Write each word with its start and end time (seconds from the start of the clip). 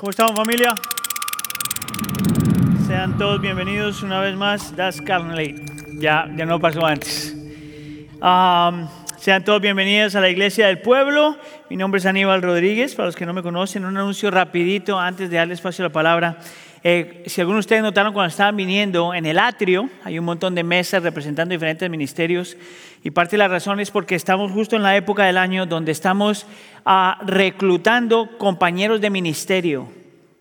¿Cómo 0.00 0.12
estamos 0.12 0.34
familia? 0.34 0.74
Sean 2.86 3.18
todos 3.18 3.38
bienvenidos 3.38 4.02
una 4.02 4.18
vez 4.20 4.34
más. 4.34 4.74
Das 4.74 4.98
Carnley. 4.98 5.56
Ya, 5.98 6.26
ya 6.34 6.46
no 6.46 6.58
pasó 6.58 6.86
antes. 6.86 7.36
Um, 8.14 8.88
sean 9.18 9.44
todos 9.44 9.60
bienvenidos 9.60 10.14
a 10.14 10.22
la 10.22 10.30
Iglesia 10.30 10.68
del 10.68 10.80
Pueblo. 10.80 11.36
Mi 11.68 11.76
nombre 11.76 11.98
es 11.98 12.06
Aníbal 12.06 12.40
Rodríguez. 12.40 12.94
Para 12.94 13.08
los 13.08 13.14
que 13.14 13.26
no 13.26 13.34
me 13.34 13.42
conocen, 13.42 13.84
un 13.84 13.94
anuncio 13.94 14.30
rapidito 14.30 14.98
antes 14.98 15.28
de 15.28 15.36
darle 15.36 15.52
espacio 15.52 15.84
a 15.84 15.88
la 15.88 15.92
palabra. 15.92 16.38
Eh, 16.82 17.24
si 17.26 17.40
algunos 17.42 17.58
de 17.58 17.66
ustedes 17.66 17.82
notaron 17.82 18.14
cuando 18.14 18.30
estaban 18.30 18.56
viniendo 18.56 19.12
en 19.12 19.26
el 19.26 19.38
atrio, 19.38 19.90
hay 20.02 20.18
un 20.18 20.24
montón 20.24 20.54
de 20.54 20.64
mesas 20.64 21.02
representando 21.02 21.52
diferentes 21.52 21.90
ministerios 21.90 22.56
y 23.02 23.10
parte 23.10 23.32
de 23.32 23.38
la 23.38 23.48
razón 23.48 23.80
es 23.80 23.90
porque 23.90 24.14
estamos 24.14 24.50
justo 24.50 24.76
en 24.76 24.82
la 24.82 24.96
época 24.96 25.24
del 25.24 25.36
año 25.36 25.66
donde 25.66 25.92
estamos 25.92 26.46
uh, 26.86 27.22
reclutando 27.26 28.38
compañeros 28.38 29.00
de 29.02 29.10
ministerio 29.10 29.99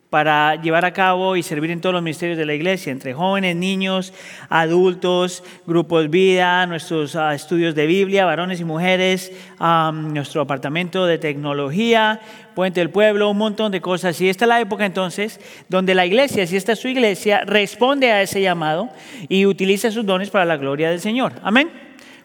para 0.10 0.56
llevar 0.56 0.86
a 0.86 0.94
cabo 0.94 1.36
y 1.36 1.44
servir 1.44 1.70
en 1.70 1.82
todos 1.82 1.94
los 1.94 2.02
ministerios 2.02 2.38
de 2.38 2.46
la 2.46 2.56
iglesia, 2.56 2.92
entre 2.92 3.14
jóvenes, 3.14 3.56
niños, 3.56 4.12
adultos, 4.50 5.44
grupos 5.68 6.10
vida, 6.10 6.66
nuestros 6.66 7.14
uh, 7.14 7.30
estudios 7.30 7.76
de 7.76 7.86
Biblia, 7.86 8.26
varones 8.26 8.60
y 8.60 8.66
mujeres, 8.66 9.32
nuestro 9.60 10.42
apartamento 10.42 11.06
de 11.06 11.20
tecnología, 11.20 12.22
Puente 12.56 12.80
del 12.80 12.90
Pueblo, 12.90 13.30
un 13.30 13.38
montón 13.38 13.72
de 13.72 13.82
cosas. 13.82 14.20
Y 14.20 14.30
esta 14.30 14.46
es 14.46 14.50
la 14.50 14.60
época 14.60 14.86
entonces 14.86 15.40
donde 15.70 15.94
la 15.94 16.06
iglesia, 16.06 16.46
si 16.48 16.58
esta 16.58 16.74
es 16.74 16.80
su 16.80 16.88
iglesia, 16.88 17.42
responde 17.46 18.12
a 18.12 18.22
ese 18.22 18.42
llamado 18.42 18.90
y 19.30 19.46
utiliza 19.46 19.92
sus 19.92 20.06
dones 20.06 20.32
para 20.32 20.44
la 20.44 20.58
gloria 20.58 20.90
del 20.90 21.00
Señor. 21.00 21.34
Amén. 21.44 21.70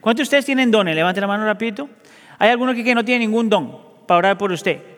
¿Cuántos 0.00 0.20
de 0.20 0.24
ustedes 0.24 0.46
tienen 0.46 0.70
dones? 0.70 0.94
Levanten 0.94 1.20
la 1.20 1.28
mano 1.28 1.44
rapidito. 1.44 1.88
¿Hay 2.38 2.50
alguno 2.50 2.72
aquí 2.72 2.82
que 2.82 2.94
no 2.94 3.04
tiene 3.04 3.26
ningún 3.26 3.48
don 3.48 3.78
para 4.06 4.18
orar 4.18 4.38
por 4.38 4.50
usted? 4.50 4.93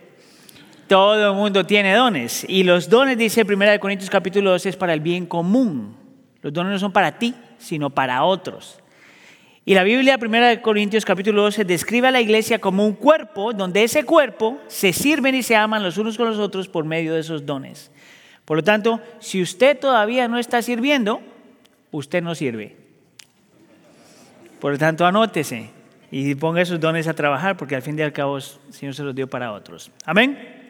Todo 0.86 1.30
el 1.30 1.34
mundo 1.34 1.66
tiene 1.66 1.94
dones. 1.94 2.46
Y 2.48 2.62
los 2.62 2.88
dones, 2.88 3.18
dice 3.18 3.42
1 3.42 3.80
Corintios 3.80 4.08
capítulo 4.08 4.50
12, 4.52 4.68
es 4.68 4.76
para 4.76 4.94
el 4.94 5.00
bien 5.00 5.26
común. 5.26 5.96
Los 6.42 6.52
dones 6.52 6.72
no 6.72 6.78
son 6.78 6.92
para 6.92 7.18
ti, 7.18 7.34
sino 7.58 7.90
para 7.90 8.22
otros. 8.22 8.78
Y 9.64 9.74
la 9.74 9.82
Biblia, 9.82 10.16
1 10.20 10.62
Corintios 10.62 11.04
capítulo 11.04 11.42
12, 11.42 11.64
describe 11.64 12.06
a 12.06 12.12
la 12.12 12.20
iglesia 12.20 12.60
como 12.60 12.86
un 12.86 12.92
cuerpo, 12.92 13.52
donde 13.52 13.82
ese 13.82 14.04
cuerpo 14.04 14.60
se 14.68 14.92
sirven 14.92 15.34
y 15.34 15.42
se 15.42 15.56
aman 15.56 15.82
los 15.82 15.98
unos 15.98 16.16
con 16.16 16.28
los 16.28 16.38
otros 16.38 16.68
por 16.68 16.84
medio 16.84 17.14
de 17.14 17.20
esos 17.20 17.44
dones. 17.44 17.90
Por 18.44 18.58
lo 18.58 18.62
tanto, 18.62 19.00
si 19.18 19.42
usted 19.42 19.76
todavía 19.76 20.28
no 20.28 20.38
está 20.38 20.62
sirviendo, 20.62 21.20
usted 21.90 22.22
no 22.22 22.36
sirve. 22.36 22.76
Por 24.60 24.70
lo 24.70 24.78
tanto, 24.78 25.04
anótese 25.04 25.70
y 26.12 26.36
ponga 26.36 26.62
esos 26.62 26.78
dones 26.78 27.08
a 27.08 27.14
trabajar, 27.14 27.56
porque 27.56 27.74
al 27.74 27.82
fin 27.82 27.98
y 27.98 28.02
al 28.02 28.12
cabo 28.12 28.36
el 28.36 28.44
Señor 28.70 28.94
se 28.94 29.02
los 29.02 29.16
dio 29.16 29.28
para 29.28 29.52
otros. 29.52 29.90
Amén. 30.04 30.65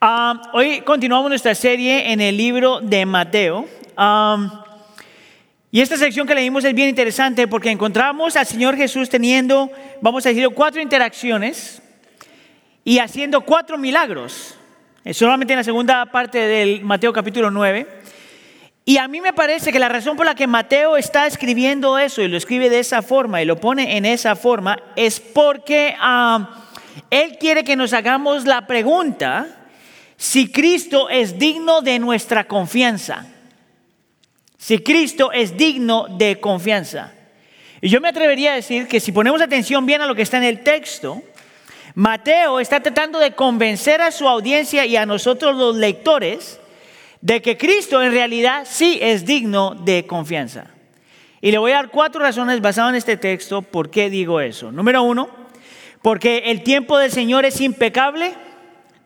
Um, 0.00 0.40
hoy 0.52 0.82
continuamos 0.82 1.28
nuestra 1.28 1.56
serie 1.56 2.12
en 2.12 2.20
el 2.20 2.36
libro 2.36 2.78
de 2.80 3.04
Mateo. 3.04 3.66
Y 5.72 5.80
esta 5.80 5.96
sección 5.96 6.24
que 6.24 6.36
leímos 6.36 6.64
es 6.64 6.72
bien 6.72 6.88
interesante 6.88 7.48
porque 7.48 7.72
encontramos 7.72 8.36
al 8.36 8.46
Señor 8.46 8.76
Jesús 8.76 9.08
teniendo, 9.08 9.68
vamos 10.00 10.24
a 10.24 10.28
decir, 10.28 10.48
cuatro 10.50 10.80
interacciones 10.80 11.82
y 12.84 13.00
haciendo 13.00 13.40
cuatro 13.40 13.76
milagros. 13.76 14.54
Solamente 15.10 15.54
en 15.54 15.56
la 15.56 15.64
segunda 15.64 16.06
parte 16.06 16.38
del 16.38 16.84
Mateo 16.84 17.12
capítulo 17.12 17.50
9. 17.50 17.88
Y 18.84 18.98
a 18.98 19.08
mí 19.08 19.20
me 19.20 19.32
parece 19.32 19.72
que 19.72 19.80
la 19.80 19.88
razón 19.88 20.16
por 20.16 20.26
la 20.26 20.36
que 20.36 20.46
Mateo 20.46 20.96
está 20.96 21.26
escribiendo 21.26 21.98
eso 21.98 22.22
y 22.22 22.28
lo 22.28 22.36
escribe 22.36 22.70
de 22.70 22.78
esa 22.78 23.02
forma 23.02 23.42
y 23.42 23.46
lo 23.46 23.56
pone 23.56 23.96
en 23.96 24.04
esa 24.04 24.36
forma 24.36 24.78
es 24.94 25.18
porque 25.18 25.96
um, 26.00 26.46
él 27.10 27.36
quiere 27.40 27.64
que 27.64 27.74
nos 27.74 27.92
hagamos 27.92 28.44
la 28.44 28.64
pregunta 28.68 29.57
si 30.18 30.50
Cristo 30.50 31.08
es 31.08 31.38
digno 31.38 31.80
de 31.80 32.00
nuestra 32.00 32.44
confianza. 32.44 33.24
Si 34.58 34.80
Cristo 34.80 35.30
es 35.30 35.56
digno 35.56 36.06
de 36.10 36.40
confianza. 36.40 37.12
Y 37.80 37.88
yo 37.88 38.00
me 38.00 38.08
atrevería 38.08 38.52
a 38.52 38.56
decir 38.56 38.88
que 38.88 38.98
si 38.98 39.12
ponemos 39.12 39.40
atención 39.40 39.86
bien 39.86 40.02
a 40.02 40.06
lo 40.06 40.16
que 40.16 40.22
está 40.22 40.38
en 40.38 40.42
el 40.42 40.64
texto, 40.64 41.22
Mateo 41.94 42.58
está 42.58 42.80
tratando 42.80 43.20
de 43.20 43.36
convencer 43.36 44.02
a 44.02 44.10
su 44.10 44.28
audiencia 44.28 44.84
y 44.84 44.96
a 44.96 45.06
nosotros 45.06 45.56
los 45.56 45.76
lectores 45.76 46.58
de 47.20 47.40
que 47.40 47.56
Cristo 47.56 48.02
en 48.02 48.10
realidad 48.10 48.66
sí 48.68 48.98
es 49.00 49.24
digno 49.24 49.76
de 49.76 50.04
confianza. 50.04 50.66
Y 51.40 51.52
le 51.52 51.58
voy 51.58 51.70
a 51.70 51.76
dar 51.76 51.90
cuatro 51.90 52.20
razones 52.20 52.60
basadas 52.60 52.90
en 52.90 52.96
este 52.96 53.16
texto 53.16 53.62
por 53.62 53.88
qué 53.88 54.10
digo 54.10 54.40
eso. 54.40 54.72
Número 54.72 55.04
uno, 55.04 55.28
porque 56.02 56.38
el 56.46 56.64
tiempo 56.64 56.98
del 56.98 57.12
Señor 57.12 57.44
es 57.44 57.60
impecable. 57.60 58.34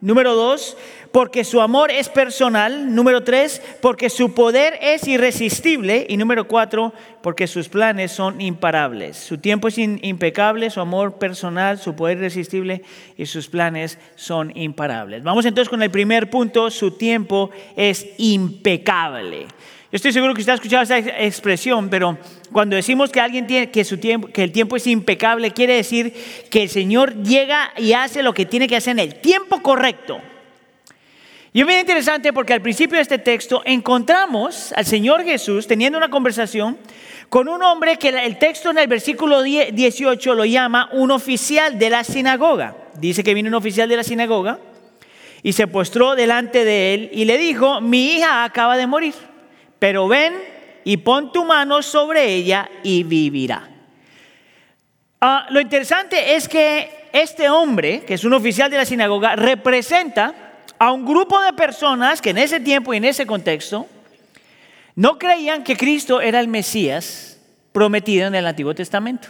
Número 0.01 0.35
dos, 0.35 0.77
porque 1.13 1.45
su 1.45 1.61
amor 1.61 1.91
es 1.91 2.09
personal. 2.09 2.95
Número 2.95 3.23
tres, 3.23 3.63
porque 3.81 4.11
su 4.11 4.35
poder 4.35 4.79
es 4.81 5.07
irresistible. 5.07 6.07
Y 6.09 6.17
número 6.17 6.49
cuatro, 6.49 6.93
porque 7.23 7.47
sus 7.47 7.69
planes 7.69 8.11
son 8.11 8.41
imparables. 8.41 9.19
Su 9.19 9.39
tiempo 9.39 9.69
es 9.69 9.79
impecable, 9.79 10.71
su 10.71 10.81
amor 10.81 11.19
personal, 11.19 11.79
su 11.79 11.95
poder 11.95 12.19
irresistible 12.19 12.83
y 13.17 13.27
sus 13.27 13.49
planes 13.49 13.99
son 14.17 14.57
imparables. 14.57 15.23
Vamos 15.23 15.45
entonces 15.45 15.69
con 15.69 15.83
el 15.83 15.91
primer 15.91 16.31
punto, 16.31 16.71
su 16.71 16.93
tiempo 16.93 17.51
es 17.77 18.07
impecable. 18.19 19.47
Yo 19.93 19.97
estoy 19.97 20.13
seguro 20.15 20.33
que 20.33 20.41
usted 20.41 20.53
ha 20.53 20.57
escuchado 20.57 20.83
esa 20.83 20.99
expresión, 20.99 21.91
pero 21.91 22.17
cuando 22.51 22.77
decimos 22.77 23.11
que 23.11 23.21
alguien 23.21 23.47
tiene 23.47 23.71
que 23.71 23.85
su 23.85 23.99
tiempo, 23.99 24.29
que 24.29 24.43
el 24.43 24.51
tiempo 24.51 24.77
es 24.77 24.87
impecable, 24.87 25.51
quiere 25.51 25.75
decir 25.75 26.15
que 26.49 26.63
el 26.63 26.71
Señor 26.71 27.23
llega 27.23 27.73
y 27.77 27.93
hace 27.93 28.23
lo 28.23 28.33
que 28.33 28.47
tiene 28.47 28.67
que 28.67 28.77
hacer 28.77 28.93
en 28.93 29.01
el 29.01 29.17
tiempo 29.17 29.61
correcto. 29.61 30.19
Y 31.55 31.61
es 31.61 31.67
bien 31.67 31.81
interesante 31.81 32.33
porque 32.33 32.55
al 32.55 32.63
principio 32.63 32.97
de 32.97 33.03
este 33.03 33.19
texto 33.19 33.61
encontramos 33.67 34.73
al 34.73 34.87
Señor 34.87 35.23
Jesús 35.23 35.67
teniendo 35.67 35.99
una 35.99 36.09
conversación 36.09 36.79
con 37.29 37.47
un 37.47 37.63
hombre 37.63 37.99
que 37.99 38.09
el 38.09 38.39
texto 38.39 38.71
en 38.71 38.79
el 38.79 38.87
versículo 38.87 39.43
18 39.43 40.35
lo 40.35 40.47
llama 40.47 40.89
un 40.93 41.11
oficial 41.11 41.79
de 41.79 41.91
la 41.91 42.05
sinagoga. 42.05 42.75
Dice 42.95 43.23
que 43.23 43.35
viene 43.35 43.51
un 43.51 43.55
oficial 43.55 43.87
de 43.87 43.97
la 43.97 44.03
sinagoga 44.03 44.61
y 45.43 45.53
se 45.53 45.67
postró 45.67 46.15
delante 46.15 46.65
de 46.65 46.95
él 46.95 47.11
y 47.13 47.27
le 47.27 47.37
dijo, 47.37 47.83
mi 47.83 48.15
hija 48.15 48.45
acaba 48.45 48.79
de 48.79 48.87
morir, 48.87 49.15
pero 49.79 50.09
ven 50.09 50.33
y 50.85 50.97
pon 50.99 51.33
tu 51.33 51.45
mano 51.45 51.83
sobre 51.83 52.33
ella 52.33 52.71
y 52.83 53.03
vivirá. 53.03 53.69
Ah, 55.21 55.47
lo 55.51 55.61
interesante 55.61 56.35
es 56.35 56.49
que 56.49 57.09
este 57.13 57.51
hombre, 57.51 58.01
que 58.07 58.15
es 58.15 58.25
un 58.25 58.33
oficial 58.33 58.71
de 58.71 58.79
la 58.79 58.87
sinagoga, 58.87 59.37
representa 59.37 60.52
a 60.83 60.91
un 60.91 61.07
grupo 61.07 61.41
de 61.41 61.53
personas 61.53 62.21
que 62.21 62.31
en 62.31 62.39
ese 62.39 62.59
tiempo 62.59 62.93
y 62.93 62.97
en 62.97 63.05
ese 63.05 63.25
contexto 63.25 63.87
no 64.97 65.17
creían 65.17 65.63
que 65.63 65.77
Cristo 65.77 66.21
era 66.21 66.41
el 66.41 66.49
Mesías 66.49 67.39
prometido 67.71 68.27
en 68.27 68.35
el 68.35 68.45
Antiguo 68.45 68.75
Testamento. 68.75 69.29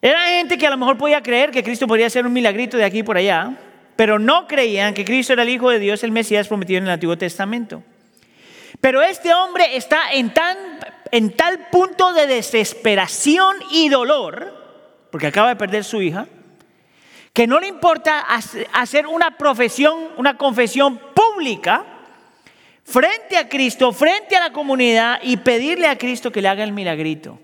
Era 0.00 0.20
gente 0.20 0.56
que 0.56 0.68
a 0.68 0.70
lo 0.70 0.76
mejor 0.76 0.96
podía 0.96 1.20
creer 1.20 1.50
que 1.50 1.64
Cristo 1.64 1.88
podría 1.88 2.08
ser 2.08 2.24
un 2.24 2.32
milagrito 2.32 2.76
de 2.76 2.84
aquí 2.84 3.02
por 3.02 3.16
allá, 3.16 3.58
pero 3.96 4.20
no 4.20 4.46
creían 4.46 4.94
que 4.94 5.04
Cristo 5.04 5.32
era 5.32 5.42
el 5.42 5.48
Hijo 5.48 5.68
de 5.68 5.80
Dios, 5.80 6.04
el 6.04 6.12
Mesías 6.12 6.46
prometido 6.46 6.78
en 6.78 6.84
el 6.84 6.90
Antiguo 6.90 7.18
Testamento. 7.18 7.82
Pero 8.80 9.02
este 9.02 9.34
hombre 9.34 9.76
está 9.76 10.12
en, 10.12 10.32
en 11.10 11.30
tal 11.32 11.58
punto 11.72 12.12
de 12.12 12.28
desesperación 12.28 13.56
y 13.72 13.88
dolor, 13.88 14.54
porque 15.10 15.26
acaba 15.26 15.48
de 15.48 15.56
perder 15.56 15.82
su 15.82 16.00
hija, 16.00 16.28
que 17.32 17.46
no 17.46 17.58
le 17.60 17.66
importa 17.66 18.26
hacer 18.72 19.06
una 19.06 19.36
profesión, 19.38 20.08
una 20.18 20.36
confesión 20.36 21.00
pública 21.14 21.84
frente 22.84 23.38
a 23.38 23.48
Cristo, 23.48 23.92
frente 23.92 24.36
a 24.36 24.48
la 24.48 24.52
comunidad 24.52 25.18
y 25.22 25.38
pedirle 25.38 25.86
a 25.86 25.96
Cristo 25.96 26.30
que 26.30 26.42
le 26.42 26.48
haga 26.48 26.62
el 26.62 26.72
milagrito. 26.72 27.38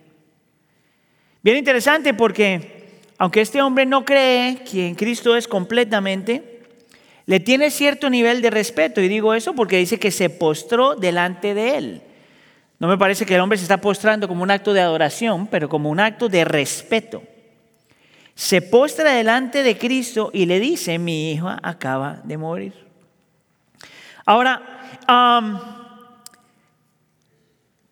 Bien 1.42 1.56
interesante 1.56 2.12
porque 2.12 3.00
aunque 3.16 3.40
este 3.40 3.62
hombre 3.62 3.86
no 3.86 4.04
cree 4.04 4.58
que 4.58 4.86
en 4.86 4.94
Cristo 4.94 5.34
es 5.36 5.48
completamente, 5.48 6.60
le 7.24 7.40
tiene 7.40 7.70
cierto 7.70 8.10
nivel 8.10 8.42
de 8.42 8.50
respeto. 8.50 9.00
Y 9.00 9.08
digo 9.08 9.34
eso 9.34 9.54
porque 9.54 9.78
dice 9.78 9.98
que 9.98 10.10
se 10.10 10.28
postró 10.28 10.96
delante 10.96 11.54
de 11.54 11.78
él. 11.78 12.02
No 12.78 12.88
me 12.88 12.98
parece 12.98 13.24
que 13.24 13.34
el 13.34 13.40
hombre 13.40 13.58
se 13.58 13.64
está 13.64 13.80
postrando 13.80 14.28
como 14.28 14.42
un 14.42 14.50
acto 14.50 14.72
de 14.72 14.80
adoración, 14.82 15.46
pero 15.46 15.68
como 15.68 15.90
un 15.90 15.98
acto 15.98 16.28
de 16.28 16.44
respeto 16.44 17.22
se 18.38 18.62
postra 18.62 19.14
delante 19.14 19.64
de 19.64 19.76
Cristo 19.76 20.30
y 20.32 20.46
le 20.46 20.60
dice, 20.60 20.96
mi 21.00 21.32
hija 21.32 21.58
acaba 21.60 22.20
de 22.22 22.38
morir. 22.38 22.72
Ahora, 24.24 24.62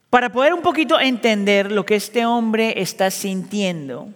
para 0.09 0.31
poder 0.31 0.55
un 0.55 0.63
poquito 0.63 1.01
entender 1.01 1.73
lo 1.73 1.85
que 1.85 1.97
este 1.97 2.25
hombre 2.25 2.81
está 2.81 3.11
sintiendo, 3.11 4.09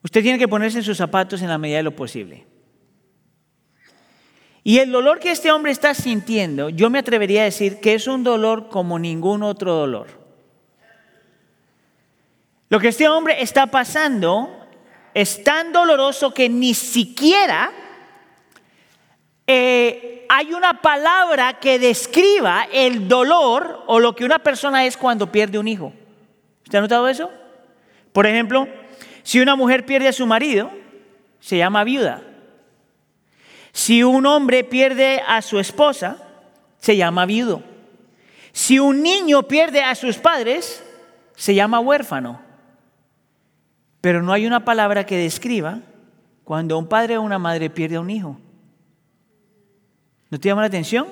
usted 0.00 0.22
tiene 0.22 0.38
que 0.38 0.46
ponerse 0.46 0.78
en 0.78 0.84
sus 0.84 0.96
zapatos 0.96 1.42
en 1.42 1.48
la 1.48 1.58
medida 1.58 1.78
de 1.78 1.82
lo 1.82 1.96
posible. 1.96 2.46
Y 4.62 4.78
el 4.78 4.92
dolor 4.92 5.18
que 5.18 5.32
este 5.32 5.50
hombre 5.50 5.72
está 5.72 5.92
sintiendo, 5.92 6.68
yo 6.68 6.88
me 6.88 7.00
atrevería 7.00 7.40
a 7.40 7.46
decir 7.46 7.80
que 7.80 7.94
es 7.94 8.06
un 8.06 8.22
dolor 8.22 8.68
como 8.68 8.96
ningún 9.00 9.42
otro 9.42 9.74
dolor. 9.74 10.25
Lo 12.68 12.80
que 12.80 12.88
este 12.88 13.08
hombre 13.08 13.42
está 13.42 13.66
pasando 13.66 14.66
es 15.14 15.44
tan 15.44 15.72
doloroso 15.72 16.34
que 16.34 16.48
ni 16.48 16.74
siquiera 16.74 17.70
eh, 19.46 20.26
hay 20.28 20.52
una 20.52 20.82
palabra 20.82 21.60
que 21.60 21.78
describa 21.78 22.66
el 22.72 23.06
dolor 23.06 23.84
o 23.86 24.00
lo 24.00 24.16
que 24.16 24.24
una 24.24 24.40
persona 24.40 24.84
es 24.84 24.96
cuando 24.96 25.30
pierde 25.30 25.58
un 25.58 25.68
hijo. 25.68 25.92
¿Usted 26.64 26.78
ha 26.78 26.82
notado 26.82 27.08
eso? 27.08 27.30
Por 28.12 28.26
ejemplo, 28.26 28.66
si 29.22 29.40
una 29.40 29.54
mujer 29.54 29.86
pierde 29.86 30.08
a 30.08 30.12
su 30.12 30.26
marido, 30.26 30.70
se 31.38 31.58
llama 31.58 31.84
viuda. 31.84 32.22
Si 33.72 34.02
un 34.02 34.26
hombre 34.26 34.64
pierde 34.64 35.22
a 35.26 35.42
su 35.42 35.60
esposa, 35.60 36.16
se 36.78 36.96
llama 36.96 37.26
viudo. 37.26 37.62
Si 38.52 38.78
un 38.78 39.02
niño 39.02 39.44
pierde 39.44 39.82
a 39.82 39.94
sus 39.94 40.16
padres, 40.16 40.82
se 41.36 41.54
llama 41.54 41.78
huérfano. 41.78 42.45
Pero 44.06 44.22
no 44.22 44.32
hay 44.32 44.46
una 44.46 44.64
palabra 44.64 45.04
que 45.04 45.16
describa 45.16 45.80
cuando 46.44 46.78
un 46.78 46.86
padre 46.86 47.18
o 47.18 47.22
una 47.22 47.40
madre 47.40 47.70
pierde 47.70 47.96
a 47.96 48.00
un 48.00 48.08
hijo. 48.08 48.38
¿No 50.30 50.38
te 50.38 50.48
llama 50.48 50.60
la 50.60 50.68
atención? 50.68 51.08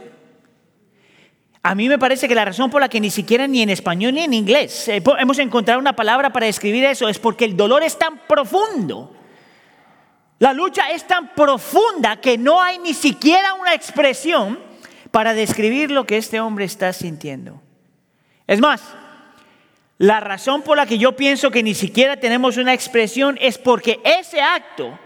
A 1.60 1.74
mí 1.74 1.88
me 1.88 1.98
parece 1.98 2.28
que 2.28 2.36
la 2.36 2.44
razón 2.44 2.70
por 2.70 2.80
la 2.80 2.88
que 2.88 3.00
ni 3.00 3.10
siquiera 3.10 3.48
ni 3.48 3.62
en 3.62 3.70
español 3.70 4.14
ni 4.14 4.20
en 4.20 4.32
inglés 4.32 4.86
eh, 4.86 5.02
hemos 5.18 5.40
encontrado 5.40 5.80
una 5.80 5.96
palabra 5.96 6.32
para 6.32 6.46
describir 6.46 6.84
eso 6.84 7.08
es 7.08 7.18
porque 7.18 7.46
el 7.46 7.56
dolor 7.56 7.82
es 7.82 7.98
tan 7.98 8.16
profundo. 8.28 9.12
La 10.38 10.52
lucha 10.52 10.92
es 10.92 11.04
tan 11.04 11.34
profunda 11.34 12.20
que 12.20 12.38
no 12.38 12.62
hay 12.62 12.78
ni 12.78 12.94
siquiera 12.94 13.54
una 13.54 13.74
expresión 13.74 14.56
para 15.10 15.34
describir 15.34 15.90
lo 15.90 16.06
que 16.06 16.16
este 16.16 16.38
hombre 16.38 16.64
está 16.64 16.92
sintiendo. 16.92 17.60
Es 18.46 18.60
más, 18.60 18.82
la 19.98 20.20
razón 20.20 20.62
por 20.62 20.76
la 20.76 20.86
que 20.86 20.98
yo 20.98 21.14
pienso 21.14 21.50
que 21.50 21.62
ni 21.62 21.74
siquiera 21.74 22.18
tenemos 22.18 22.56
una 22.56 22.74
expresión 22.74 23.38
es 23.40 23.58
porque 23.58 24.00
ese 24.04 24.40
acto 24.40 24.98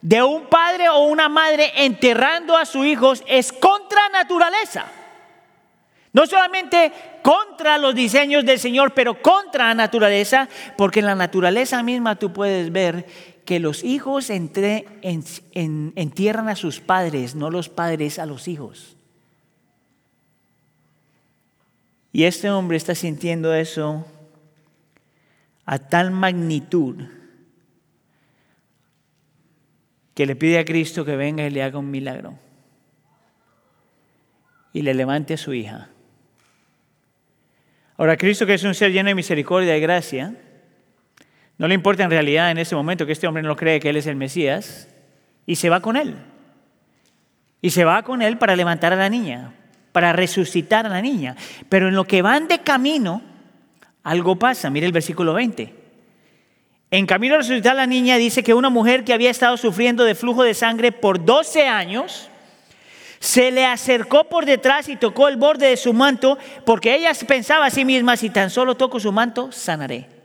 de 0.00 0.22
un 0.22 0.46
padre 0.46 0.88
o 0.88 1.00
una 1.00 1.28
madre 1.28 1.70
enterrando 1.76 2.56
a 2.56 2.64
sus 2.64 2.86
hijos 2.86 3.22
es 3.26 3.52
contra 3.52 4.08
naturaleza. 4.08 4.86
No 6.12 6.26
solamente 6.26 6.92
contra 7.22 7.78
los 7.78 7.94
diseños 7.94 8.44
del 8.44 8.58
Señor, 8.58 8.94
pero 8.94 9.20
contra 9.20 9.68
la 9.68 9.74
naturaleza, 9.74 10.48
porque 10.76 11.00
en 11.00 11.06
la 11.06 11.14
naturaleza 11.14 11.82
misma 11.82 12.16
tú 12.16 12.32
puedes 12.32 12.72
ver 12.72 13.06
que 13.44 13.60
los 13.60 13.84
hijos 13.84 14.30
entierran 14.30 16.48
a 16.48 16.56
sus 16.56 16.80
padres, 16.80 17.34
no 17.34 17.50
los 17.50 17.68
padres 17.68 18.18
a 18.18 18.26
los 18.26 18.48
hijos. 18.48 18.96
Y 22.12 22.24
este 22.24 22.50
hombre 22.50 22.76
está 22.76 22.96
sintiendo 22.96 23.54
eso 23.54 24.04
a 25.70 25.78
tal 25.78 26.10
magnitud 26.10 26.96
que 30.16 30.26
le 30.26 30.34
pide 30.34 30.58
a 30.58 30.64
Cristo 30.64 31.04
que 31.04 31.14
venga 31.14 31.46
y 31.46 31.50
le 31.50 31.62
haga 31.62 31.78
un 31.78 31.92
milagro 31.92 32.36
y 34.72 34.82
le 34.82 34.94
levante 34.94 35.34
a 35.34 35.36
su 35.36 35.54
hija. 35.54 35.90
Ahora, 37.96 38.16
Cristo, 38.16 38.46
que 38.46 38.54
es 38.54 38.64
un 38.64 38.74
ser 38.74 38.90
lleno 38.90 39.10
de 39.10 39.14
misericordia 39.14 39.76
y 39.76 39.80
gracia, 39.80 40.34
no 41.56 41.68
le 41.68 41.74
importa 41.74 42.02
en 42.02 42.10
realidad 42.10 42.50
en 42.50 42.58
ese 42.58 42.74
momento 42.74 43.06
que 43.06 43.12
este 43.12 43.28
hombre 43.28 43.44
no 43.44 43.54
cree 43.54 43.78
que 43.78 43.90
Él 43.90 43.96
es 43.96 44.08
el 44.08 44.16
Mesías 44.16 44.92
y 45.46 45.54
se 45.54 45.70
va 45.70 45.78
con 45.78 45.96
Él. 45.96 46.16
Y 47.62 47.70
se 47.70 47.84
va 47.84 48.02
con 48.02 48.22
Él 48.22 48.38
para 48.38 48.56
levantar 48.56 48.92
a 48.92 48.96
la 48.96 49.08
niña, 49.08 49.54
para 49.92 50.12
resucitar 50.12 50.84
a 50.86 50.88
la 50.88 51.00
niña. 51.00 51.36
Pero 51.68 51.86
en 51.86 51.94
lo 51.94 52.06
que 52.06 52.22
van 52.22 52.48
de 52.48 52.58
camino, 52.58 53.29
algo 54.02 54.36
pasa. 54.36 54.70
Mire 54.70 54.86
el 54.86 54.92
versículo 54.92 55.34
20. 55.34 55.74
En 56.92 57.06
camino 57.06 57.34
a 57.34 57.38
resucitar 57.38 57.76
la 57.76 57.86
niña 57.86 58.16
dice 58.16 58.42
que 58.42 58.54
una 58.54 58.68
mujer 58.68 59.04
que 59.04 59.12
había 59.12 59.30
estado 59.30 59.56
sufriendo 59.56 60.04
de 60.04 60.14
flujo 60.14 60.42
de 60.42 60.54
sangre 60.54 60.90
por 60.90 61.24
12 61.24 61.68
años, 61.68 62.28
se 63.20 63.50
le 63.50 63.64
acercó 63.64 64.24
por 64.24 64.46
detrás 64.46 64.88
y 64.88 64.96
tocó 64.96 65.28
el 65.28 65.36
borde 65.36 65.68
de 65.68 65.76
su 65.76 65.92
manto, 65.92 66.38
porque 66.64 66.96
ella 66.96 67.12
pensaba 67.28 67.66
a 67.66 67.70
sí 67.70 67.84
misma, 67.84 68.16
si 68.16 68.30
tan 68.30 68.50
solo 68.50 68.76
toco 68.76 68.98
su 68.98 69.12
manto, 69.12 69.52
sanaré. 69.52 70.19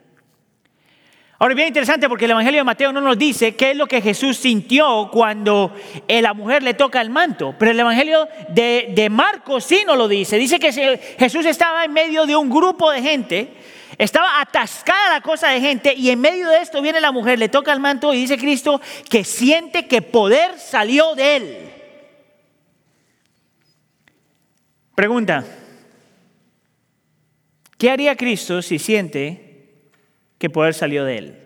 Ahora 1.38 1.52
es 1.52 1.56
bien 1.58 1.68
interesante 1.68 2.08
porque 2.08 2.26
el 2.26 2.32
Evangelio 2.32 2.62
de 2.62 2.64
Mateo 2.64 2.94
no 2.94 3.02
nos 3.02 3.18
dice 3.18 3.56
qué 3.56 3.72
es 3.72 3.78
lo 3.78 3.88
que 3.88 4.02
Jesús 4.02 4.38
sintió 4.38 5.10
cuando 5.12 5.76
eh, 6.08 6.22
la 6.22 6.34
mujer 6.34 6.64
le 6.64 6.76
toca 6.76 7.02
el 7.02 7.10
manto, 7.10 7.54
pero 7.60 7.72
el 7.72 7.80
Evangelio 7.80 8.30
de, 8.50 9.08
Marcos 9.12 9.66
sí 9.66 9.84
nos 9.86 9.98
lo 9.98 10.08
dice. 10.08 10.38
Dice 10.38 10.60
que 10.60 10.72
Jesús 11.20 11.46
estaba 11.46 11.84
en 11.84 11.92
medio 11.92 12.26
de 12.26 12.38
un 12.38 12.50
grupo 12.50 12.90
de 12.90 13.02
gente, 13.02 13.54
estaba 13.98 14.40
atascada 14.40 15.16
la 15.16 15.22
cosa 15.22 15.50
de 15.50 15.60
gente 15.60 15.94
y 15.94 16.10
en 16.10 16.22
medio 16.22 16.48
de 16.48 16.62
esto 16.62 16.82
viene 16.82 17.02
la 17.02 17.12
mujer, 17.12 17.38
le 17.38 17.50
toca 17.50 17.74
el 17.74 17.82
manto 17.82 18.14
y 18.14 18.18
dice 18.18 18.38
Cristo 18.38 18.80
que 19.10 19.26
siente 19.26 19.88
que 19.88 20.02
poder 20.02 20.58
salió 20.58 21.16
de 21.16 21.36
él. 21.36 21.58
Pregunta, 24.96 25.44
¿qué 27.78 27.92
haría 27.92 28.16
Cristo 28.16 28.62
si 28.62 28.80
siente 28.80 29.45
que 30.38 30.50
poder 30.50 30.74
salió 30.74 31.06
de 31.06 31.18
él. 31.18 31.46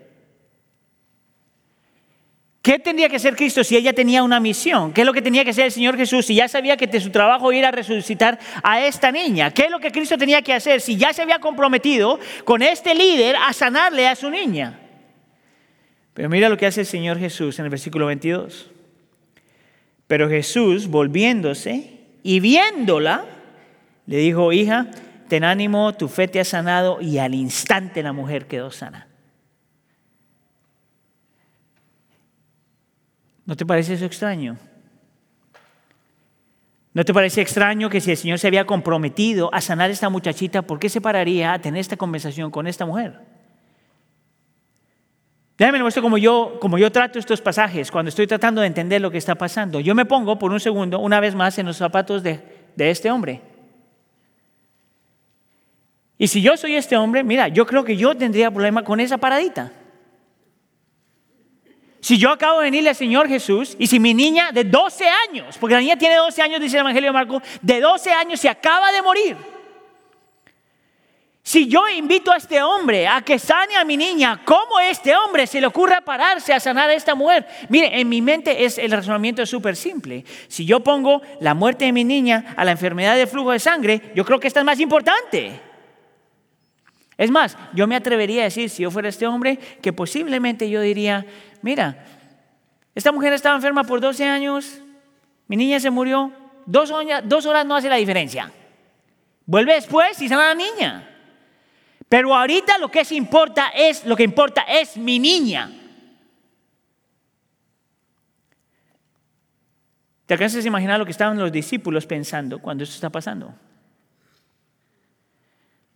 ¿Qué 2.62 2.78
tendría 2.78 3.08
que 3.08 3.16
hacer 3.16 3.36
Cristo 3.36 3.64
si 3.64 3.74
ella 3.74 3.94
tenía 3.94 4.22
una 4.22 4.38
misión? 4.38 4.92
¿Qué 4.92 5.00
es 5.00 5.06
lo 5.06 5.14
que 5.14 5.22
tenía 5.22 5.44
que 5.44 5.50
hacer 5.50 5.64
el 5.64 5.72
Señor 5.72 5.96
Jesús 5.96 6.26
si 6.26 6.34
ya 6.34 6.46
sabía 6.46 6.76
que 6.76 6.86
de 6.86 7.00
su 7.00 7.10
trabajo 7.10 7.50
era 7.52 7.70
resucitar 7.70 8.38
a 8.62 8.84
esta 8.84 9.10
niña? 9.10 9.50
¿Qué 9.50 9.64
es 9.64 9.70
lo 9.70 9.80
que 9.80 9.90
Cristo 9.90 10.18
tenía 10.18 10.42
que 10.42 10.52
hacer 10.52 10.82
si 10.82 10.96
ya 10.96 11.12
se 11.14 11.22
había 11.22 11.38
comprometido 11.38 12.20
con 12.44 12.60
este 12.60 12.94
líder 12.94 13.36
a 13.36 13.54
sanarle 13.54 14.06
a 14.06 14.14
su 14.14 14.28
niña? 14.28 14.78
Pero 16.12 16.28
mira 16.28 16.50
lo 16.50 16.58
que 16.58 16.66
hace 16.66 16.82
el 16.82 16.86
Señor 16.86 17.18
Jesús 17.18 17.58
en 17.58 17.64
el 17.64 17.70
versículo 17.70 18.06
22. 18.06 18.70
Pero 20.06 20.28
Jesús, 20.28 20.88
volviéndose 20.88 21.98
y 22.22 22.40
viéndola, 22.40 23.24
le 24.06 24.18
dijo, 24.18 24.52
hija, 24.52 24.88
ten 25.30 25.44
ánimo, 25.44 25.94
tu 25.94 26.08
fe 26.08 26.26
te 26.26 26.40
ha 26.40 26.44
sanado 26.44 27.00
y 27.00 27.18
al 27.18 27.34
instante 27.34 28.02
la 28.02 28.12
mujer 28.12 28.48
quedó 28.48 28.72
sana. 28.72 29.06
¿No 33.46 33.56
te 33.56 33.64
parece 33.64 33.94
eso 33.94 34.04
extraño? 34.04 34.58
¿No 36.92 37.04
te 37.04 37.14
parece 37.14 37.40
extraño 37.40 37.88
que 37.88 38.00
si 38.00 38.10
el 38.10 38.16
Señor 38.16 38.40
se 38.40 38.48
había 38.48 38.66
comprometido 38.66 39.54
a 39.54 39.60
sanar 39.60 39.90
a 39.90 39.92
esta 39.92 40.08
muchachita, 40.08 40.62
¿por 40.62 40.80
qué 40.80 40.88
se 40.88 41.00
pararía 41.00 41.52
a 41.52 41.60
tener 41.60 41.80
esta 41.80 41.96
conversación 41.96 42.50
con 42.50 42.66
esta 42.66 42.84
mujer? 42.84 43.20
Déjame 45.56 45.80
muestro 45.80 46.02
como 46.02 46.18
yo, 46.18 46.58
como 46.60 46.76
yo 46.76 46.90
trato 46.90 47.20
estos 47.20 47.40
pasajes 47.40 47.92
cuando 47.92 48.08
estoy 48.08 48.26
tratando 48.26 48.62
de 48.62 48.66
entender 48.66 49.00
lo 49.00 49.12
que 49.12 49.18
está 49.18 49.36
pasando. 49.36 49.78
Yo 49.78 49.94
me 49.94 50.06
pongo 50.06 50.38
por 50.38 50.50
un 50.50 50.58
segundo, 50.58 50.98
una 50.98 51.20
vez 51.20 51.36
más, 51.36 51.56
en 51.58 51.66
los 51.66 51.76
zapatos 51.76 52.24
de, 52.24 52.40
de 52.74 52.90
este 52.90 53.12
hombre. 53.12 53.49
Y 56.20 56.28
si 56.28 56.42
yo 56.42 56.54
soy 56.58 56.76
este 56.76 56.98
hombre, 56.98 57.24
mira, 57.24 57.48
yo 57.48 57.64
creo 57.64 57.82
que 57.82 57.96
yo 57.96 58.14
tendría 58.14 58.50
problema 58.50 58.84
con 58.84 59.00
esa 59.00 59.16
paradita. 59.16 59.72
Si 62.00 62.18
yo 62.18 62.30
acabo 62.30 62.58
de 62.58 62.64
venirle 62.64 62.90
al 62.90 62.94
Señor 62.94 63.26
Jesús 63.26 63.74
y 63.78 63.86
si 63.86 63.98
mi 63.98 64.12
niña 64.12 64.52
de 64.52 64.64
12 64.64 65.06
años, 65.30 65.56
porque 65.58 65.76
la 65.76 65.80
niña 65.80 65.96
tiene 65.96 66.16
12 66.16 66.42
años, 66.42 66.60
dice 66.60 66.76
el 66.76 66.82
Evangelio 66.82 67.08
de 67.08 67.14
Marco, 67.14 67.40
de 67.62 67.80
12 67.80 68.10
años 68.10 68.38
se 68.38 68.50
acaba 68.50 68.92
de 68.92 69.00
morir. 69.00 69.34
Si 71.42 71.66
yo 71.68 71.88
invito 71.88 72.30
a 72.30 72.36
este 72.36 72.62
hombre 72.62 73.08
a 73.08 73.22
que 73.22 73.38
sane 73.38 73.78
a 73.78 73.84
mi 73.86 73.96
niña, 73.96 74.42
¿cómo 74.44 74.78
este 74.78 75.16
hombre 75.16 75.46
se 75.46 75.58
le 75.58 75.68
ocurre 75.68 76.02
pararse 76.02 76.52
a 76.52 76.60
sanar 76.60 76.90
a 76.90 76.94
esta 76.94 77.14
mujer? 77.14 77.46
Mire, 77.70 77.98
en 77.98 78.06
mi 78.10 78.20
mente 78.20 78.62
es 78.62 78.76
el 78.76 78.90
razonamiento 78.90 79.40
es 79.40 79.48
súper 79.48 79.74
simple. 79.74 80.26
Si 80.48 80.66
yo 80.66 80.80
pongo 80.80 81.22
la 81.40 81.54
muerte 81.54 81.86
de 81.86 81.92
mi 81.92 82.04
niña 82.04 82.52
a 82.58 82.64
la 82.66 82.72
enfermedad 82.72 83.16
de 83.16 83.26
flujo 83.26 83.52
de 83.52 83.58
sangre, 83.58 84.12
yo 84.14 84.26
creo 84.26 84.38
que 84.38 84.48
esta 84.48 84.60
es 84.60 84.66
más 84.66 84.80
importante. 84.80 85.69
Es 87.20 87.30
más, 87.30 87.54
yo 87.74 87.86
me 87.86 87.96
atrevería 87.96 88.40
a 88.40 88.44
decir, 88.44 88.70
si 88.70 88.82
yo 88.82 88.90
fuera 88.90 89.10
este 89.10 89.26
hombre, 89.26 89.58
que 89.82 89.92
posiblemente 89.92 90.70
yo 90.70 90.80
diría, 90.80 91.26
mira, 91.60 92.02
esta 92.94 93.12
mujer 93.12 93.34
estaba 93.34 93.54
enferma 93.54 93.84
por 93.84 94.00
12 94.00 94.24
años, 94.24 94.80
mi 95.46 95.58
niña 95.58 95.78
se 95.80 95.90
murió, 95.90 96.32
dos 96.64 96.90
horas, 96.90 97.66
no 97.66 97.76
hace 97.76 97.90
la 97.90 97.96
diferencia. 97.96 98.50
Vuelve 99.44 99.74
después 99.74 100.18
y 100.22 100.30
sana 100.30 100.46
la 100.46 100.54
niña. 100.54 101.10
Pero 102.08 102.34
ahorita 102.34 102.78
lo 102.78 102.90
que 102.90 103.02
importa 103.10 103.68
es, 103.76 104.06
lo 104.06 104.16
que 104.16 104.22
importa 104.22 104.62
es 104.62 104.96
mi 104.96 105.18
niña. 105.18 105.70
¿Te 110.24 110.32
alcanzas 110.32 110.64
a 110.64 110.68
imaginar 110.68 110.98
lo 110.98 111.04
que 111.04 111.12
estaban 111.12 111.38
los 111.38 111.52
discípulos 111.52 112.06
pensando 112.06 112.62
cuando 112.62 112.82
esto 112.82 112.94
está 112.94 113.10
pasando? 113.10 113.54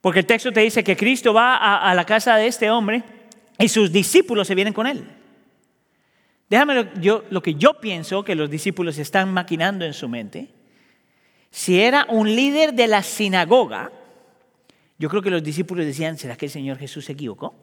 Porque 0.04 0.20
el 0.20 0.26
texto 0.26 0.52
te 0.52 0.60
dice 0.60 0.84
que 0.84 0.98
Cristo 0.98 1.32
va 1.32 1.56
a, 1.78 1.94
la 1.94 2.04
casa 2.04 2.36
de 2.36 2.46
este 2.46 2.70
hombre 2.70 3.02
y 3.58 3.68
sus 3.70 3.90
discípulos 3.90 4.46
se 4.46 4.54
vienen 4.54 4.74
con 4.74 4.86
él. 4.86 5.02
Déjame 6.50 6.90
lo, 7.00 7.42
que 7.42 7.54
yo 7.54 7.80
pienso 7.80 8.22
que 8.22 8.34
los 8.34 8.50
discípulos 8.50 8.98
están 8.98 9.32
maquinando 9.32 9.82
en 9.86 9.94
su 9.94 10.06
mente. 10.06 10.50
Si 11.50 11.80
era 11.80 12.06
un 12.10 12.28
líder 12.36 12.74
de 12.74 12.86
la 12.86 13.02
sinagoga, 13.02 13.90
yo 14.98 15.08
creo 15.08 15.22
que 15.22 15.30
los 15.30 15.42
discípulos 15.42 15.86
decían, 15.86 16.18
¿será 16.18 16.36
que 16.36 16.44
el 16.44 16.52
Señor 16.52 16.76
Jesús 16.76 17.06
se 17.06 17.12
equivocó? 17.12 17.54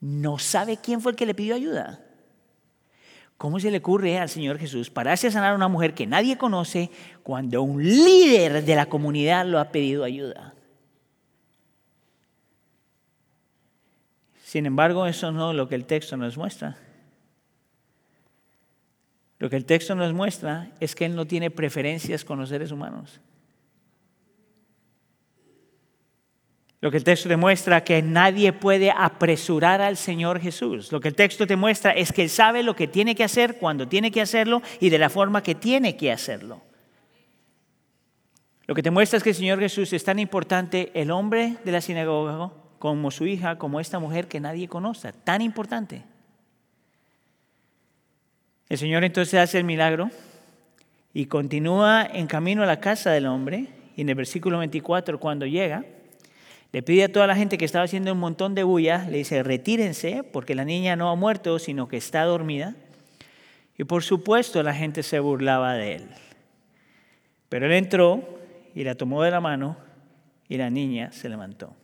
No 0.00 0.40
sabe 0.40 0.78
quién 0.78 1.00
fue 1.00 1.12
el 1.12 1.16
que 1.16 1.26
le 1.26 1.36
pidió 1.36 1.54
ayuda. 1.54 2.04
¿Cómo 3.36 3.60
se 3.60 3.70
le 3.70 3.78
ocurre 3.78 4.18
al 4.18 4.28
Señor 4.28 4.58
Jesús 4.58 4.90
pararse 4.90 5.28
a 5.28 5.30
sanar 5.30 5.52
a 5.52 5.54
una 5.54 5.68
mujer 5.68 5.94
que 5.94 6.04
nadie 6.04 6.36
conoce 6.36 6.90
cuando 7.22 7.62
un 7.62 7.80
líder 7.80 8.64
de 8.64 8.74
la 8.74 8.86
comunidad 8.86 9.46
lo 9.46 9.60
ha 9.60 9.70
pedido 9.70 10.02
ayuda? 10.02 10.54
Sin 14.48 14.64
embargo, 14.64 15.04
eso 15.04 15.30
no 15.30 15.50
es 15.50 15.56
lo 15.58 15.68
que 15.68 15.74
el 15.74 15.84
texto 15.84 16.16
nos 16.16 16.38
muestra. 16.38 16.78
Lo 19.38 19.50
que 19.50 19.56
el 19.56 19.66
texto 19.66 19.94
nos 19.94 20.14
muestra 20.14 20.70
es 20.80 20.94
que 20.94 21.04
Él 21.04 21.14
no 21.14 21.26
tiene 21.26 21.50
preferencias 21.50 22.24
con 22.24 22.38
los 22.38 22.48
seres 22.48 22.72
humanos. 22.72 23.20
Lo 26.80 26.90
que 26.90 26.96
el 26.96 27.04
texto 27.04 27.28
demuestra 27.28 27.84
que 27.84 28.00
nadie 28.00 28.54
puede 28.54 28.90
apresurar 28.90 29.82
al 29.82 29.98
Señor 29.98 30.40
Jesús. 30.40 30.92
Lo 30.92 31.00
que 31.00 31.08
el 31.08 31.14
texto 31.14 31.46
te 31.46 31.56
muestra 31.56 31.90
es 31.90 32.10
que 32.10 32.22
Él 32.22 32.30
sabe 32.30 32.62
lo 32.62 32.74
que 32.74 32.88
tiene 32.88 33.14
que 33.14 33.24
hacer, 33.24 33.58
cuando 33.58 33.86
tiene 33.86 34.10
que 34.10 34.22
hacerlo 34.22 34.62
y 34.80 34.88
de 34.88 34.96
la 34.96 35.10
forma 35.10 35.42
que 35.42 35.56
tiene 35.56 35.98
que 35.98 36.10
hacerlo. 36.10 36.62
Lo 38.66 38.74
que 38.74 38.82
te 38.82 38.90
muestra 38.90 39.18
es 39.18 39.22
que 39.22 39.30
el 39.30 39.36
Señor 39.36 39.60
Jesús 39.60 39.92
es 39.92 40.04
tan 40.04 40.18
importante 40.18 40.90
el 40.94 41.10
hombre 41.10 41.58
de 41.66 41.72
la 41.72 41.82
sinagoga 41.82 42.67
como 42.78 43.10
su 43.10 43.26
hija, 43.26 43.56
como 43.56 43.80
esta 43.80 43.98
mujer 43.98 44.28
que 44.28 44.40
nadie 44.40 44.68
conoce. 44.68 45.12
Tan 45.12 45.42
importante. 45.42 46.02
El 48.68 48.78
Señor 48.78 49.04
entonces 49.04 49.40
hace 49.40 49.58
el 49.58 49.64
milagro 49.64 50.10
y 51.14 51.26
continúa 51.26 52.06
en 52.06 52.26
camino 52.26 52.62
a 52.62 52.66
la 52.66 52.80
casa 52.80 53.10
del 53.10 53.26
hombre. 53.26 53.66
Y 53.96 54.02
en 54.02 54.10
el 54.10 54.14
versículo 54.14 54.58
24, 54.58 55.18
cuando 55.18 55.46
llega, 55.46 55.84
le 56.70 56.82
pide 56.82 57.04
a 57.04 57.12
toda 57.12 57.26
la 57.26 57.34
gente 57.34 57.56
que 57.56 57.64
estaba 57.64 57.84
haciendo 57.84 58.12
un 58.12 58.20
montón 58.20 58.54
de 58.54 58.62
bulla, 58.62 59.06
le 59.08 59.18
dice, 59.18 59.42
retírense 59.42 60.22
porque 60.22 60.54
la 60.54 60.64
niña 60.64 60.96
no 60.96 61.10
ha 61.10 61.16
muerto, 61.16 61.58
sino 61.58 61.88
que 61.88 61.96
está 61.96 62.24
dormida. 62.24 62.76
Y 63.78 63.84
por 63.84 64.02
supuesto 64.02 64.62
la 64.62 64.74
gente 64.74 65.02
se 65.02 65.18
burlaba 65.18 65.74
de 65.74 65.94
él. 65.94 66.08
Pero 67.48 67.66
él 67.66 67.72
entró 67.72 68.38
y 68.74 68.84
la 68.84 68.94
tomó 68.94 69.22
de 69.22 69.30
la 69.30 69.40
mano 69.40 69.76
y 70.48 70.58
la 70.58 70.68
niña 70.68 71.10
se 71.12 71.28
levantó. 71.28 71.74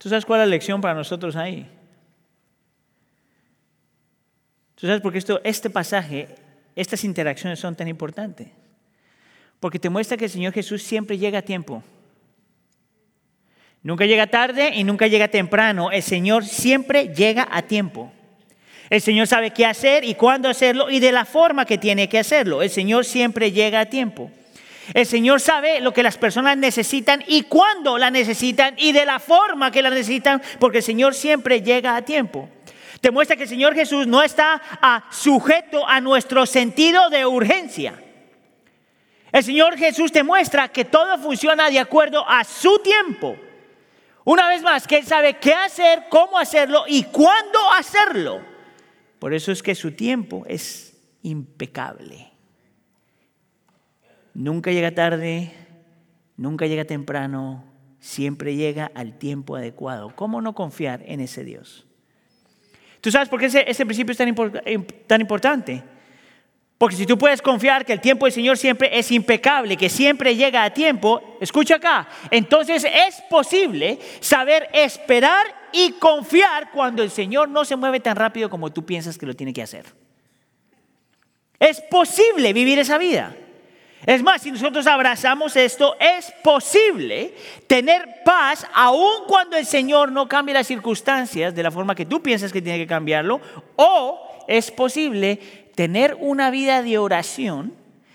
¿Tú 0.00 0.08
sabes 0.08 0.24
cuál 0.24 0.40
es 0.40 0.46
la 0.46 0.50
lección 0.50 0.80
para 0.80 0.94
nosotros 0.94 1.36
ahí? 1.36 1.68
¿Tú 4.74 4.86
sabes 4.86 5.02
por 5.02 5.12
qué 5.12 5.18
esto, 5.18 5.42
este 5.44 5.68
pasaje, 5.68 6.36
estas 6.74 7.04
interacciones 7.04 7.58
son 7.58 7.76
tan 7.76 7.86
importantes? 7.86 8.48
Porque 9.60 9.78
te 9.78 9.90
muestra 9.90 10.16
que 10.16 10.24
el 10.24 10.30
Señor 10.30 10.54
Jesús 10.54 10.82
siempre 10.82 11.18
llega 11.18 11.40
a 11.40 11.42
tiempo. 11.42 11.84
Nunca 13.82 14.06
llega 14.06 14.26
tarde 14.26 14.70
y 14.74 14.84
nunca 14.84 15.06
llega 15.06 15.28
temprano. 15.28 15.90
El 15.90 16.02
Señor 16.02 16.46
siempre 16.46 17.08
llega 17.14 17.46
a 17.50 17.60
tiempo. 17.60 18.10
El 18.88 19.02
Señor 19.02 19.26
sabe 19.26 19.50
qué 19.50 19.66
hacer 19.66 20.04
y 20.04 20.14
cuándo 20.14 20.48
hacerlo 20.48 20.90
y 20.90 20.98
de 21.00 21.12
la 21.12 21.26
forma 21.26 21.66
que 21.66 21.76
tiene 21.76 22.08
que 22.08 22.18
hacerlo. 22.18 22.62
El 22.62 22.70
Señor 22.70 23.04
siempre 23.04 23.52
llega 23.52 23.80
a 23.80 23.86
tiempo. 23.86 24.30
El 24.92 25.06
Señor 25.06 25.40
sabe 25.40 25.80
lo 25.80 25.92
que 25.92 26.02
las 26.02 26.18
personas 26.18 26.56
necesitan 26.56 27.22
y 27.26 27.42
cuándo 27.42 27.96
la 27.98 28.10
necesitan 28.10 28.74
y 28.76 28.92
de 28.92 29.06
la 29.06 29.20
forma 29.20 29.70
que 29.70 29.82
la 29.82 29.90
necesitan, 29.90 30.42
porque 30.58 30.78
el 30.78 30.84
Señor 30.84 31.14
siempre 31.14 31.62
llega 31.62 31.94
a 31.94 32.02
tiempo. 32.02 32.48
Te 33.00 33.10
muestra 33.10 33.36
que 33.36 33.44
el 33.44 33.48
Señor 33.48 33.74
Jesús 33.74 34.06
no 34.06 34.22
está 34.22 34.60
sujeto 35.10 35.86
a 35.86 36.00
nuestro 36.00 36.44
sentido 36.44 37.08
de 37.08 37.24
urgencia. 37.24 37.94
El 39.32 39.44
Señor 39.44 39.78
Jesús 39.78 40.10
te 40.10 40.22
muestra 40.22 40.68
que 40.68 40.84
todo 40.84 41.16
funciona 41.18 41.70
de 41.70 41.78
acuerdo 41.78 42.28
a 42.28 42.42
su 42.44 42.78
tiempo. 42.80 43.36
Una 44.24 44.48
vez 44.48 44.62
más, 44.62 44.86
que 44.86 44.98
Él 44.98 45.06
sabe 45.06 45.34
qué 45.34 45.54
hacer, 45.54 46.04
cómo 46.10 46.38
hacerlo 46.38 46.84
y 46.86 47.04
cuándo 47.04 47.58
hacerlo. 47.72 48.42
Por 49.18 49.32
eso 49.32 49.52
es 49.52 49.62
que 49.62 49.74
su 49.74 49.92
tiempo 49.92 50.44
es 50.46 51.00
impecable. 51.22 52.30
Nunca 54.40 54.70
llega 54.72 54.90
tarde, 54.92 55.52
nunca 56.38 56.66
llega 56.66 56.86
temprano, 56.86 57.62
siempre 57.98 58.56
llega 58.56 58.90
al 58.94 59.18
tiempo 59.18 59.54
adecuado. 59.54 60.16
¿Cómo 60.16 60.40
no 60.40 60.54
confiar 60.54 61.02
en 61.04 61.20
ese 61.20 61.44
Dios? 61.44 61.86
¿Tú 63.02 63.10
sabes 63.10 63.28
por 63.28 63.38
qué 63.38 63.44
ese, 63.44 63.84
principio 63.84 64.12
es 64.12 64.16
tan, 64.16 64.34
tan 65.06 65.20
importante? 65.20 65.82
Porque 66.78 66.96
si 66.96 67.04
tú 67.04 67.18
puedes 67.18 67.42
confiar 67.42 67.84
que 67.84 67.92
el 67.92 68.00
tiempo 68.00 68.24
del 68.24 68.32
Señor 68.32 68.56
siempre 68.56 68.98
es 68.98 69.12
impecable, 69.12 69.76
que 69.76 69.90
siempre 69.90 70.34
llega 70.34 70.64
a 70.64 70.72
tiempo, 70.72 71.36
escucha 71.38 71.74
acá, 71.74 72.08
entonces 72.30 72.84
es 72.84 73.20
posible 73.28 73.98
saber 74.20 74.70
esperar 74.72 75.44
y 75.70 75.92
confiar 75.98 76.70
cuando 76.70 77.02
el 77.02 77.10
Señor 77.10 77.50
no 77.50 77.66
se 77.66 77.76
mueve 77.76 78.00
tan 78.00 78.16
rápido 78.16 78.48
como 78.48 78.72
tú 78.72 78.86
piensas 78.86 79.18
que 79.18 79.26
lo 79.26 79.36
tiene 79.36 79.52
que 79.52 79.60
hacer. 79.60 79.84
Es 81.58 81.82
posible 81.82 82.54
vivir 82.54 82.78
esa 82.78 82.96
vida. 82.96 83.36
Es 84.06 84.22
más, 84.22 84.42
si 84.42 84.50
nosotros 84.50 84.86
abrazamos 84.86 85.56
esto, 85.56 85.94
es 86.00 86.32
posible 86.42 87.34
tener 87.66 88.22
paz 88.24 88.66
aun 88.72 89.24
cuando 89.26 89.56
el 89.56 89.66
Señor 89.66 90.10
no 90.10 90.26
cambie 90.26 90.54
las 90.54 90.66
circunstancias 90.66 91.54
de 91.54 91.62
la 91.62 91.70
forma 91.70 91.94
que 91.94 92.06
tú 92.06 92.22
piensas 92.22 92.52
que 92.52 92.62
tiene 92.62 92.78
que 92.78 92.86
cambiarlo, 92.86 93.40
o 93.76 94.44
es 94.48 94.70
posible 94.70 95.36
tener 95.74 96.16
una 96.18 96.50
vida 96.50 96.82
de 96.82 96.98
oración 96.98 97.74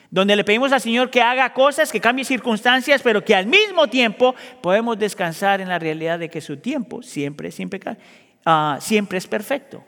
donde 0.09 0.35
le 0.35 0.43
pedimos 0.43 0.71
al 0.71 0.81
Señor 0.81 1.09
que 1.09 1.21
haga 1.21 1.53
cosas, 1.53 1.91
que 1.91 1.99
cambie 1.99 2.25
circunstancias, 2.25 3.01
pero 3.03 3.23
que 3.23 3.35
al 3.35 3.45
mismo 3.47 3.87
tiempo 3.87 4.33
podemos 4.61 4.97
descansar 4.97 5.61
en 5.61 5.69
la 5.69 5.77
realidad 5.77 6.17
de 6.17 6.29
que 6.29 6.41
su 6.41 6.57
tiempo 6.57 7.03
siempre, 7.03 7.49
es 7.49 9.27
perfecto. 9.27 9.83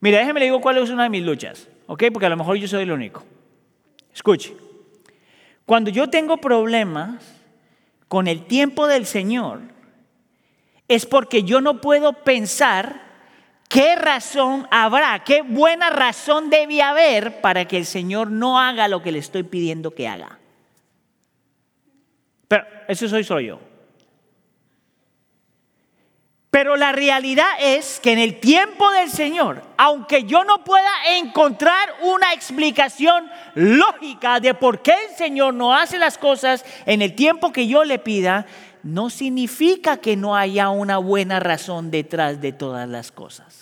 Mira, 0.00 0.18
déjeme 0.18 0.40
le 0.40 0.46
digo 0.46 0.60
cuál 0.60 0.78
es 0.78 0.90
una 0.90 1.04
de 1.04 1.10
mis 1.10 1.22
luchas, 1.22 1.68
¿ok? 1.86 2.04
Porque 2.12 2.26
a 2.26 2.30
lo 2.30 2.36
mejor 2.36 2.56
yo 2.56 2.66
soy 2.66 2.82
el 2.82 2.92
único. 2.92 3.24
Escuche, 4.14 4.56
cuando 5.64 5.90
yo 5.90 6.08
tengo 6.08 6.38
problemas 6.38 7.22
con 8.08 8.28
el 8.28 8.46
tiempo 8.46 8.86
del 8.86 9.06
Señor, 9.06 9.60
es 10.88 11.06
porque 11.06 11.44
yo 11.44 11.60
no 11.60 11.80
puedo 11.80 12.12
pensar 12.12 13.12
¿Qué 13.72 13.96
razón 13.96 14.68
habrá? 14.70 15.24
¿Qué 15.24 15.40
buena 15.40 15.88
razón 15.88 16.50
debe 16.50 16.82
haber 16.82 17.40
para 17.40 17.66
que 17.66 17.78
el 17.78 17.86
Señor 17.86 18.30
no 18.30 18.60
haga 18.60 18.86
lo 18.86 19.02
que 19.02 19.10
le 19.10 19.18
estoy 19.18 19.44
pidiendo 19.44 19.94
que 19.94 20.06
haga? 20.06 20.38
Pero 22.48 22.66
eso 22.86 23.08
soy 23.08 23.24
solo 23.24 23.40
yo. 23.40 23.71
Pero 26.52 26.76
la 26.76 26.92
realidad 26.92 27.48
es 27.62 27.98
que 27.98 28.12
en 28.12 28.18
el 28.18 28.38
tiempo 28.38 28.90
del 28.90 29.08
Señor, 29.10 29.62
aunque 29.78 30.24
yo 30.24 30.44
no 30.44 30.62
pueda 30.64 30.90
encontrar 31.16 31.88
una 32.02 32.34
explicación 32.34 33.24
lógica 33.54 34.38
de 34.38 34.52
por 34.52 34.82
qué 34.82 34.92
el 35.08 35.16
Señor 35.16 35.54
no 35.54 35.74
hace 35.74 35.96
las 35.96 36.18
cosas 36.18 36.62
en 36.84 37.00
el 37.00 37.14
tiempo 37.14 37.52
que 37.52 37.66
yo 37.68 37.84
le 37.84 37.98
pida, 37.98 38.44
no 38.82 39.08
significa 39.08 39.96
que 39.96 40.14
no 40.14 40.36
haya 40.36 40.68
una 40.68 40.98
buena 40.98 41.40
razón 41.40 41.90
detrás 41.90 42.42
de 42.42 42.52
todas 42.52 42.86
las 42.86 43.12
cosas. 43.12 43.61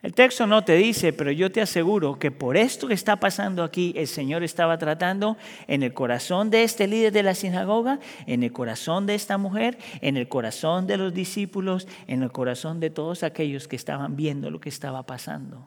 El 0.00 0.14
texto 0.14 0.46
no 0.46 0.62
te 0.62 0.76
dice, 0.76 1.12
pero 1.12 1.32
yo 1.32 1.50
te 1.50 1.60
aseguro 1.60 2.20
que 2.20 2.30
por 2.30 2.56
esto 2.56 2.86
que 2.86 2.94
está 2.94 3.16
pasando 3.16 3.64
aquí, 3.64 3.92
el 3.96 4.06
Señor 4.06 4.44
estaba 4.44 4.78
tratando 4.78 5.36
en 5.66 5.82
el 5.82 5.92
corazón 5.92 6.50
de 6.50 6.62
este 6.62 6.86
líder 6.86 7.12
de 7.12 7.24
la 7.24 7.34
sinagoga, 7.34 7.98
en 8.26 8.44
el 8.44 8.52
corazón 8.52 9.06
de 9.06 9.16
esta 9.16 9.38
mujer, 9.38 9.76
en 10.00 10.16
el 10.16 10.28
corazón 10.28 10.86
de 10.86 10.98
los 10.98 11.12
discípulos, 11.12 11.88
en 12.06 12.22
el 12.22 12.30
corazón 12.30 12.78
de 12.78 12.90
todos 12.90 13.24
aquellos 13.24 13.66
que 13.66 13.74
estaban 13.74 14.14
viendo 14.14 14.50
lo 14.52 14.60
que 14.60 14.68
estaba 14.68 15.02
pasando. 15.02 15.66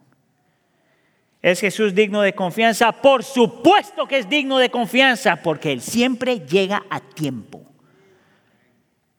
¿Es 1.41 1.59
Jesús 1.59 1.93
digno 1.93 2.21
de 2.21 2.33
confianza? 2.33 2.93
Por 2.93 3.25
supuesto 3.25 4.07
que 4.07 4.19
es 4.19 4.29
digno 4.29 4.59
de 4.59 4.71
confianza, 4.71 5.37
porque 5.37 5.73
Él 5.73 5.81
siempre 5.81 6.39
llega 6.39 6.83
a 6.89 7.01
tiempo. 7.01 7.63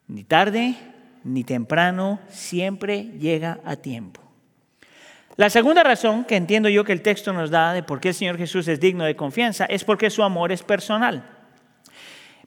Ni 0.07 0.25
tarde, 0.25 0.75
ni 1.23 1.45
temprano, 1.45 2.19
siempre 2.31 3.11
llega 3.19 3.61
a 3.64 3.76
tiempo. 3.76 4.22
La 5.37 5.49
segunda 5.49 5.83
razón 5.83 6.25
que 6.25 6.37
entiendo 6.37 6.69
yo 6.69 6.85
que 6.85 6.93
el 6.93 7.03
texto 7.03 7.33
nos 7.33 7.51
da 7.51 7.73
de 7.73 7.83
por 7.83 8.01
qué 8.01 8.09
el 8.09 8.15
Señor 8.15 8.37
Jesús 8.37 8.69
es 8.69 8.81
digno 8.81 9.05
de 9.05 9.17
confianza 9.17 9.65
es 9.65 9.83
porque 9.83 10.11
su 10.11 10.23
amor 10.23 10.53
es 10.53 10.62
personal. 10.62 11.25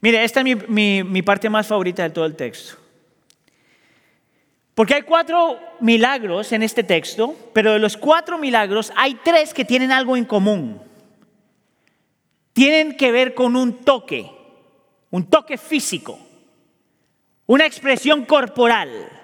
Mire, 0.02 0.24
esta 0.24 0.42
es 0.42 0.70
mi, 0.70 1.22
parte 1.24 1.50
más 1.50 1.66
favorita 1.66 2.04
de 2.04 2.12
todo 2.12 2.26
el 2.26 2.36
texto. 2.36 2.78
Porque 4.76 4.94
hay 4.94 5.02
cuatro 5.02 5.58
milagros 5.80 6.52
en 6.52 6.62
este 6.62 6.84
texto, 6.84 7.36
pero 7.54 7.74
de 7.74 7.80
los 7.80 7.98
cuatro 7.98 8.38
milagros 8.38 8.92
hay 8.96 9.16
tres 9.24 9.54
que 9.54 9.66
tienen 9.66 9.92
algo 9.92 10.16
en 10.16 10.26
común. 10.26 10.82
Tienen 12.54 12.96
que 12.96 13.12
ver 13.12 13.34
con 13.34 13.56
un 13.56 13.84
toque, 13.84 14.30
un 15.10 15.28
toque 15.28 15.58
físico, 15.58 16.20
una 17.48 17.66
expresión 17.66 18.26
corporal. 18.26 19.15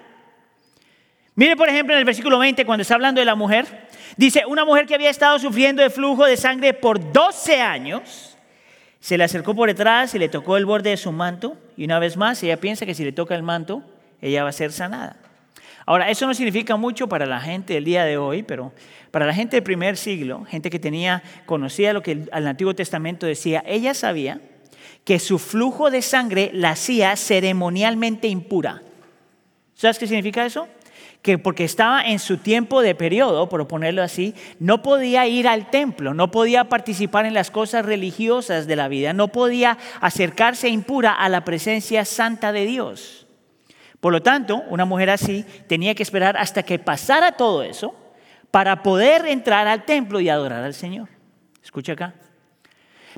Mire, 1.42 1.56
por 1.56 1.68
ejemplo, 1.68 1.92
en 1.92 1.98
el 1.98 2.04
versículo 2.04 2.38
20, 2.38 2.64
cuando 2.64 2.82
está 2.82 2.94
hablando 2.94 3.20
de 3.20 3.24
la 3.24 3.34
mujer, 3.34 3.66
dice, 4.16 4.44
una 4.46 4.64
mujer 4.64 4.86
que 4.86 4.94
había 4.94 5.10
estado 5.10 5.40
sufriendo 5.40 5.82
de 5.82 5.90
flujo 5.90 6.24
de 6.24 6.36
sangre 6.36 6.72
por 6.72 7.12
12 7.12 7.60
años, 7.60 8.38
se 9.00 9.18
le 9.18 9.24
acercó 9.24 9.52
por 9.52 9.68
detrás 9.68 10.14
y 10.14 10.20
le 10.20 10.28
tocó 10.28 10.56
el 10.56 10.66
borde 10.66 10.90
de 10.90 10.96
su 10.96 11.10
manto, 11.10 11.58
y 11.76 11.84
una 11.84 11.98
vez 11.98 12.16
más 12.16 12.40
ella 12.44 12.58
piensa 12.58 12.86
que 12.86 12.94
si 12.94 13.02
le 13.02 13.10
toca 13.10 13.34
el 13.34 13.42
manto, 13.42 13.82
ella 14.20 14.44
va 14.44 14.50
a 14.50 14.52
ser 14.52 14.70
sanada. 14.70 15.16
Ahora, 15.84 16.10
eso 16.10 16.28
no 16.28 16.34
significa 16.34 16.76
mucho 16.76 17.08
para 17.08 17.26
la 17.26 17.40
gente 17.40 17.74
del 17.74 17.86
día 17.86 18.04
de 18.04 18.18
hoy, 18.18 18.44
pero 18.44 18.72
para 19.10 19.26
la 19.26 19.34
gente 19.34 19.56
del 19.56 19.64
primer 19.64 19.96
siglo, 19.96 20.44
gente 20.44 20.70
que 20.70 20.78
tenía, 20.78 21.24
conocía 21.44 21.92
lo 21.92 22.04
que 22.04 22.12
el, 22.12 22.46
Antiguo 22.46 22.76
Testamento 22.76 23.26
decía, 23.26 23.64
ella 23.66 23.94
sabía 23.94 24.40
que 25.04 25.18
su 25.18 25.40
flujo 25.40 25.90
de 25.90 26.02
sangre 26.02 26.52
la 26.54 26.70
hacía 26.70 27.16
ceremonialmente 27.16 28.28
impura. 28.28 28.80
¿Sabes 29.74 29.98
qué 29.98 30.06
significa 30.06 30.46
eso? 30.46 30.68
Que 31.22 31.38
porque 31.38 31.64
estaba 31.64 32.02
en 32.02 32.18
su 32.18 32.38
tiempo 32.38 32.82
de 32.82 32.94
periodo, 32.94 33.48
por 33.48 33.66
ponerlo 33.68 34.02
así, 34.02 34.34
no 34.58 34.82
podía 34.82 35.26
ir 35.26 35.46
al 35.46 35.70
templo, 35.70 36.14
no 36.14 36.30
podía 36.30 36.64
participar 36.64 37.26
en 37.26 37.34
las 37.34 37.50
cosas 37.50 37.86
religiosas 37.86 38.66
de 38.66 38.76
la 38.76 38.88
vida, 38.88 39.12
no 39.12 39.28
podía 39.28 39.78
acercarse 40.00 40.68
impura 40.68 41.12
a 41.12 41.28
la 41.28 41.44
presencia 41.44 42.04
santa 42.04 42.52
de 42.52 42.66
Dios. 42.66 43.26
Por 44.00 44.12
lo 44.12 44.20
tanto, 44.20 44.64
una 44.68 44.84
mujer 44.84 45.10
así 45.10 45.44
tenía 45.68 45.94
que 45.94 46.02
esperar 46.02 46.36
hasta 46.36 46.64
que 46.64 46.80
pasara 46.80 47.32
todo 47.32 47.62
eso 47.62 47.94
para 48.50 48.82
poder 48.82 49.26
entrar 49.26 49.68
al 49.68 49.84
templo 49.84 50.18
y 50.18 50.28
adorar 50.28 50.64
al 50.64 50.74
Señor. 50.74 51.08
Escucha 51.62 51.92
acá. 51.92 52.14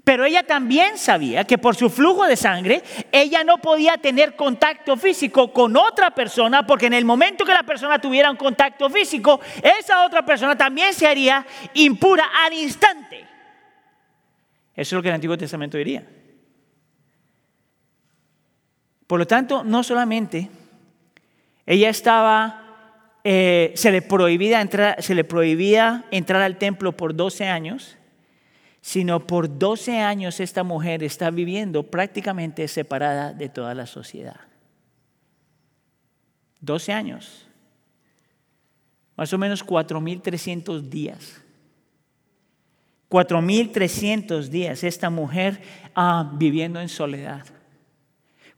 Pero 0.02 0.24
ella 0.24 0.42
también 0.42 0.98
sabía 0.98 1.44
que 1.44 1.58
por 1.58 1.76
su 1.76 1.88
flujo 1.88 2.26
de 2.26 2.36
sangre, 2.36 2.82
ella 3.12 3.44
no 3.44 3.58
podía 3.58 3.96
tener 3.98 4.34
contacto 4.34 4.96
físico 4.96 5.52
con 5.52 5.76
otra 5.76 6.10
persona, 6.10 6.66
porque 6.66 6.86
en 6.86 6.94
el 6.94 7.04
momento 7.04 7.44
que 7.44 7.52
la 7.52 7.62
persona 7.62 8.00
tuviera 8.00 8.30
un 8.30 8.36
contacto 8.36 8.90
físico, 8.90 9.40
esa 9.62 10.04
otra 10.04 10.24
persona 10.24 10.56
también 10.56 10.92
se 10.92 11.06
haría 11.06 11.46
impura 11.74 12.24
al 12.44 12.52
instante. 12.54 13.20
Eso 14.74 14.76
es 14.76 14.92
lo 14.92 15.02
que 15.02 15.08
el 15.08 15.14
Antiguo 15.14 15.38
Testamento 15.38 15.78
diría. 15.78 16.04
Por 19.06 19.18
lo 19.20 19.26
tanto, 19.26 19.62
no 19.62 19.82
solamente 19.82 20.50
ella 21.66 21.88
estaba, 21.88 23.20
eh, 23.22 23.72
se, 23.76 23.92
le 23.92 24.02
prohibía 24.02 24.60
entrar, 24.60 25.02
se 25.02 25.14
le 25.14 25.24
prohibía 25.24 26.04
entrar 26.10 26.42
al 26.42 26.56
templo 26.58 26.92
por 26.92 27.14
12 27.14 27.46
años, 27.46 27.96
sino 28.84 29.26
por 29.26 29.58
12 29.58 30.00
años 30.00 30.40
esta 30.40 30.62
mujer 30.62 31.02
está 31.02 31.30
viviendo 31.30 31.84
prácticamente 31.84 32.68
separada 32.68 33.32
de 33.32 33.48
toda 33.48 33.72
la 33.72 33.86
sociedad. 33.86 34.40
12 36.60 36.92
años. 36.92 37.46
Más 39.16 39.32
o 39.32 39.38
menos 39.38 39.64
4.300 39.64 40.82
días. 40.82 41.40
4.300 43.08 44.48
días 44.48 44.84
esta 44.84 45.08
mujer 45.08 45.62
ah, 45.94 46.34
viviendo 46.36 46.78
en 46.78 46.90
soledad. 46.90 47.46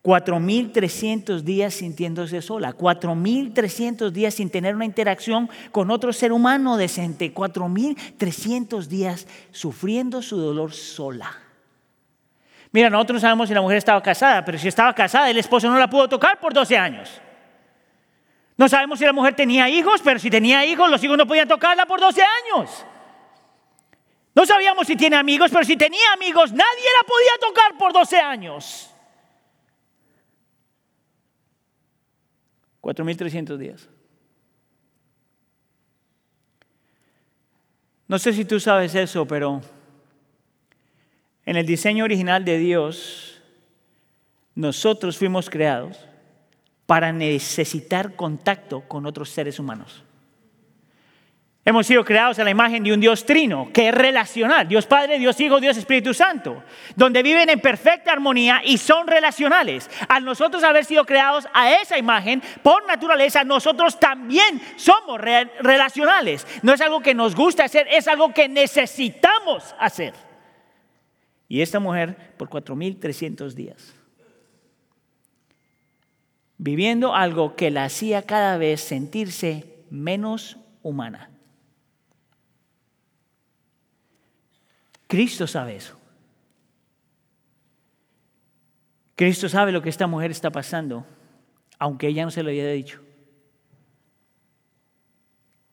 4.300 0.06 1.40
días 1.40 1.75
sintiéndose 1.75 2.40
sola, 2.40 2.72
4.300 2.72 4.10
días 4.10 4.34
sin 4.34 4.50
tener 4.50 4.76
una 4.76 4.84
interacción 4.84 5.50
con 5.72 5.90
otro 5.90 6.12
ser 6.12 6.30
humano 6.30 6.76
decente, 6.76 7.34
4.300 7.34 8.86
días 8.86 9.26
sufriendo 9.50 10.22
su 10.22 10.36
dolor 10.36 10.72
sola. 10.72 11.36
Mira, 12.70 12.88
nosotros 12.88 13.16
no 13.16 13.20
sabemos 13.20 13.48
si 13.48 13.54
la 13.54 13.62
mujer 13.62 13.78
estaba 13.78 14.00
casada, 14.00 14.44
pero 14.44 14.56
si 14.58 14.68
estaba 14.68 14.94
casada, 14.94 15.28
el 15.28 15.38
esposo 15.38 15.68
no 15.68 15.76
la 15.76 15.90
pudo 15.90 16.08
tocar 16.08 16.38
por 16.38 16.54
12 16.54 16.78
años. 16.78 17.20
No 18.56 18.68
sabemos 18.68 19.00
si 19.00 19.04
la 19.04 19.12
mujer 19.12 19.34
tenía 19.34 19.68
hijos, 19.68 20.00
pero 20.04 20.20
si 20.20 20.30
tenía 20.30 20.64
hijos, 20.64 20.88
los 20.88 21.02
hijos 21.02 21.18
no 21.18 21.26
podían 21.26 21.48
tocarla 21.48 21.84
por 21.84 21.98
12 21.98 22.22
años. 22.22 22.86
No 24.36 24.46
sabíamos 24.46 24.86
si 24.86 24.94
tiene 24.94 25.16
amigos, 25.16 25.50
pero 25.50 25.64
si 25.64 25.76
tenía 25.76 26.12
amigos, 26.12 26.52
nadie 26.52 26.88
la 27.00 27.08
podía 27.08 27.32
tocar 27.40 27.76
por 27.76 27.92
12 27.92 28.18
años. 28.18 28.92
4.300 32.87 33.57
días. 33.57 33.88
No 38.07 38.16
sé 38.21 38.33
si 38.33 38.45
tú 38.45 38.61
sabes 38.61 38.95
eso, 38.95 39.26
pero 39.26 39.61
en 41.45 41.56
el 41.56 41.67
diseño 41.67 42.04
original 42.04 42.45
de 42.45 42.58
Dios, 42.58 43.43
nosotros 44.54 45.19
fuimos 45.19 45.50
creados 45.50 45.99
para 46.87 47.13
necesitar 47.13 48.15
contacto 48.15 48.82
con 48.82 49.04
otros 49.04 49.30
seres 49.30 49.58
humanos. 49.58 50.04
Hemos 51.69 51.89
sido 51.89 52.05
creados 52.05 52.39
a 52.39 52.45
la 52.45 52.50
imagen 52.50 52.85
de 52.85 52.93
un 52.93 53.00
Dios 53.00 53.26
trino, 53.26 53.71
que 53.73 53.89
es 53.89 53.95
relacional, 53.95 54.69
Dios 54.69 54.87
Padre, 54.87 55.19
Dios 55.19 55.41
Hijo, 55.41 55.59
Dios 55.59 55.76
Espíritu 55.76 56.15
Santo, 56.15 56.63
donde 56.95 57.25
viven 57.25 57.50
en 57.50 57.59
perfecta 57.59 58.13
armonía 58.13 58.63
y 58.65 58.79
son 58.79 59.09
relacionales. 59.09 59.91
Al 60.09 60.25
nosotros 60.25 60.63
haber 60.63 60.85
sido 60.85 61.05
creados 61.05 61.49
a 61.52 61.73
esa 61.73 61.99
imagen, 61.99 62.41
por 62.63 62.87
naturaleza, 62.87 63.43
nosotros 63.43 63.99
también 63.99 64.63
somos 64.76 65.21
relacionales. 65.21 66.47
No 66.63 66.73
es 66.73 66.81
algo 66.81 67.00
que 67.00 67.15
nos 67.15 67.35
gusta 67.35 67.65
hacer, 67.65 67.89
es 67.91 68.07
algo 68.07 68.33
que 68.33 68.49
necesitamos 68.49 69.75
hacer. 69.81 70.15
Y 71.49 71.63
esta 71.63 71.81
mujer, 71.81 72.35
por 72.37 72.49
4.300 72.49 73.55
días, 73.55 73.93
viviendo 76.59 77.13
algo 77.13 77.57
que 77.57 77.73
la 77.73 77.87
hacía 77.87 78.23
cada 78.23 78.57
vez 78.57 78.83
sentirse 78.83 79.65
menos 79.91 80.59
humana. 80.85 81.31
Cristo 85.06 85.47
sabe 85.47 85.76
eso. 85.76 85.97
Cristo 89.14 89.49
sabe 89.49 89.73
lo 89.73 89.80
que 89.82 89.88
esta 89.88 90.06
mujer 90.06 90.30
está 90.30 90.50
pasando, 90.50 91.06
aunque 91.78 92.08
ella 92.08 92.25
no 92.25 92.30
se 92.30 92.42
lo 92.42 92.50
haya 92.50 92.71
dicho. 92.71 93.00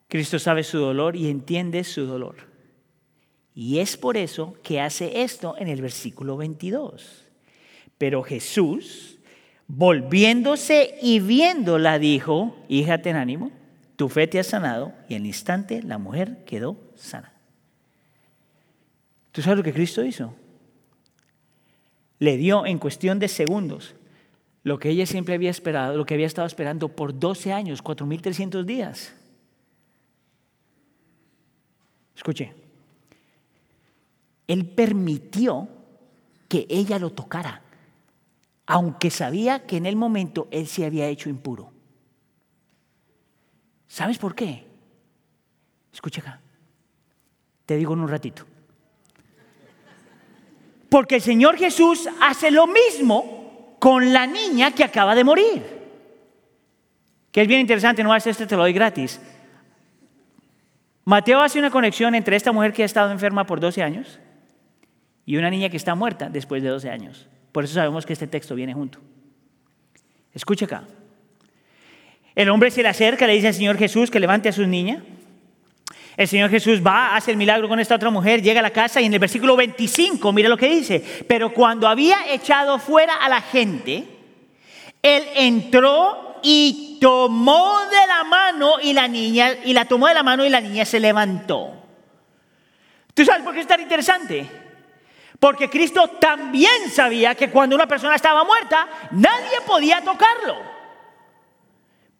Cristo 0.07 0.39
sabe 0.39 0.63
su 0.63 0.77
dolor 0.77 1.15
y 1.15 1.29
entiende 1.29 1.83
su 1.83 2.05
dolor. 2.05 2.35
Y 3.55 3.79
es 3.79 3.97
por 3.97 4.15
eso 4.15 4.55
que 4.63 4.79
hace 4.79 5.23
esto 5.23 5.55
en 5.57 5.67
el 5.67 5.81
versículo 5.81 6.37
22. 6.37 7.25
Pero 7.97 8.23
Jesús, 8.23 9.19
volviéndose 9.67 10.95
y 11.01 11.19
viéndola, 11.19 11.99
dijo, 11.99 12.55
hija, 12.69 13.01
ten 13.01 13.15
ánimo, 13.15 13.51
tu 13.95 14.07
fe 14.07 14.27
te 14.27 14.39
ha 14.39 14.43
sanado. 14.43 14.93
Y 15.09 15.15
al 15.15 15.25
instante 15.25 15.81
la 15.83 15.97
mujer 15.97 16.43
quedó 16.45 16.77
sana. 16.95 17.32
¿Tú 19.33 19.41
sabes 19.41 19.57
lo 19.57 19.63
que 19.63 19.73
Cristo 19.73 20.05
hizo? 20.05 20.33
Le 22.19 22.37
dio 22.37 22.65
en 22.67 22.77
cuestión 22.77 23.17
de 23.19 23.27
segundos 23.27 23.95
lo 24.61 24.77
que 24.79 24.89
ella 24.89 25.07
siempre 25.07 25.33
había 25.33 25.49
esperado, 25.49 25.97
lo 25.97 26.05
que 26.05 26.13
había 26.13 26.27
estado 26.27 26.47
esperando 26.47 26.87
por 26.87 27.19
12 27.19 27.51
años, 27.51 27.83
4.300 27.83 28.63
días. 28.63 29.13
Escuche, 32.15 32.53
Él 34.47 34.67
permitió 34.67 35.67
que 36.47 36.67
ella 36.69 36.99
lo 36.99 37.09
tocara, 37.09 37.63
aunque 38.67 39.09
sabía 39.09 39.65
que 39.65 39.77
en 39.77 39.87
el 39.87 39.95
momento 39.95 40.47
Él 40.51 40.67
se 40.67 40.85
había 40.85 41.07
hecho 41.07 41.27
impuro. 41.27 41.71
¿Sabes 43.87 44.19
por 44.19 44.35
qué? 44.35 44.67
Escucha 45.91 46.21
acá, 46.21 46.39
te 47.65 47.75
digo 47.75 47.93
en 47.93 48.01
un 48.01 48.07
ratito. 48.07 48.52
Porque 50.93 51.15
el 51.15 51.21
Señor 51.23 51.57
Jesús 51.57 52.07
hace 52.21 52.51
lo 52.51 52.67
mismo 52.67 53.77
con 53.79 54.13
la 54.13 54.27
niña 54.27 54.69
que 54.69 54.83
acaba 54.83 55.15
de 55.15 55.23
morir. 55.23 55.63
Que 57.31 57.41
es 57.41 57.47
bien 57.47 57.61
interesante, 57.61 58.03
no 58.03 58.13
hace 58.13 58.29
este, 58.29 58.45
te 58.45 58.55
lo 58.55 58.61
doy 58.61 58.73
gratis. 58.73 59.19
Mateo 61.03 61.39
hace 61.39 61.57
una 61.57 61.71
conexión 61.71 62.13
entre 62.13 62.35
esta 62.35 62.51
mujer 62.51 62.73
que 62.73 62.83
ha 62.83 62.85
estado 62.85 63.11
enferma 63.11 63.43
por 63.47 63.59
12 63.59 63.81
años 63.81 64.19
y 65.25 65.37
una 65.37 65.49
niña 65.49 65.69
que 65.69 65.77
está 65.77 65.95
muerta 65.95 66.29
después 66.29 66.61
de 66.61 66.69
12 66.69 66.91
años. 66.91 67.27
Por 67.51 67.63
eso 67.63 67.73
sabemos 67.73 68.05
que 68.05 68.13
este 68.13 68.27
texto 68.27 68.53
viene 68.53 68.75
junto. 68.75 68.99
Escucha 70.31 70.65
acá. 70.65 70.83
El 72.35 72.49
hombre 72.49 72.69
se 72.69 72.83
le 72.83 72.89
acerca, 72.89 73.25
le 73.25 73.33
dice 73.33 73.47
al 73.47 73.55
Señor 73.55 73.79
Jesús 73.79 74.11
que 74.11 74.19
levante 74.19 74.47
a 74.47 74.51
su 74.51 74.67
niña. 74.67 75.03
El 76.15 76.27
Señor 76.27 76.49
Jesús 76.49 76.85
va, 76.85 77.15
hace 77.15 77.31
el 77.31 77.37
milagro 77.37 77.67
con 77.67 77.79
esta 77.79 77.95
otra 77.95 78.11
mujer, 78.11 78.41
llega 78.41 78.59
a 78.59 78.63
la 78.63 78.69
casa 78.69 79.01
y 79.01 79.05
en 79.05 79.13
el 79.13 79.19
versículo 79.19 79.55
25, 79.55 80.31
mira 80.31 80.47
lo 80.47 80.57
que 80.57 80.69
dice, 80.69 81.03
pero 81.27 81.53
cuando 81.53 81.87
había 81.87 82.31
echado 82.31 82.77
fuera 82.77 83.15
a 83.15 83.29
la 83.29 83.41
gente, 83.41 84.03
él 85.01 85.23
entró 85.35 86.39
y 86.43 86.97
tomó 87.01 87.79
de 87.89 88.07
la 88.07 88.23
mano 88.23 88.75
y 88.81 88.93
la 88.93 89.07
niña, 89.07 89.53
y 89.63 89.73
la 89.73 89.85
tomó 89.85 90.07
de 90.07 90.13
la 90.13 90.23
mano 90.23 90.45
y 90.45 90.49
la 90.49 90.61
niña 90.61 90.85
se 90.85 90.99
levantó. 90.99 91.71
¿Tú 93.13 93.25
sabes 93.25 93.43
por 93.43 93.53
qué 93.53 93.61
es 93.61 93.67
tan 93.67 93.81
interesante? 93.81 94.47
Porque 95.39 95.69
Cristo 95.69 96.07
también 96.19 96.89
sabía 96.91 97.35
que 97.35 97.49
cuando 97.49 97.75
una 97.75 97.87
persona 97.87 98.15
estaba 98.15 98.43
muerta, 98.43 98.87
nadie 99.11 99.61
podía 99.65 100.01
tocarlo. 100.01 100.72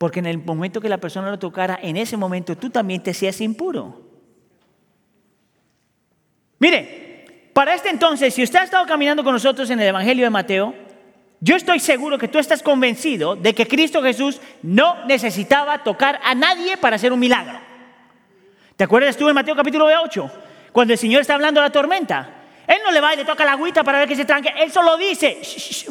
Porque 0.04 0.20
en 0.20 0.26
el 0.26 0.36
momento 0.36 0.82
que 0.82 0.88
la 0.90 0.98
persona 0.98 1.30
lo 1.30 1.38
tocara, 1.38 1.78
en 1.80 1.96
ese 1.96 2.18
momento 2.18 2.58
tú 2.58 2.68
también 2.68 3.02
te 3.02 3.12
hacías 3.12 3.40
impuro. 3.40 4.02
Mire, 6.58 7.48
para 7.54 7.72
este 7.72 7.88
entonces, 7.88 8.34
si 8.34 8.42
usted 8.42 8.58
ha 8.58 8.64
estado 8.64 8.84
caminando 8.84 9.24
con 9.24 9.32
nosotros 9.32 9.70
en 9.70 9.80
el 9.80 9.86
Evangelio 9.86 10.24
de 10.24 10.28
Mateo, 10.28 10.74
yo 11.40 11.56
estoy 11.56 11.80
seguro 11.80 12.18
que 12.18 12.28
tú 12.28 12.38
estás 12.38 12.62
convencido 12.62 13.34
de 13.34 13.54
que 13.54 13.66
Cristo 13.66 14.02
Jesús 14.02 14.42
no 14.60 15.06
necesitaba 15.06 15.82
tocar 15.82 16.20
a 16.22 16.34
nadie 16.34 16.76
para 16.76 16.96
hacer 16.96 17.10
un 17.10 17.20
milagro. 17.20 17.58
¿Te 18.76 18.84
acuerdas 18.84 19.16
tú 19.16 19.26
en 19.26 19.34
Mateo 19.34 19.56
capítulo 19.56 19.86
8? 19.86 20.30
Cuando 20.70 20.92
el 20.92 20.98
Señor 20.98 21.22
está 21.22 21.32
hablando 21.32 21.62
de 21.62 21.68
la 21.68 21.72
tormenta. 21.72 22.28
Él 22.66 22.76
no 22.84 22.92
le 22.92 23.00
va 23.00 23.14
y 23.14 23.16
le 23.16 23.24
toca 23.24 23.46
la 23.46 23.52
agüita 23.52 23.82
para 23.82 24.00
ver 24.00 24.08
que 24.08 24.16
se 24.16 24.26
tranque. 24.26 24.52
Él 24.58 24.70
solo 24.70 24.98
dice, 24.98 25.40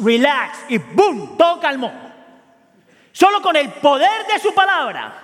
relax, 0.04 0.66
y 0.68 0.78
boom, 0.78 1.36
todo 1.36 1.58
calmó. 1.58 2.13
Solo 3.14 3.40
con 3.40 3.54
el 3.54 3.70
poder 3.74 4.26
de 4.26 4.40
su 4.40 4.52
palabra. 4.52 5.14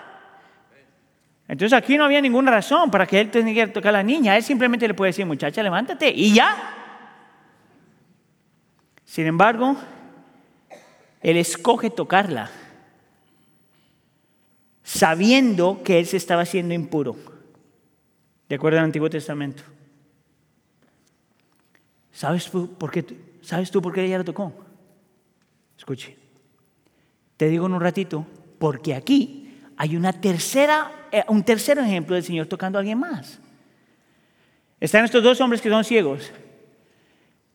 Entonces 1.48 1.76
aquí 1.76 1.98
no 1.98 2.04
había 2.04 2.20
ninguna 2.20 2.52
razón 2.52 2.88
para 2.88 3.04
que 3.04 3.20
él 3.20 3.32
tenga 3.32 3.52
que 3.52 3.66
tocar 3.66 3.88
a 3.88 3.98
la 3.98 4.02
niña. 4.04 4.36
Él 4.36 4.44
simplemente 4.44 4.86
le 4.86 4.94
puede 4.94 5.08
decir, 5.08 5.26
muchacha, 5.26 5.60
levántate 5.60 6.08
y 6.08 6.32
ya. 6.32 6.72
Sin 9.04 9.26
embargo, 9.26 9.76
él 11.20 11.36
escoge 11.36 11.90
tocarla, 11.90 12.48
sabiendo 14.84 15.82
que 15.82 15.98
él 15.98 16.06
se 16.06 16.16
estaba 16.16 16.42
haciendo 16.42 16.74
impuro, 16.74 17.16
de 18.48 18.54
acuerdo 18.54 18.78
al 18.78 18.84
Antiguo 18.84 19.10
Testamento. 19.10 19.64
¿Sabes 22.12 22.48
por 22.48 22.92
qué, 22.92 23.04
¿Sabes 23.42 23.68
tú 23.72 23.82
por 23.82 23.92
qué 23.92 24.04
ella 24.04 24.18
lo 24.18 24.24
tocó? 24.24 24.52
Escuche, 25.76 26.19
te 27.40 27.48
digo 27.48 27.64
en 27.64 27.72
un 27.72 27.80
ratito, 27.80 28.26
porque 28.58 28.94
aquí 28.94 29.50
hay 29.78 29.96
una 29.96 30.12
tercera, 30.12 31.06
eh, 31.10 31.24
un 31.28 31.42
tercer 31.42 31.78
ejemplo 31.78 32.14
del 32.14 32.22
Señor 32.22 32.48
tocando 32.48 32.76
a 32.76 32.80
alguien 32.80 32.98
más. 32.98 33.40
Están 34.78 35.06
estos 35.06 35.22
dos 35.22 35.40
hombres 35.40 35.62
que 35.62 35.70
son 35.70 35.82
ciegos. 35.82 36.30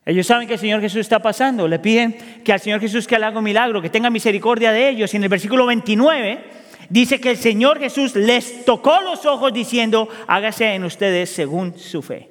Ellos 0.04 0.26
saben 0.26 0.48
que 0.48 0.54
el 0.54 0.58
Señor 0.58 0.80
Jesús 0.80 1.02
está 1.02 1.20
pasando. 1.20 1.68
Le 1.68 1.78
piden 1.78 2.42
que 2.42 2.52
al 2.52 2.58
Señor 2.58 2.80
Jesús 2.80 3.06
que 3.06 3.16
le 3.16 3.26
haga 3.26 3.38
un 3.38 3.44
milagro, 3.44 3.80
que 3.80 3.88
tenga 3.88 4.10
misericordia 4.10 4.72
de 4.72 4.88
ellos. 4.88 5.14
Y 5.14 5.18
en 5.18 5.22
el 5.22 5.28
versículo 5.28 5.66
29 5.66 6.44
dice 6.90 7.20
que 7.20 7.30
el 7.30 7.36
Señor 7.36 7.78
Jesús 7.78 8.16
les 8.16 8.64
tocó 8.64 9.00
los 9.02 9.24
ojos 9.24 9.52
diciendo, 9.52 10.08
hágase 10.26 10.74
en 10.74 10.82
ustedes 10.82 11.30
según 11.30 11.78
su 11.78 12.02
fe. 12.02 12.28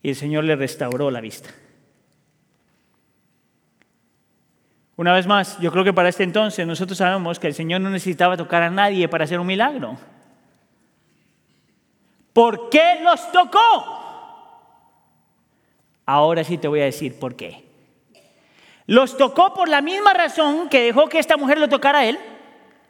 Y 0.00 0.10
el 0.10 0.14
Señor 0.14 0.44
le 0.44 0.54
restauró 0.54 1.10
la 1.10 1.20
vista. 1.20 1.50
Una 4.98 5.12
vez 5.12 5.28
más, 5.28 5.56
yo 5.60 5.70
creo 5.70 5.84
que 5.84 5.92
para 5.92 6.08
este 6.08 6.24
entonces 6.24 6.66
nosotros 6.66 6.98
sabemos 6.98 7.38
que 7.38 7.46
el 7.46 7.54
Señor 7.54 7.80
no 7.80 7.88
necesitaba 7.88 8.36
tocar 8.36 8.64
a 8.64 8.68
nadie 8.68 9.06
para 9.06 9.22
hacer 9.22 9.38
un 9.38 9.46
milagro. 9.46 9.96
¿Por 12.32 12.68
qué 12.68 12.98
los 13.04 13.30
tocó? 13.30 13.60
Ahora 16.04 16.42
sí 16.42 16.58
te 16.58 16.66
voy 16.66 16.80
a 16.80 16.86
decir 16.86 17.16
por 17.16 17.36
qué. 17.36 17.64
Los 18.86 19.16
tocó 19.16 19.54
por 19.54 19.68
la 19.68 19.82
misma 19.82 20.14
razón 20.14 20.68
que 20.68 20.82
dejó 20.82 21.06
que 21.08 21.20
esta 21.20 21.36
mujer 21.36 21.58
lo 21.58 21.68
tocara 21.68 22.00
a 22.00 22.06
él, 22.06 22.18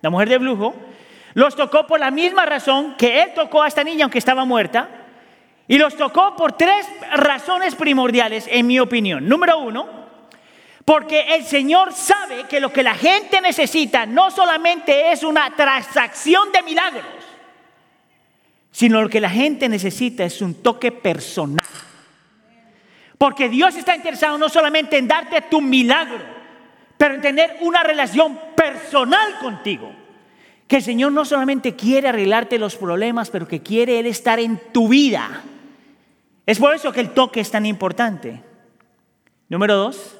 la 0.00 0.08
mujer 0.08 0.30
de 0.30 0.38
brujo. 0.38 0.74
Los 1.34 1.56
tocó 1.56 1.86
por 1.86 2.00
la 2.00 2.10
misma 2.10 2.46
razón 2.46 2.94
que 2.96 3.20
él 3.20 3.34
tocó 3.34 3.62
a 3.62 3.68
esta 3.68 3.84
niña 3.84 4.06
aunque 4.06 4.16
estaba 4.16 4.46
muerta. 4.46 4.88
Y 5.66 5.76
los 5.76 5.94
tocó 5.94 6.34
por 6.36 6.52
tres 6.52 6.86
razones 7.12 7.74
primordiales, 7.74 8.48
en 8.50 8.66
mi 8.66 8.80
opinión. 8.80 9.28
Número 9.28 9.58
uno, 9.58 9.97
porque 10.88 11.34
el 11.34 11.44
Señor 11.44 11.92
sabe 11.92 12.44
que 12.44 12.60
lo 12.60 12.72
que 12.72 12.82
la 12.82 12.94
gente 12.94 13.42
necesita 13.42 14.06
no 14.06 14.30
solamente 14.30 15.12
es 15.12 15.22
una 15.22 15.54
transacción 15.54 16.50
de 16.50 16.62
milagros, 16.62 17.04
sino 18.70 19.02
lo 19.02 19.10
que 19.10 19.20
la 19.20 19.28
gente 19.28 19.68
necesita 19.68 20.24
es 20.24 20.40
un 20.40 20.62
toque 20.62 20.90
personal. 20.90 21.66
Porque 23.18 23.50
Dios 23.50 23.76
está 23.76 23.94
interesado 23.96 24.38
no 24.38 24.48
solamente 24.48 24.96
en 24.96 25.06
darte 25.06 25.42
tu 25.42 25.60
milagro, 25.60 26.24
pero 26.96 27.16
en 27.16 27.20
tener 27.20 27.58
una 27.60 27.82
relación 27.82 28.40
personal 28.56 29.40
contigo. 29.40 29.92
Que 30.66 30.76
el 30.76 30.82
Señor 30.82 31.12
no 31.12 31.26
solamente 31.26 31.76
quiere 31.76 32.08
arreglarte 32.08 32.58
los 32.58 32.76
problemas, 32.76 33.28
pero 33.28 33.46
que 33.46 33.60
quiere 33.60 33.98
Él 33.98 34.06
estar 34.06 34.40
en 34.40 34.58
tu 34.72 34.88
vida. 34.88 35.42
Es 36.46 36.58
por 36.58 36.74
eso 36.74 36.92
que 36.92 37.00
el 37.00 37.10
toque 37.10 37.40
es 37.40 37.50
tan 37.50 37.66
importante. 37.66 38.42
Número 39.50 39.76
dos, 39.76 40.17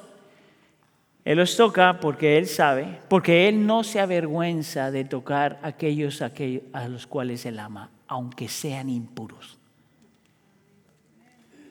Él 1.29 1.37
los 1.37 1.55
toca 1.55 1.99
porque 1.99 2.39
Él 2.39 2.47
sabe, 2.47 3.01
porque 3.07 3.47
Él 3.47 3.67
no 3.67 3.83
se 3.83 3.99
avergüenza 3.99 4.89
de 4.89 5.05
tocar 5.05 5.59
a 5.61 5.67
aquellos 5.67 6.23
a 6.23 6.87
los 6.87 7.05
cuales 7.05 7.45
Él 7.45 7.59
ama, 7.59 7.91
aunque 8.07 8.47
sean 8.47 8.89
impuros. 8.89 9.59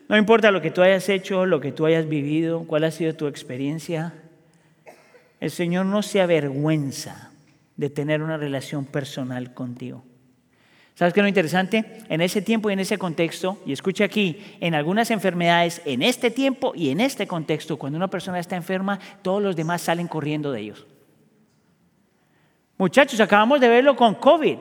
No 0.08 0.16
importa 0.16 0.52
lo 0.52 0.62
que 0.62 0.70
tú 0.70 0.82
hayas 0.82 1.08
hecho, 1.08 1.44
lo 1.44 1.58
que 1.58 1.72
tú 1.72 1.86
hayas 1.86 2.08
vivido, 2.08 2.68
cuál 2.68 2.84
ha 2.84 2.92
sido 2.92 3.16
tu 3.16 3.26
experiencia, 3.26 4.14
el 5.40 5.50
Señor 5.50 5.86
no 5.86 6.02
se 6.02 6.20
avergüenza 6.20 7.32
de 7.76 7.90
tener 7.90 8.22
una 8.22 8.36
relación 8.36 8.84
personal 8.84 9.54
contigo. 9.54 10.04
¿Sabes 10.98 11.14
qué 11.14 11.20
es 11.20 11.22
lo 11.22 11.28
interesante? 11.28 11.84
En 12.08 12.20
ese 12.20 12.42
tiempo 12.42 12.68
y 12.68 12.72
en 12.72 12.80
ese 12.80 12.98
contexto, 12.98 13.58
y 13.64 13.72
escucha 13.72 14.02
aquí, 14.02 14.42
en 14.58 14.74
algunas 14.74 15.12
enfermedades, 15.12 15.80
en 15.84 16.02
este 16.02 16.28
tiempo 16.28 16.72
y 16.74 16.90
en 16.90 17.00
este 17.00 17.24
contexto, 17.28 17.76
cuando 17.76 17.96
una 17.96 18.08
persona 18.08 18.40
está 18.40 18.56
enferma, 18.56 18.98
todos 19.22 19.40
los 19.40 19.54
demás 19.54 19.80
salen 19.80 20.08
corriendo 20.08 20.50
de 20.50 20.60
ellos. 20.60 20.88
Muchachos, 22.76 23.20
acabamos 23.20 23.60
de 23.60 23.68
verlo 23.68 23.94
con 23.94 24.16
COVID. 24.16 24.58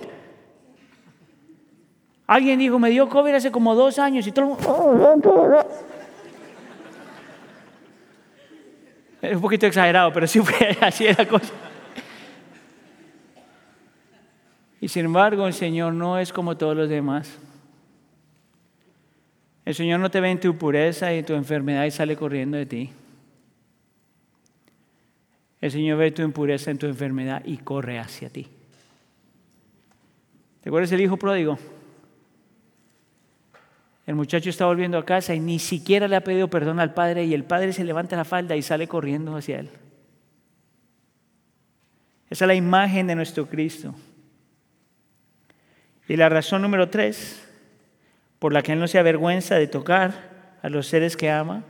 Alguien 2.27 2.59
dijo, 2.59 2.77
me 2.77 2.91
dio 2.91 3.09
COVID 3.09 3.33
hace 3.33 3.51
como 3.51 3.73
dos 3.73 3.97
años 3.97 4.27
y 4.27 4.31
todo 4.31 4.59
Es 9.23 9.35
un 9.35 9.41
poquito 9.41 9.65
exagerado, 9.65 10.13
pero 10.13 10.27
sí 10.27 10.39
fue 10.39 10.77
así 10.81 11.07
la 11.07 11.27
cosa. 11.27 11.51
Y 14.79 14.87
sin 14.87 15.05
embargo, 15.05 15.47
el 15.47 15.53
Señor 15.53 15.93
no 15.93 16.19
es 16.19 16.31
como 16.31 16.57
todos 16.57 16.75
los 16.75 16.89
demás. 16.89 17.37
El 19.65 19.75
Señor 19.75 19.99
no 19.99 20.09
te 20.09 20.21
ve 20.21 20.31
en 20.31 20.39
tu 20.39 20.57
pureza 20.57 21.13
y 21.13 21.23
tu 21.23 21.33
enfermedad 21.33 21.85
y 21.85 21.91
sale 21.91 22.15
corriendo 22.15 22.57
de 22.57 22.65
ti. 22.65 22.89
El 25.59 25.71
Señor 25.71 25.97
ve 25.97 26.11
tu 26.11 26.21
impureza 26.21 26.71
en 26.71 26.77
tu 26.77 26.85
enfermedad 26.85 27.41
y 27.43 27.57
corre 27.57 27.99
hacia 27.99 28.29
ti. 28.29 28.47
¿Te 30.61 30.69
acuerdas 30.69 30.89
del 30.91 31.01
hijo 31.01 31.17
pródigo? 31.17 31.57
El 34.05 34.15
muchacho 34.15 34.49
está 34.49 34.65
volviendo 34.65 34.97
a 34.97 35.05
casa 35.05 35.35
y 35.35 35.39
ni 35.39 35.59
siquiera 35.59 36.07
le 36.07 36.15
ha 36.15 36.23
pedido 36.23 36.49
perdón 36.49 36.79
al 36.79 36.93
padre 36.93 37.25
y 37.25 37.33
el 37.33 37.43
padre 37.43 37.73
se 37.73 37.83
levanta 37.83 38.15
la 38.15 38.23
falda 38.23 38.55
y 38.55 38.61
sale 38.61 38.87
corriendo 38.87 39.35
hacia 39.35 39.59
él. 39.59 39.69
Esa 42.29 42.45
es 42.45 42.47
la 42.47 42.55
imagen 42.55 43.07
de 43.07 43.15
nuestro 43.15 43.47
Cristo. 43.47 43.93
Y 46.07 46.15
la 46.15 46.29
razón 46.29 46.61
número 46.61 46.89
tres, 46.89 47.45
por 48.39 48.53
la 48.53 48.61
que 48.61 48.73
Él 48.73 48.79
no 48.79 48.87
se 48.87 48.99
avergüenza 48.99 49.55
de 49.55 49.67
tocar 49.67 50.57
a 50.61 50.69
los 50.69 50.87
seres 50.87 51.17
que 51.17 51.29
ama, 51.29 51.63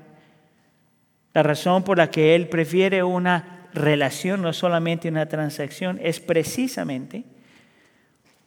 la 1.33 1.43
razón 1.43 1.83
por 1.83 1.97
la 1.97 2.09
que 2.09 2.35
Él 2.35 2.47
prefiere 2.47 3.03
una 3.03 3.67
relación, 3.73 4.41
no 4.41 4.53
solamente 4.53 5.09
una 5.09 5.27
transacción, 5.27 5.99
es 6.01 6.19
precisamente 6.19 7.23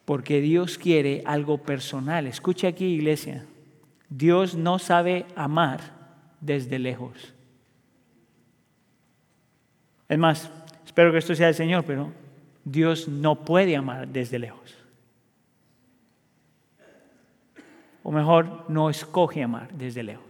porque 0.04 0.40
Dios 0.40 0.76
quiere 0.76 1.22
algo 1.24 1.58
personal. 1.58 2.26
Escucha 2.26 2.68
aquí, 2.68 2.86
iglesia. 2.86 3.44
Dios 4.08 4.56
no 4.56 4.80
sabe 4.80 5.24
amar 5.36 5.80
desde 6.40 6.80
lejos. 6.80 7.32
Es 10.08 10.18
más, 10.18 10.50
espero 10.84 11.12
que 11.12 11.18
esto 11.18 11.36
sea 11.36 11.48
el 11.48 11.54
Señor, 11.54 11.84
pero 11.84 12.12
Dios 12.64 13.06
no 13.06 13.44
puede 13.44 13.76
amar 13.76 14.08
desde 14.08 14.40
lejos. 14.40 14.79
O 18.02 18.10
mejor, 18.10 18.64
no 18.68 18.90
escoge 18.90 19.42
amar 19.42 19.72
desde 19.72 20.02
lejos. 20.02 20.24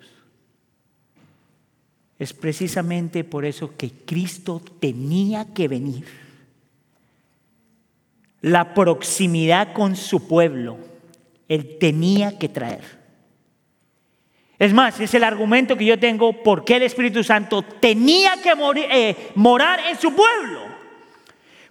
Es 2.18 2.34
precisamente 2.34 3.24
por 3.24 3.44
eso 3.44 3.76
que 3.76 3.90
Cristo 3.90 4.60
tenía 4.78 5.54
que 5.54 5.68
venir. 5.68 6.04
La 8.42 8.74
proximidad 8.74 9.72
con 9.72 9.96
su 9.96 10.28
pueblo, 10.28 10.76
Él 11.48 11.78
tenía 11.78 12.38
que 12.38 12.48
traer. 12.48 13.00
Es 14.58 14.74
más, 14.74 15.00
es 15.00 15.14
el 15.14 15.24
argumento 15.24 15.74
que 15.74 15.86
yo 15.86 15.98
tengo 15.98 16.42
por 16.42 16.66
qué 16.66 16.76
el 16.76 16.82
Espíritu 16.82 17.24
Santo 17.24 17.62
tenía 17.62 18.32
que 18.42 18.52
eh, 18.90 19.30
morar 19.34 19.80
en 19.88 19.98
su 19.98 20.14
pueblo. 20.14 20.60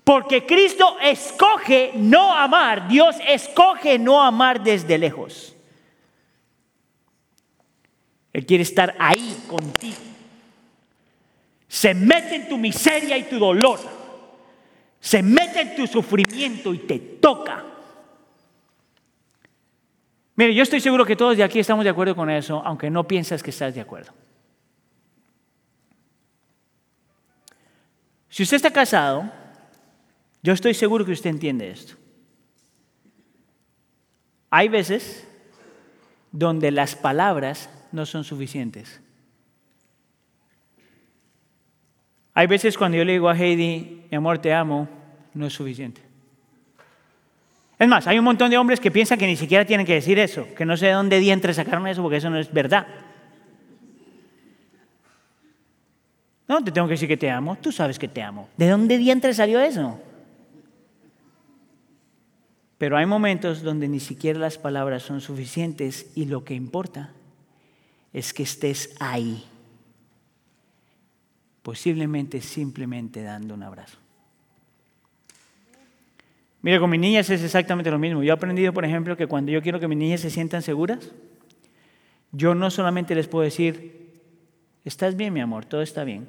Porque 0.04 0.44
Cristo 0.48 0.98
escoge 1.00 1.92
no 1.94 2.34
amar, 2.34 2.88
Dios 2.88 3.16
escoge 3.28 4.00
no 4.00 4.24
amar 4.24 4.64
desde 4.64 4.98
lejos. 4.98 5.56
Él 8.40 8.46
quiere 8.46 8.64
estar 8.64 8.96
ahí 8.98 9.44
contigo. 9.50 9.98
Se 11.68 11.94
mete 11.94 12.36
en 12.36 12.48
tu 12.48 12.58
miseria 12.58 13.18
y 13.18 13.24
tu 13.24 13.38
dolor. 13.38 13.82
Se 14.98 15.22
mete 15.22 15.60
en 15.60 15.76
tu 15.76 15.86
sufrimiento 15.86 16.74
y 16.74 16.78
te 16.80 17.00
toca. 17.00 17.66
Mire, 20.38 20.56
yo 20.56 20.64
estoy 20.64 20.80
seguro 20.80 21.06
que 21.06 21.18
todos 21.18 21.36
de 21.36 21.44
aquí 21.44 21.60
estamos 21.60 21.84
de 21.84 21.90
acuerdo 21.90 22.16
con 22.16 22.30
eso, 22.30 22.62
aunque 22.66 22.90
no 22.90 23.06
piensas 23.06 23.44
que 23.44 23.50
estás 23.50 23.76
de 23.76 23.82
acuerdo. 23.82 24.14
Si 28.30 28.44
usted 28.44 28.56
está 28.56 28.72
casado, 28.72 29.30
yo 30.42 30.54
estoy 30.54 30.74
seguro 30.74 31.04
que 31.04 31.12
usted 31.12 31.30
entiende 31.30 31.72
esto. 31.72 31.96
Hay 34.50 34.70
veces 34.70 35.28
donde 36.32 36.72
las 36.72 36.96
palabras 36.96 37.70
no 37.92 38.06
son 38.06 38.24
suficientes. 38.24 39.02
Hay 42.34 42.48
veces 42.48 42.78
cuando 42.78 42.98
yo 42.98 43.04
le 43.04 43.14
digo 43.14 43.30
a 43.30 43.36
Heidi, 43.36 44.06
mi 44.10 44.16
amor, 44.16 44.40
te 44.40 44.54
amo, 44.54 44.88
no 45.34 45.48
es 45.48 45.54
suficiente. 45.54 46.02
Es 47.78 47.88
más, 47.88 48.08
hay 48.08 48.20
un 48.20 48.26
montón 48.26 48.50
de 48.50 48.58
hombres 48.58 48.80
que 48.80 48.92
piensan 48.92 49.18
que 49.18 49.28
ni 49.28 49.36
siquiera 49.36 49.66
tienen 49.66 49.86
que 49.86 49.94
decir 49.94 50.20
eso, 50.20 50.48
que 50.56 50.66
no 50.66 50.78
sé 50.78 50.88
de 50.88 50.94
dónde 50.94 51.20
dientes 51.20 51.56
sacaron 51.56 51.88
eso 51.88 52.02
porque 52.02 52.18
eso 52.18 52.30
no 52.30 52.38
es 52.38 52.52
verdad. 52.52 52.88
No, 56.48 56.64
te 56.64 56.72
tengo 56.72 56.88
que 56.88 56.94
decir 56.94 57.08
que 57.08 57.18
te 57.18 57.30
amo, 57.30 57.58
tú 57.58 57.72
sabes 57.72 58.00
que 58.00 58.08
te 58.08 58.22
amo. 58.22 58.50
¿De 58.58 58.70
dónde 58.70 58.98
dientes 58.98 59.38
salió 59.38 59.60
eso? 59.60 60.00
Pero 62.78 62.98
hay 62.98 63.06
momentos 63.06 63.62
donde 63.62 63.88
ni 63.88 64.00
siquiera 64.00 64.40
las 64.40 64.58
palabras 64.58 65.04
son 65.04 65.22
suficientes 65.22 66.12
y 66.16 66.26
lo 66.26 66.44
que 66.44 66.54
importa 66.54 67.12
es 68.14 68.34
que 68.34 68.44
estés 68.44 68.96
ahí. 69.00 69.44
Posiblemente 71.62 72.42
simplemente 72.42 73.22
dando 73.22 73.54
un 73.54 73.64
abrazo. 73.64 73.98
Mira, 76.62 76.80
con 76.80 76.90
mis 76.90 77.00
niñas 77.00 77.30
es 77.30 77.42
exactamente 77.42 77.90
lo 77.90 78.00
mismo. 78.00 78.22
Yo 78.22 78.34
he 78.34 78.36
aprendido, 78.36 78.74
por 78.74 78.84
ejemplo, 78.84 79.16
que 79.16 79.28
cuando 79.28 79.52
yo 79.52 79.62
quiero 79.62 79.80
que 79.80 79.88
mis 79.88 79.98
niñas 79.98 80.22
se 80.22 80.30
sientan 80.30 80.62
seguras, 80.62 81.12
yo 82.32 82.54
no 82.54 82.70
solamente 82.70 83.16
les 83.16 83.28
puedo 83.28 83.44
decir, 83.44 84.22
estás 84.84 85.16
bien, 85.16 85.34
mi 85.34 85.40
amor, 85.40 85.66
todo 85.66 85.82
está 85.82 86.04
bien. 86.04 86.28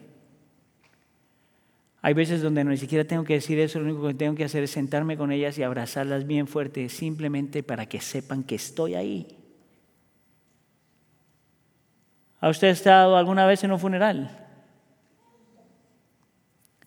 Hay 2.02 2.14
veces 2.14 2.40
donde 2.40 2.64
no 2.64 2.70
ni 2.70 2.76
siquiera 2.76 3.04
tengo 3.04 3.24
que 3.24 3.34
decir 3.34 3.58
eso, 3.58 3.78
lo 3.78 3.86
único 3.86 4.06
que 4.06 4.14
tengo 4.14 4.34
que 4.34 4.44
hacer 4.44 4.62
es 4.62 4.70
sentarme 4.70 5.16
con 5.16 5.32
ellas 5.32 5.58
y 5.58 5.62
abrazarlas 5.62 6.26
bien 6.26 6.46
fuerte, 6.46 6.88
simplemente 6.88 7.62
para 7.62 7.86
que 7.86 8.00
sepan 8.00 8.44
que 8.44 8.54
estoy 8.54 8.94
ahí. 8.94 9.26
¿Ha 12.40 12.48
usted 12.48 12.68
estado 12.68 13.16
alguna 13.16 13.46
vez 13.46 13.62
en 13.64 13.72
un 13.72 13.78
funeral? 13.78 14.30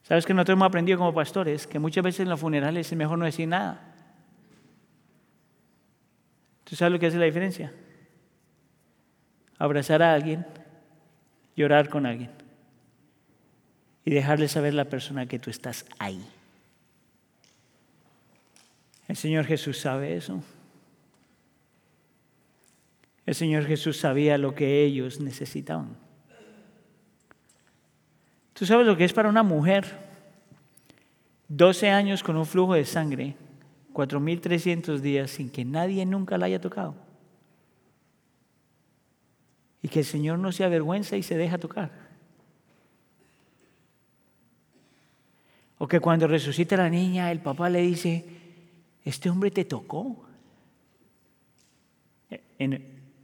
¿Sabes 0.04 0.26
que 0.26 0.34
nosotros 0.34 0.56
hemos 0.56 0.68
aprendido 0.68 0.98
como 0.98 1.14
pastores 1.14 1.68
que 1.68 1.80
muchas 1.80 2.04
veces 2.04 2.22
en 2.22 2.30
los 2.30 2.40
funerales 2.40 2.92
es 2.92 2.98
mejor 2.98 3.18
no 3.18 3.26
decir 3.26 3.48
nada? 3.48 3.94
¿Tú 6.64 6.76
sabes 6.76 6.92
lo 6.92 7.00
que 7.00 7.08
hace 7.08 7.18
la 7.18 7.26
diferencia? 7.26 7.72
Abrazar 9.58 10.02
a 10.02 10.14
alguien, 10.14 10.46
llorar 11.56 11.88
con 11.88 12.06
alguien 12.06 12.32
y 14.04 14.12
dejarle 14.12 14.48
saber 14.48 14.74
a 14.74 14.78
la 14.78 14.86
persona 14.86 15.26
que 15.28 15.40
tú 15.40 15.50
estás 15.50 15.86
ahí. 16.00 16.22
El 19.08 19.16
Señor 19.16 19.46
Jesús 19.46 19.78
sabe 19.78 20.16
eso. 20.16 20.44
El 23.26 23.36
Señor 23.36 23.66
Jesús 23.66 23.98
sabía 23.98 24.38
lo 24.38 24.54
que 24.54 24.84
ellos 24.84 25.20
necesitaban. 25.20 25.96
¿Tú 28.54 28.66
sabes 28.66 28.86
lo 28.86 28.98
que 28.98 29.06
es 29.06 29.14
para 29.14 29.30
una 29.30 29.44
mujer? 29.44 29.86
12 31.48 31.90
años 31.90 32.24
con 32.24 32.36
un 32.36 32.46
flujo 32.46 32.74
de 32.74 32.86
sangre, 32.86 33.36
4.300 33.94 35.00
días 35.00 35.32
sin 35.32 35.50
que 35.50 35.66
nadie 35.66 36.06
nunca 36.06 36.38
la 36.38 36.48
haya 36.48 36.60
tocado. 36.60 36.96
Y 39.82 39.88
que 39.88 40.00
el 40.00 40.06
Señor 40.06 40.40
no 40.40 40.52
se 40.52 40.64
avergüenza 40.64 41.18
y 41.18 41.24
se 41.24 41.38
deja 41.38 41.58
tocar. 41.58 41.92
O 45.78 45.88
que 45.88 46.00
cuando 46.00 46.28
resucita 46.28 46.78
la 46.78 46.90
niña, 46.90 47.32
el 47.32 47.40
papá 47.40 47.70
le 47.70 47.82
dice, 47.82 48.26
este 49.04 49.30
hombre 49.30 49.52
te 49.52 49.66
tocó. 49.66 50.26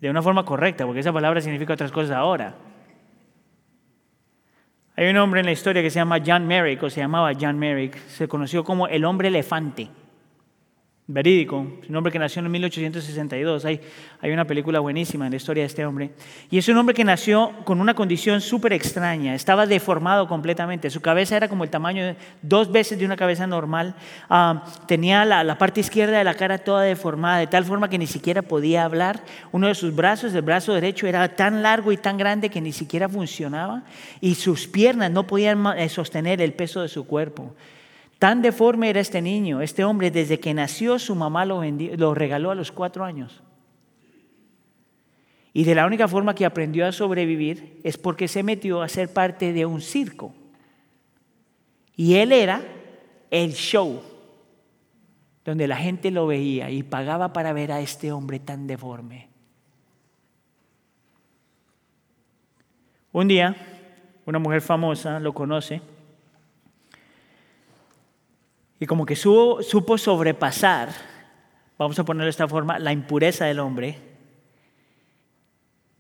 De 0.02 0.10
una 0.10 0.22
forma 0.22 0.46
correcta, 0.46 0.86
porque 0.86 1.02
esa 1.02 1.14
palabra 1.14 1.42
significa 1.42 1.74
otras 1.74 1.92
cosas 1.92 2.16
ahora. 2.16 2.56
Hay 4.96 5.08
un 5.10 5.18
hombre 5.18 5.40
en 5.40 5.46
la 5.46 5.52
historia 5.52 5.82
que 5.82 5.90
se 5.90 6.00
llama 6.00 6.20
John 6.26 6.46
Merrick, 6.48 6.84
o 6.84 6.90
se 6.90 7.02
llamaba 7.02 7.32
John 7.40 7.58
Merrick, 7.58 7.98
se 8.08 8.28
conoció 8.28 8.64
como 8.64 8.88
el 8.88 9.06
hombre 9.06 9.30
elefante 9.30 9.90
verídico, 11.12 11.66
un 11.90 11.96
hombre 11.96 12.14
que 12.14 12.20
nació 12.20 12.40
en 12.46 12.52
1862. 12.52 13.66
Hay, 13.66 13.82
una 14.22 14.46
película 14.46 14.80
buenísima 14.80 15.26
en 15.26 15.32
la 15.32 15.38
historia 15.38 15.64
de 15.64 15.68
este 15.68 15.84
hombre. 15.84 16.12
Y 16.52 16.60
es 16.60 16.68
un 16.68 16.78
hombre 16.78 16.94
que 16.94 17.04
nació 17.04 17.52
con 17.64 17.82
una 17.82 17.96
condición 17.96 18.42
súper 18.42 18.74
extraña, 18.74 19.34
estaba 19.34 19.66
deformado 19.66 20.28
completamente. 20.28 20.92
Su 20.92 21.02
cabeza 21.02 21.36
era 21.36 21.48
como 21.48 21.64
el 21.64 21.72
tamaño 21.72 22.06
de 22.06 22.16
dos 22.44 22.72
veces 22.72 23.00
de 23.00 23.06
una 23.06 23.18
cabeza 23.18 23.48
normal. 23.48 23.96
Ah, 24.30 24.64
tenía 24.88 25.26
la, 25.26 25.44
la, 25.44 25.58
parte 25.58 25.80
izquierda 25.80 26.20
de 26.20 26.24
la 26.24 26.36
cara 26.36 26.60
toda 26.60 26.84
deformada, 26.84 27.40
de 27.40 27.48
tal 27.48 27.66
forma 27.66 27.90
que 27.90 27.98
ni 27.98 28.08
siquiera 28.08 28.44
podía 28.44 28.86
hablar. 28.86 29.24
Uno 29.52 29.66
de 29.66 29.74
sus 29.74 29.96
brazos, 29.96 30.36
el 30.36 30.44
brazo 30.44 30.76
derecho, 30.76 31.08
era 31.08 31.36
tan 31.36 31.64
largo 31.64 31.92
y 31.92 31.98
tan 31.98 32.18
grande 32.18 32.52
que 32.52 32.62
ni 32.62 32.72
siquiera 32.72 33.10
funcionaba. 33.10 33.82
Y 34.22 34.36
sus 34.36 34.68
piernas 34.68 35.10
no 35.10 35.26
podían 35.26 35.66
eh, 35.76 35.90
sostener 35.90 36.40
el 36.40 36.54
peso 36.54 36.84
de 36.84 36.88
su 36.88 37.08
cuerpo. 37.08 37.56
Tan 38.20 38.42
deforme 38.42 38.90
era 38.90 39.00
este 39.00 39.22
niño, 39.22 39.62
este 39.62 39.86
hombre, 39.86 40.12
desde 40.12 40.42
que 40.42 40.54
nació 40.54 41.00
su 41.00 41.16
mamá 41.16 41.46
lo, 41.46 41.64
lo 41.64 42.14
regaló 42.14 42.52
a 42.52 42.56
los 42.56 42.70
cuatro 42.74 43.06
años. 43.06 43.42
Y 45.54 45.64
de 45.64 45.74
la 45.74 45.86
única 45.86 46.08
forma 46.10 46.36
que 46.36 46.46
aprendió 46.46 46.86
a 46.86 46.92
sobrevivir 46.92 47.80
es 47.86 47.98
porque 47.98 48.28
se 48.28 48.44
metió 48.44 48.82
a 48.82 48.90
ser 48.90 49.14
parte 49.14 49.54
de 49.54 49.66
un 49.66 49.80
circo. 49.80 50.36
Y 51.96 52.16
él 52.16 52.34
era 52.34 52.62
el 53.32 53.54
show, 53.54 54.02
donde 55.46 55.68
la 55.68 55.78
gente 55.78 56.12
lo 56.12 56.28
veía 56.28 56.70
y 56.70 56.84
pagaba 56.84 57.32
para 57.32 57.54
ver 57.54 57.72
a 57.72 57.80
este 57.80 58.12
hombre 58.12 58.40
tan 58.40 58.68
deforme. 58.68 59.30
Un 63.14 63.30
día, 63.30 63.56
una 64.26 64.40
mujer 64.40 64.62
famosa 64.62 65.22
lo 65.22 65.34
conoce 65.34 65.82
y 68.80 68.86
como 68.86 69.06
que 69.06 69.16
supo, 69.16 69.98
sobrepasar, 69.98 70.90
vamos 71.78 72.00
a 72.00 72.06
ponerlo 72.06 72.26
de 72.26 72.32
esta 72.32 72.48
forma, 72.48 72.80
la 72.80 72.94
impureza 72.94 73.46
del 73.46 73.60
hombre. 73.60 73.98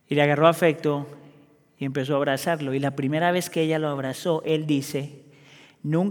Y 0.07 0.15
le 0.15 0.21
agarró 0.21 0.47
afecto 0.47 1.07
y 1.77 1.85
empezó 1.85 2.13
a 2.13 2.17
abrazarlo. 2.17 2.73
Y 2.73 2.79
la 2.79 2.95
primera 2.95 3.31
vez 3.31 3.49
que 3.49 3.61
ella 3.61 3.79
lo 3.79 3.89
abrazó, 3.89 4.41
él 4.45 4.65
dice, 4.65 5.25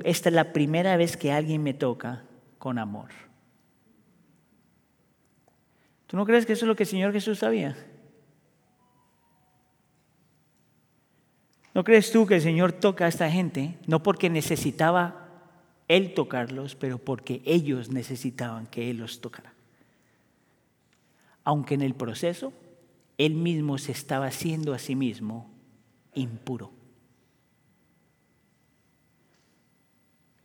esta 0.05 0.29
es 0.29 0.35
la 0.35 0.53
primera 0.53 0.97
vez 0.97 1.17
que 1.17 1.33
alguien 1.33 1.63
me 1.63 1.73
toca 1.73 2.25
con 2.59 2.79
amor. 2.79 3.09
¿Tú 6.07 6.17
no 6.17 6.27
crees 6.27 6.45
que 6.47 6.53
eso 6.53 6.65
es 6.65 6.69
lo 6.69 6.77
que 6.77 6.85
el 6.85 6.89
Señor 6.89 7.13
Jesús 7.13 7.39
sabía? 7.39 7.77
¿No 11.75 11.83
crees 11.85 12.11
tú 12.13 12.27
que 12.27 12.37
el 12.37 12.41
Señor 12.43 12.73
toca 12.73 13.07
a 13.07 13.09
esta 13.09 13.31
gente 13.31 13.79
no 13.87 14.03
porque 14.03 14.29
necesitaba 14.29 15.28
él 15.89 16.13
tocarlos, 16.13 16.75
pero 16.75 16.99
porque 16.99 17.41
ellos 17.47 17.91
necesitaban 17.91 18.67
que 18.67 18.91
Él 18.91 18.99
los 18.99 19.23
tocara. 19.23 19.55
Aunque 21.45 21.75
en 21.75 21.83
el 21.83 21.95
proceso 21.95 22.53
Él 23.17 23.35
mismo 23.35 23.79
se 23.79 23.93
estaba 23.93 24.27
haciendo 24.27 24.75
a 24.75 24.79
sí 24.79 24.95
mismo 24.95 25.51
impuro. 26.15 26.71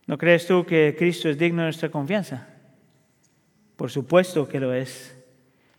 ¿No 0.07 0.17
crees 0.17 0.47
tú 0.47 0.65
que 0.65 0.95
Cristo 0.97 1.29
es 1.29 1.37
digno 1.37 1.61
de 1.61 1.67
nuestra 1.67 1.91
confianza? 1.91 2.47
Por 3.75 3.91
supuesto 3.91 4.47
que 4.47 4.59
lo 4.59 4.73
es. 4.73 5.17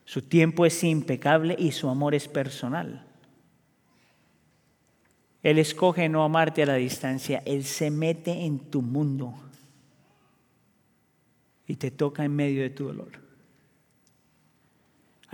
Su 0.05 0.20
tiempo 0.20 0.66
es 0.66 0.85
impecable 0.85 1.57
y 1.59 1.72
su 1.72 1.88
amor 1.88 2.14
es 2.14 2.29
personal. 2.29 3.07
Él 5.42 5.59
escoge 5.59 6.09
no 6.09 6.22
amarte 6.22 6.62
a 6.62 6.66
la 6.66 6.74
distancia, 6.74 7.42
Él 7.46 7.64
se 7.64 7.90
mete 7.90 8.44
en 8.44 8.59
tu 8.59 8.83
mundo 8.83 9.35
y 11.66 11.77
te 11.77 11.90
toca 11.90 12.24
en 12.24 12.35
medio 12.35 12.62
de 12.62 12.70
tu 12.70 12.87
dolor. 12.87 13.24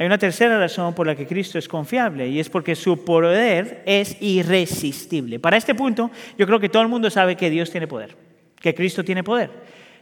Hay 0.01 0.07
una 0.07 0.17
tercera 0.17 0.59
razón 0.59 0.95
por 0.95 1.07
la 1.07 1.15
que 1.15 1.27
Cristo 1.27 1.59
es 1.59 1.69
confiable 1.69 2.27
y 2.27 2.41
es 2.41 2.49
porque 2.49 2.75
su 2.75 3.05
poder 3.05 3.83
es 3.85 4.17
irresistible. 4.23 5.39
Para 5.39 5.59
este 5.59 5.75
punto, 5.75 6.11
yo 6.39 6.47
creo 6.47 6.59
que 6.59 6.71
todo 6.71 6.83
el 6.83 6.89
mundo 6.89 7.11
sabe 7.11 7.37
que 7.37 7.51
Dios 7.51 7.71
tiene 7.71 7.87
poder, 7.87 8.17
que 8.59 8.75
Cristo 8.75 9.05
tiene 9.05 9.23
poder. 9.23 9.51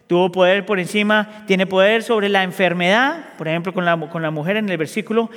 Tuvo 0.07 0.31
poder 0.31 0.65
por 0.65 0.79
encima, 0.79 1.45
tiene 1.49 1.67
poder 1.67 2.05
sobre 2.05 2.29
la 2.29 2.45
enfermedad, 2.45 3.37
por 3.37 3.49
ejemplo, 3.49 3.75
con 3.75 3.85
la, 3.85 3.99
con 4.09 4.23
la 4.23 4.31
mujer 4.31 4.57
en 4.57 4.69
el 4.69 4.77
versículo, 4.77 5.31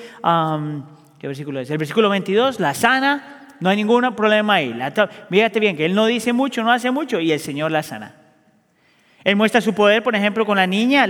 ¿qué 1.19 1.27
versículo 1.27 1.60
es? 1.60 1.71
El 1.71 1.80
versículo 1.80 2.10
22, 2.10 2.60
la 2.60 2.75
sana, 2.75 3.56
no 3.60 3.69
hay 3.69 3.77
ningún 3.77 4.13
problema 4.15 4.54
ahí. 4.54 4.80
fíjate 5.30 5.60
bien 5.60 5.75
que 5.75 5.86
Él 5.86 5.95
no 5.95 6.06
dice 6.06 6.34
mucho, 6.34 6.63
no 6.63 6.71
hace 6.71 6.91
mucho 6.91 7.19
y 7.19 7.32
el 7.32 7.39
Señor 7.39 7.71
la 7.71 7.82
sana. 7.82 8.20
Él 9.23 9.36
muestra 9.36 9.62
su 9.62 9.73
poder, 9.73 10.01
por 10.01 10.15
ejemplo, 10.15 10.45
con 10.45 10.57
la 10.57 10.67
niña, 10.67 11.07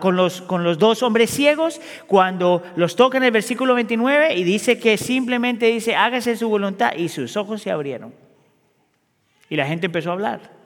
con, 0.00 0.16
los, 0.16 0.42
con 0.42 0.62
los 0.62 0.78
dos 0.78 1.02
hombres 1.02 1.30
ciegos, 1.30 1.80
cuando 2.06 2.62
los 2.76 2.94
toca 2.94 3.18
en 3.18 3.24
el 3.24 3.32
versículo 3.32 3.74
29 3.74 4.34
y 4.34 4.44
dice 4.44 4.78
que 4.78 4.96
simplemente 4.96 5.66
dice, 5.66 5.96
hágase 5.96 6.36
su 6.36 6.48
voluntad 6.48 6.92
y 6.96 7.08
sus 7.08 7.36
ojos 7.36 7.62
se 7.62 7.70
abrieron. 7.70 8.14
Y 9.48 9.56
la 9.56 9.66
gente 9.66 9.86
empezó 9.86 10.10
a 10.10 10.12
hablar. 10.12 10.59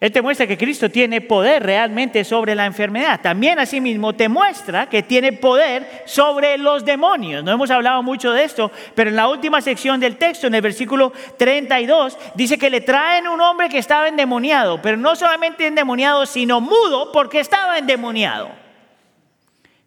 Él 0.00 0.10
te 0.10 0.22
muestra 0.22 0.46
que 0.46 0.56
Cristo 0.56 0.90
tiene 0.90 1.20
poder 1.20 1.62
realmente 1.62 2.24
sobre 2.24 2.54
la 2.54 2.64
enfermedad. 2.64 3.20
También 3.20 3.58
asimismo 3.58 4.14
te 4.14 4.30
muestra 4.30 4.88
que 4.88 5.02
tiene 5.02 5.34
poder 5.34 6.04
sobre 6.06 6.56
los 6.56 6.86
demonios. 6.86 7.44
No 7.44 7.52
hemos 7.52 7.70
hablado 7.70 8.02
mucho 8.02 8.32
de 8.32 8.44
esto, 8.44 8.72
pero 8.94 9.10
en 9.10 9.16
la 9.16 9.28
última 9.28 9.60
sección 9.60 10.00
del 10.00 10.16
texto, 10.16 10.46
en 10.46 10.54
el 10.54 10.62
versículo 10.62 11.12
32, 11.36 12.16
dice 12.34 12.56
que 12.56 12.70
le 12.70 12.80
traen 12.80 13.28
un 13.28 13.42
hombre 13.42 13.68
que 13.68 13.76
estaba 13.76 14.08
endemoniado, 14.08 14.80
pero 14.80 14.96
no 14.96 15.14
solamente 15.16 15.66
endemoniado, 15.66 16.24
sino 16.24 16.62
mudo 16.62 17.12
porque 17.12 17.40
estaba 17.40 17.76
endemoniado. 17.76 18.48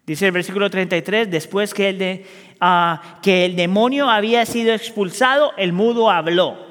Dice 0.06 0.26
el 0.26 0.32
versículo 0.32 0.70
33, 0.70 1.28
después 1.28 1.74
que 1.74 1.88
el, 1.88 2.26
ah, 2.60 3.18
que 3.20 3.46
el 3.46 3.56
demonio 3.56 4.08
había 4.08 4.46
sido 4.46 4.74
expulsado, 4.74 5.54
el 5.56 5.72
mudo 5.72 6.08
habló. 6.08 6.63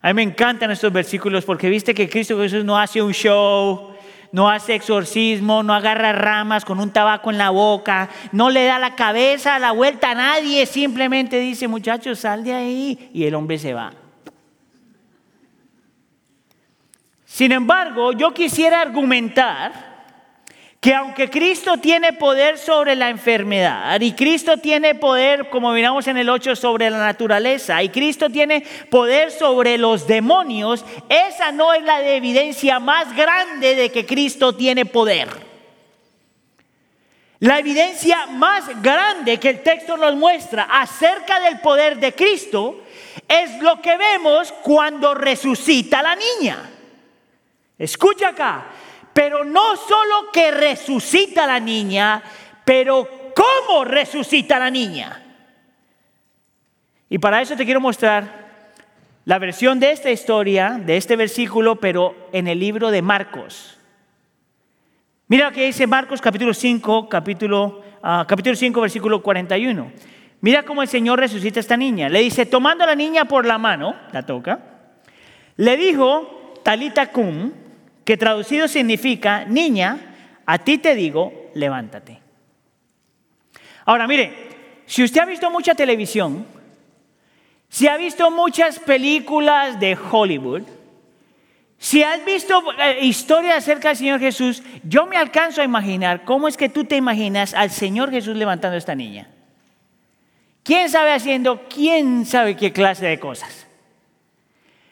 A 0.00 0.08
mí 0.08 0.14
me 0.14 0.22
encantan 0.22 0.70
estos 0.70 0.92
versículos 0.92 1.44
porque 1.44 1.68
viste 1.68 1.94
que 1.94 2.08
Cristo 2.08 2.38
Jesús 2.38 2.64
no 2.64 2.78
hace 2.78 3.02
un 3.02 3.12
show, 3.12 3.94
no 4.30 4.48
hace 4.48 4.74
exorcismo, 4.74 5.62
no 5.62 5.74
agarra 5.74 6.12
ramas 6.12 6.64
con 6.64 6.78
un 6.78 6.90
tabaco 6.90 7.30
en 7.30 7.38
la 7.38 7.50
boca, 7.50 8.08
no 8.32 8.50
le 8.50 8.64
da 8.64 8.78
la 8.78 8.94
cabeza 8.94 9.56
a 9.56 9.58
la 9.58 9.72
vuelta 9.72 10.12
a 10.12 10.14
nadie, 10.14 10.66
simplemente 10.66 11.40
dice, 11.40 11.66
muchachos, 11.66 12.20
sal 12.20 12.44
de 12.44 12.52
ahí 12.52 13.10
y 13.12 13.24
el 13.24 13.34
hombre 13.34 13.58
se 13.58 13.74
va. 13.74 13.92
Sin 17.24 17.52
embargo, 17.52 18.12
yo 18.12 18.32
quisiera 18.32 18.80
argumentar 18.80 19.87
que 20.80 20.94
aunque 20.94 21.28
Cristo 21.28 21.78
tiene 21.78 22.12
poder 22.12 22.56
sobre 22.56 22.94
la 22.94 23.10
enfermedad 23.10 24.00
y 24.00 24.12
Cristo 24.12 24.58
tiene 24.58 24.94
poder, 24.94 25.50
como 25.50 25.72
miramos 25.72 26.06
en 26.06 26.16
el 26.16 26.28
8, 26.28 26.54
sobre 26.54 26.88
la 26.88 26.98
naturaleza 26.98 27.82
y 27.82 27.88
Cristo 27.88 28.30
tiene 28.30 28.60
poder 28.88 29.32
sobre 29.32 29.76
los 29.76 30.06
demonios, 30.06 30.84
esa 31.08 31.50
no 31.50 31.74
es 31.74 31.82
la 31.82 32.08
evidencia 32.08 32.78
más 32.78 33.14
grande 33.16 33.74
de 33.74 33.90
que 33.90 34.06
Cristo 34.06 34.54
tiene 34.54 34.86
poder. 34.86 35.28
La 37.40 37.58
evidencia 37.58 38.26
más 38.26 38.64
grande 38.80 39.38
que 39.38 39.50
el 39.50 39.62
texto 39.62 39.96
nos 39.96 40.14
muestra 40.14 40.68
acerca 40.70 41.40
del 41.40 41.60
poder 41.60 41.98
de 41.98 42.12
Cristo 42.12 42.82
es 43.26 43.60
lo 43.60 43.80
que 43.80 43.96
vemos 43.96 44.52
cuando 44.62 45.14
resucita 45.14 46.02
la 46.02 46.16
niña. 46.16 46.70
Escucha 47.78 48.28
acá, 48.28 48.66
pero 49.18 49.44
no 49.44 49.74
solo 49.74 50.30
que 50.32 50.52
resucita 50.52 51.44
la 51.44 51.58
niña, 51.58 52.22
pero 52.64 53.32
cómo 53.34 53.84
resucita 53.84 54.60
la 54.60 54.70
niña. 54.70 55.20
Y 57.08 57.18
para 57.18 57.42
eso 57.42 57.56
te 57.56 57.64
quiero 57.64 57.80
mostrar 57.80 58.46
la 59.24 59.40
versión 59.40 59.80
de 59.80 59.90
esta 59.90 60.12
historia, 60.12 60.80
de 60.80 60.96
este 60.96 61.16
versículo, 61.16 61.80
pero 61.80 62.28
en 62.30 62.46
el 62.46 62.60
libro 62.60 62.92
de 62.92 63.02
Marcos. 63.02 63.76
Mira 65.26 65.46
lo 65.48 65.52
que 65.52 65.66
dice 65.66 65.88
Marcos 65.88 66.20
capítulo 66.20 66.54
5, 66.54 67.08
capítulo, 67.08 67.82
uh, 68.00 68.24
capítulo 68.24 68.54
5, 68.54 68.80
versículo 68.80 69.20
41. 69.20 69.92
Mira 70.42 70.62
cómo 70.62 70.80
el 70.80 70.86
Señor 70.86 71.18
resucita 71.18 71.58
a 71.58 71.62
esta 71.62 71.76
niña. 71.76 72.08
Le 72.08 72.20
dice, 72.20 72.46
tomando 72.46 72.84
a 72.84 72.86
la 72.86 72.94
niña 72.94 73.24
por 73.24 73.46
la 73.46 73.58
mano, 73.58 73.96
la 74.12 74.24
toca, 74.24 74.60
le 75.56 75.76
dijo, 75.76 76.54
Talita 76.62 77.10
cum, 77.10 77.50
que 78.08 78.16
traducido 78.16 78.68
significa, 78.68 79.44
niña, 79.44 79.98
a 80.46 80.56
ti 80.56 80.78
te 80.78 80.94
digo, 80.94 81.50
levántate. 81.52 82.18
Ahora, 83.84 84.06
mire, 84.06 84.32
si 84.86 85.04
usted 85.04 85.20
ha 85.20 85.26
visto 85.26 85.50
mucha 85.50 85.74
televisión, 85.74 86.46
si 87.68 87.86
ha 87.86 87.98
visto 87.98 88.30
muchas 88.30 88.78
películas 88.78 89.78
de 89.78 89.94
Hollywood, 89.94 90.62
si 91.76 92.02
has 92.02 92.24
visto 92.24 92.62
eh, 92.80 93.00
historias 93.02 93.58
acerca 93.58 93.88
del 93.88 93.98
Señor 93.98 94.20
Jesús, 94.20 94.62
yo 94.84 95.04
me 95.04 95.18
alcanzo 95.18 95.60
a 95.60 95.64
imaginar 95.64 96.24
cómo 96.24 96.48
es 96.48 96.56
que 96.56 96.70
tú 96.70 96.84
te 96.84 96.96
imaginas 96.96 97.52
al 97.52 97.70
Señor 97.70 98.10
Jesús 98.10 98.38
levantando 98.38 98.76
a 98.76 98.78
esta 98.78 98.94
niña. 98.94 99.28
¿Quién 100.62 100.88
sabe 100.88 101.12
haciendo 101.12 101.68
quién 101.68 102.24
sabe 102.24 102.56
qué 102.56 102.72
clase 102.72 103.04
de 103.04 103.20
cosas? 103.20 103.66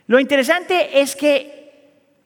Lo 0.07 0.21
interesante 0.21 1.01
es 1.01 1.17
que 1.17 1.66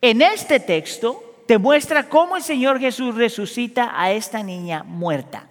en 0.01 0.21
este 0.21 0.59
texto 0.59 1.43
te 1.47 1.57
muestra 1.57 2.09
cómo 2.09 2.35
el 2.35 2.43
Señor 2.43 2.79
Jesús 2.79 3.15
resucita 3.15 3.91
a 3.95 4.11
esta 4.11 4.41
niña 4.41 4.83
muerta. 4.83 5.47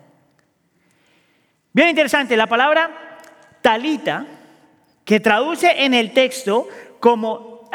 Bien 1.72 1.88
interesante, 1.88 2.36
la 2.36 2.48
palabra 2.48 3.18
talita, 3.62 4.26
que 5.04 5.20
traduce 5.20 5.84
en 5.84 5.94
el 5.94 6.12
texto 6.12 6.68
como 7.00 7.68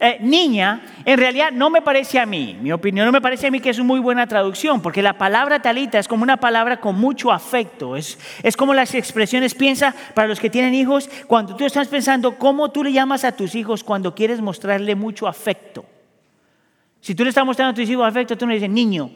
eh, 0.00 0.18
niña, 0.20 0.82
en 1.04 1.18
realidad 1.18 1.52
no 1.52 1.70
me 1.70 1.80
parece 1.80 2.18
a 2.18 2.26
mí, 2.26 2.58
mi 2.60 2.72
opinión 2.72 3.06
no 3.06 3.12
me 3.12 3.20
parece 3.20 3.46
a 3.46 3.50
mí 3.50 3.60
que 3.60 3.70
es 3.70 3.78
una 3.78 3.86
muy 3.86 4.00
buena 4.00 4.26
traducción, 4.26 4.82
porque 4.82 5.02
la 5.02 5.16
palabra 5.18 5.62
talita 5.62 6.00
es 6.00 6.08
como 6.08 6.24
una 6.24 6.36
palabra 6.36 6.80
con 6.80 6.96
mucho 6.96 7.30
afecto, 7.30 7.96
es, 7.96 8.18
es 8.42 8.56
como 8.56 8.74
las 8.74 8.92
expresiones, 8.94 9.54
piensa 9.54 9.94
para 10.14 10.26
los 10.26 10.40
que 10.40 10.50
tienen 10.50 10.74
hijos, 10.74 11.08
cuando 11.28 11.54
tú 11.54 11.64
estás 11.64 11.86
pensando 11.86 12.36
cómo 12.38 12.70
tú 12.70 12.82
le 12.82 12.92
llamas 12.92 13.24
a 13.24 13.32
tus 13.32 13.54
hijos 13.54 13.84
cuando 13.84 14.14
quieres 14.16 14.40
mostrarle 14.40 14.96
mucho 14.96 15.28
afecto. 15.28 15.84
Si 17.00 17.14
tú 17.14 17.22
le 17.22 17.28
estás 17.28 17.46
mostrando 17.46 17.70
a 17.70 17.74
tus 17.74 17.88
hijos 17.88 18.06
afecto, 18.06 18.36
tú 18.36 18.48
le 18.48 18.54
dices 18.54 18.70
niño, 18.70 19.10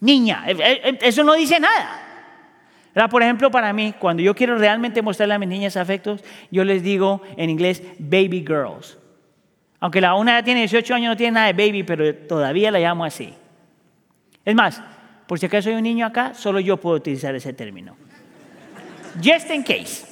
niña, 0.00 0.44
eh, 0.48 0.56
eh, 0.58 0.98
eso 1.02 1.22
no 1.22 1.34
dice 1.34 1.60
nada. 1.60 2.02
Por 3.10 3.22
ejemplo, 3.22 3.50
para 3.50 3.72
mí, 3.72 3.94
cuando 3.98 4.22
yo 4.22 4.34
quiero 4.34 4.58
realmente 4.58 5.02
mostrarle 5.02 5.34
a 5.34 5.38
mis 5.38 5.50
niñas 5.50 5.76
afectos, 5.76 6.24
yo 6.50 6.64
les 6.64 6.82
digo 6.82 7.20
en 7.36 7.50
inglés 7.50 7.82
baby 7.98 8.40
girls. 8.40 8.96
Aunque 9.80 10.00
la 10.00 10.14
una 10.14 10.38
ya 10.38 10.44
tiene 10.44 10.60
18 10.60 10.94
años, 10.94 11.10
no 11.10 11.16
tiene 11.16 11.32
nada 11.32 11.52
de 11.52 11.52
baby, 11.52 11.82
pero 11.82 12.14
todavía 12.14 12.70
la 12.70 12.78
llamo 12.78 13.04
así. 13.04 13.34
Es 14.44 14.54
más, 14.54 14.82
por 15.26 15.38
si 15.38 15.46
acaso 15.46 15.68
hay 15.68 15.74
un 15.74 15.82
niño 15.82 16.06
acá, 16.06 16.34
solo 16.34 16.60
yo 16.60 16.76
puedo 16.76 16.96
utilizar 16.96 17.34
ese 17.34 17.52
término. 17.52 17.96
Just 19.22 19.50
in 19.50 19.62
case. 19.62 20.06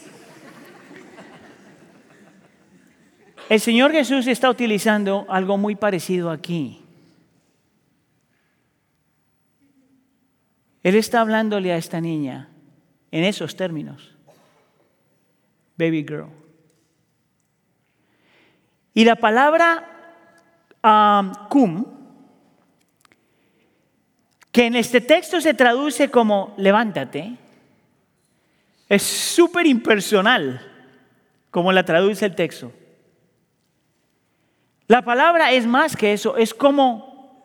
El 3.49 3.61
Señor 3.61 3.93
Jesús 3.93 4.27
está 4.27 4.49
utilizando 4.49 5.27
algo 5.29 5.59
muy 5.59 5.77
parecido 5.77 6.31
aquí. 6.31 6.81
Él 10.83 10.97
está 10.97 11.21
hablándole 11.21 11.73
a 11.73 11.77
esta 11.77 12.01
niña 12.01 12.49
en 13.11 13.25
esos 13.25 13.57
términos. 13.57 14.15
Baby 15.77 16.05
girl. 16.07 16.44
Y 18.95 19.05
la 19.05 19.17
palabra 19.17 19.91
cum, 21.49 21.85
que 24.53 24.67
en 24.67 24.77
este 24.77 25.01
texto 25.01 25.41
se 25.41 25.53
traduce 25.53 26.11
como 26.11 26.55
levántate, 26.57 27.37
es 28.89 29.03
súper 29.03 29.67
impersonal 29.67 30.61
como 31.51 31.73
la 31.73 31.85
traduce 31.85 32.25
el 32.27 32.35
texto. 32.35 32.73
La 34.87 35.03
palabra 35.03 35.51
es 35.53 35.67
más 35.67 35.97
que 35.97 36.13
eso, 36.13 36.37
es 36.37 36.53
como 36.53 37.43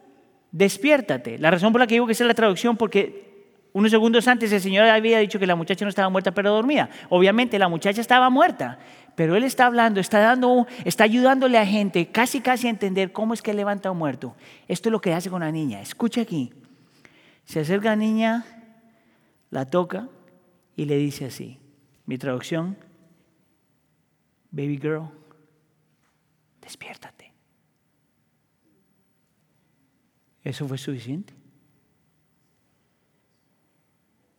despiértate. 0.52 1.38
La 1.40 1.50
razón 1.50 1.72
por 1.72 1.80
la 1.80 1.88
que 1.88 1.96
digo 1.96 2.06
que 2.06 2.12
es 2.12 2.20
la 2.20 2.34
traducción, 2.34 2.76
porque 2.76 3.30
unos 3.72 3.92
segundos 3.92 4.28
antes 4.28 4.52
el 4.52 4.62
Señor 4.62 4.88
había 4.88 5.20
dicho 5.20 5.40
que 5.40 5.48
la 5.48 5.56
muchacha 5.56 5.86
no 5.86 5.90
estaba 5.90 6.10
muerta, 6.10 6.32
pero 6.32 6.52
dormía. 6.52 6.90
Obviamente 7.08 7.58
la 7.58 7.70
muchacha 7.70 8.02
estaba 8.02 8.30
muerta, 8.30 8.80
pero 9.20 9.36
Él 9.36 9.44
está 9.44 9.66
hablando, 9.66 10.00
está, 10.00 10.20
dando, 10.20 10.66
está 10.86 11.04
ayudándole 11.04 11.58
a 11.58 11.66
gente 11.66 12.10
casi 12.10 12.40
casi 12.40 12.68
a 12.68 12.70
entender 12.70 13.12
cómo 13.12 13.34
es 13.34 13.42
que 13.42 13.54
levanta 13.54 13.90
a 13.90 13.92
un 13.92 13.98
muerto. 13.98 14.34
Esto 14.70 14.88
es 14.88 14.92
lo 14.94 15.02
que 15.02 15.14
hace 15.14 15.30
con 15.30 15.42
la 15.42 15.52
niña. 15.52 15.82
Escucha 15.82 16.22
aquí. 16.22 16.54
Se 17.44 17.60
acerca 17.60 17.92
a 17.92 17.98
la 17.98 18.02
niña, 18.02 18.46
la 19.50 19.66
toca 19.66 20.08
y 20.78 20.86
le 20.86 20.96
dice 20.96 21.26
así. 21.26 21.60
Mi 22.06 22.18
traducción, 22.18 22.78
baby 24.52 24.78
girl, 24.78 25.10
despiértate. 26.62 27.34
Eso 30.46 30.66
fue 30.66 30.78
suficiente. 30.78 31.34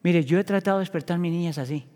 Mire, 0.02 0.24
yo 0.24 0.38
he 0.38 0.44
tratado 0.44 0.78
de 0.78 0.84
despertar 0.84 1.16
a 1.16 1.18
mis 1.18 1.32
niñas 1.32 1.58
así. 1.58 1.86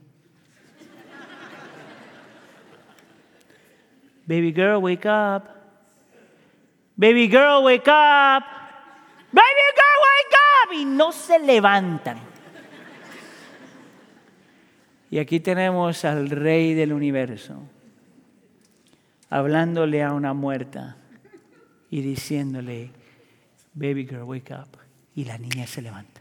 Baby 4.27 4.53
girl, 4.53 4.81
wake 4.81 5.07
up. 5.07 5.49
Baby 6.97 7.29
girl, 7.29 7.62
wake 7.64 7.89
up. 7.89 8.45
Baby 9.33 9.66
girl, 9.75 9.99
wake 10.05 10.35
up. 10.35 10.72
Y 10.75 10.85
no 10.85 11.12
se 11.12 11.39
levantan. 11.39 12.18
Y 15.11 15.18
aquí 15.18 15.41
tenemos 15.41 16.05
al 16.05 16.31
rey 16.31 16.75
del 16.75 16.93
universo 16.93 17.62
hablándole 19.31 20.03
a 20.03 20.12
una 20.12 20.33
muerta 20.33 20.97
y 21.91 22.03
diciéndole, 22.03 22.91
baby 23.75 24.07
girl, 24.07 24.22
wake 24.22 24.53
up. 24.53 24.79
Y 25.16 25.25
la 25.25 25.39
niña 25.39 25.66
se 25.66 25.83
levanta. 25.83 26.20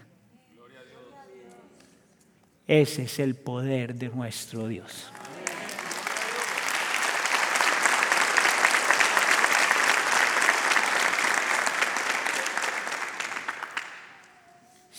Ese 2.68 3.04
es 3.04 3.20
el 3.20 3.36
poder 3.36 3.96
de 3.96 4.10
nuestro 4.10 4.68
Dios. 4.68 5.12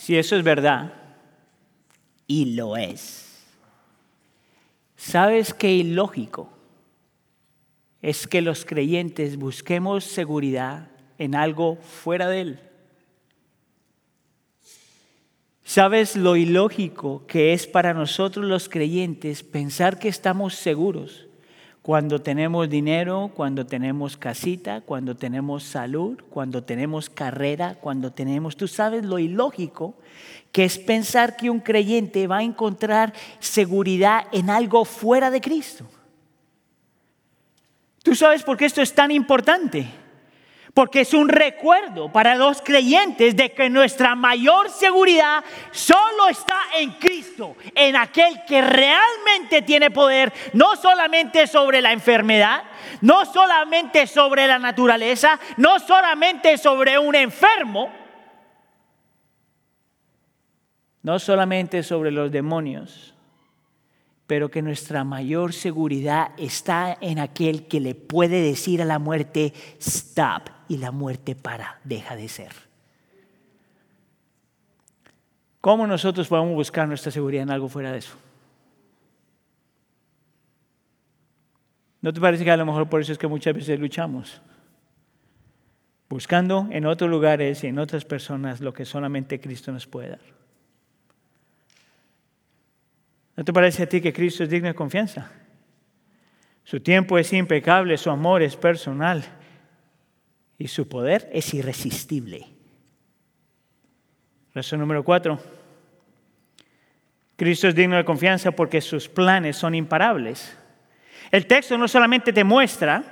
Si 0.05 0.15
eso 0.15 0.35
es 0.35 0.43
verdad, 0.43 0.93
y 2.27 2.53
lo 2.53 2.77
es, 2.77 3.43
¿sabes 4.95 5.51
qué 5.51 5.73
ilógico 5.73 6.47
es 8.03 8.27
que 8.27 8.43
los 8.43 8.65
creyentes 8.65 9.35
busquemos 9.35 10.03
seguridad 10.03 10.91
en 11.17 11.33
algo 11.33 11.77
fuera 11.77 12.29
de 12.29 12.41
Él? 12.41 12.59
¿Sabes 15.63 16.15
lo 16.15 16.35
ilógico 16.35 17.25
que 17.25 17.53
es 17.53 17.65
para 17.65 17.95
nosotros 17.95 18.45
los 18.45 18.69
creyentes 18.69 19.41
pensar 19.41 19.97
que 19.97 20.09
estamos 20.09 20.53
seguros 20.53 21.24
cuando 21.85 22.19
tenemos 22.19 22.67
dinero, 22.67 23.29
cuando 23.35 23.67
tenemos 23.67 24.17
casita, 24.17 24.81
cuando 24.81 25.15
tenemos 25.15 25.61
salud, 25.65 26.19
cuando 26.31 26.63
tenemos 26.63 27.11
carrera, 27.11 27.75
cuando 27.79 28.11
tenemos... 28.11 28.57
Tú 28.57 28.67
sabes 28.67 29.05
lo 29.05 29.19
ilógico 29.19 29.93
que 30.51 30.63
es 30.63 30.79
pensar 30.79 31.37
que 31.37 31.51
un 31.51 31.59
creyente 31.59 32.25
va 32.25 32.37
a 32.37 32.43
encontrar 32.43 33.13
seguridad 33.37 34.25
en 34.31 34.49
algo 34.49 34.83
fuera 34.83 35.29
de 35.29 35.41
Cristo. 35.41 35.85
¿Tú 38.01 38.15
sabes 38.15 38.41
por 38.41 38.57
qué 38.57 38.65
esto 38.65 38.81
es 38.81 38.91
tan 38.91 39.11
importante? 39.11 39.85
Porque 40.75 41.01
es 41.01 41.13
un 41.13 41.29
recuerdo 41.29 42.11
para 42.11 42.35
los 42.35 42.61
creyentes 42.61 43.37
de 43.37 43.53
que 43.53 43.69
nuestra 43.69 44.13
mayor 44.13 44.69
seguridad 44.69 45.41
solo 45.71 46.27
está 46.29 46.57
en 46.77 46.91
Cristo, 46.91 47.55
en 47.73 47.95
aquel 47.95 48.43
que 48.45 48.61
realmente 48.61 49.61
tiene 49.61 49.89
poder, 49.89 50.33
no 50.51 50.75
solamente 50.75 51.47
sobre 51.47 51.81
la 51.81 51.93
enfermedad, 51.93 52.63
no 52.99 53.25
solamente 53.25 54.05
sobre 54.05 54.47
la 54.47 54.59
naturaleza, 54.59 55.39
no 55.55 55.79
solamente 55.79 56.57
sobre 56.57 56.99
un 56.99 57.15
enfermo, 57.15 57.89
no 61.03 61.19
solamente 61.19 61.83
sobre 61.83 62.11
los 62.11 62.29
demonios, 62.33 63.15
pero 64.27 64.51
que 64.51 64.61
nuestra 64.61 65.05
mayor 65.05 65.53
seguridad 65.53 66.31
está 66.35 66.97
en 66.99 67.19
aquel 67.19 67.65
que 67.67 67.79
le 67.79 67.95
puede 67.95 68.41
decir 68.41 68.81
a 68.81 68.85
la 68.85 68.99
muerte, 68.99 69.53
stop, 69.79 70.54
y 70.67 70.77
la 70.77 70.91
muerte 70.91 71.35
para, 71.35 71.79
deja 71.83 72.15
de 72.15 72.27
ser. 72.27 72.51
¿Cómo 75.61 75.87
nosotros 75.87 76.27
podemos 76.27 76.53
buscar 76.53 76.87
nuestra 76.87 77.11
seguridad 77.11 77.43
en 77.43 77.49
algo 77.49 77.67
fuera 77.67 77.91
de 77.91 77.97
eso? 77.97 78.15
¿No 82.01 82.13
te 82.13 82.21
parece 82.21 82.43
que 82.43 82.51
a 82.51 82.57
lo 82.57 82.67
mejor 82.67 82.87
por 82.87 83.01
eso 83.01 83.11
es 83.11 83.17
que 83.17 83.27
muchas 83.27 83.55
veces 83.55 83.79
luchamos? 83.79 84.41
Buscando 86.07 86.67
en 86.69 86.85
otros 86.85 87.09
lugares 87.09 87.63
y 87.63 87.67
en 87.67 87.79
otras 87.79 88.05
personas 88.05 88.61
lo 88.61 88.73
que 88.73 88.85
solamente 88.85 89.39
Cristo 89.39 89.71
nos 89.71 89.87
puede 89.87 90.09
dar. 90.09 90.19
¿No 93.35 93.43
te 93.43 93.51
parece 93.51 93.83
a 93.83 93.89
ti 93.89 94.01
que 94.01 94.13
Cristo 94.13 94.43
es 94.43 94.49
digno 94.51 94.67
de 94.67 94.75
confianza? 94.75 95.31
Su 96.63 96.79
tiempo 96.79 97.17
es 97.17 97.33
impecable, 97.33 97.97
su 97.97 98.11
amor 98.11 98.43
es 98.43 98.55
personal 98.55 99.23
y 100.57 100.67
su 100.67 100.87
poder 100.87 101.29
es 101.33 101.53
irresistible. 101.53 102.47
Razón 104.53 104.79
número 104.79 105.03
cuatro. 105.03 105.39
Cristo 107.35 107.67
es 107.67 107.75
digno 107.75 107.97
de 107.97 108.05
confianza 108.05 108.51
porque 108.51 108.79
sus 108.79 109.09
planes 109.09 109.57
son 109.57 109.75
imparables. 109.75 110.55
El 111.31 111.47
texto 111.47 111.77
no 111.77 111.87
solamente 111.87 112.31
te 112.31 112.45
muestra 112.45 113.03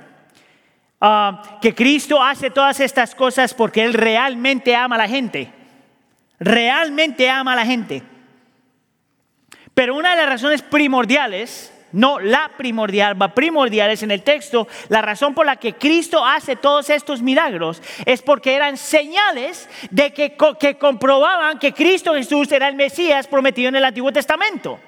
ah, 1.00 1.58
que 1.60 1.74
Cristo 1.74 2.22
hace 2.22 2.48
todas 2.50 2.80
estas 2.80 3.14
cosas 3.14 3.52
porque 3.52 3.84
Él 3.84 3.92
realmente 3.92 4.74
ama 4.74 4.94
a 4.94 4.98
la 4.98 5.08
gente. 5.08 5.52
Realmente 6.38 7.28
ama 7.28 7.52
a 7.52 7.56
la 7.56 7.66
gente. 7.66 8.02
Pero 9.74 9.96
una 9.96 10.10
de 10.10 10.16
las 10.16 10.28
razones 10.28 10.62
primordiales, 10.62 11.73
no 11.94 12.18
la 12.20 12.50
primordial, 12.56 13.20
va 13.20 13.34
primordiales 13.34 14.02
en 14.02 14.10
el 14.10 14.22
texto, 14.22 14.68
la 14.88 15.00
razón 15.00 15.32
por 15.32 15.46
la 15.46 15.56
que 15.56 15.74
Cristo 15.74 16.24
hace 16.24 16.56
todos 16.56 16.90
estos 16.90 17.22
milagros 17.22 17.80
es 18.04 18.20
porque 18.20 18.54
eran 18.54 18.76
señales 18.76 19.68
de 19.90 20.12
que, 20.12 20.36
que 20.58 20.76
comprobaban 20.76 21.58
que 21.58 21.72
Cristo 21.72 22.14
Jesús 22.14 22.50
era 22.52 22.68
el 22.68 22.74
Mesías 22.74 23.26
prometido 23.26 23.68
en 23.68 23.76
el 23.76 23.84
Antiguo 23.84 24.12
Testamento. 24.12 24.78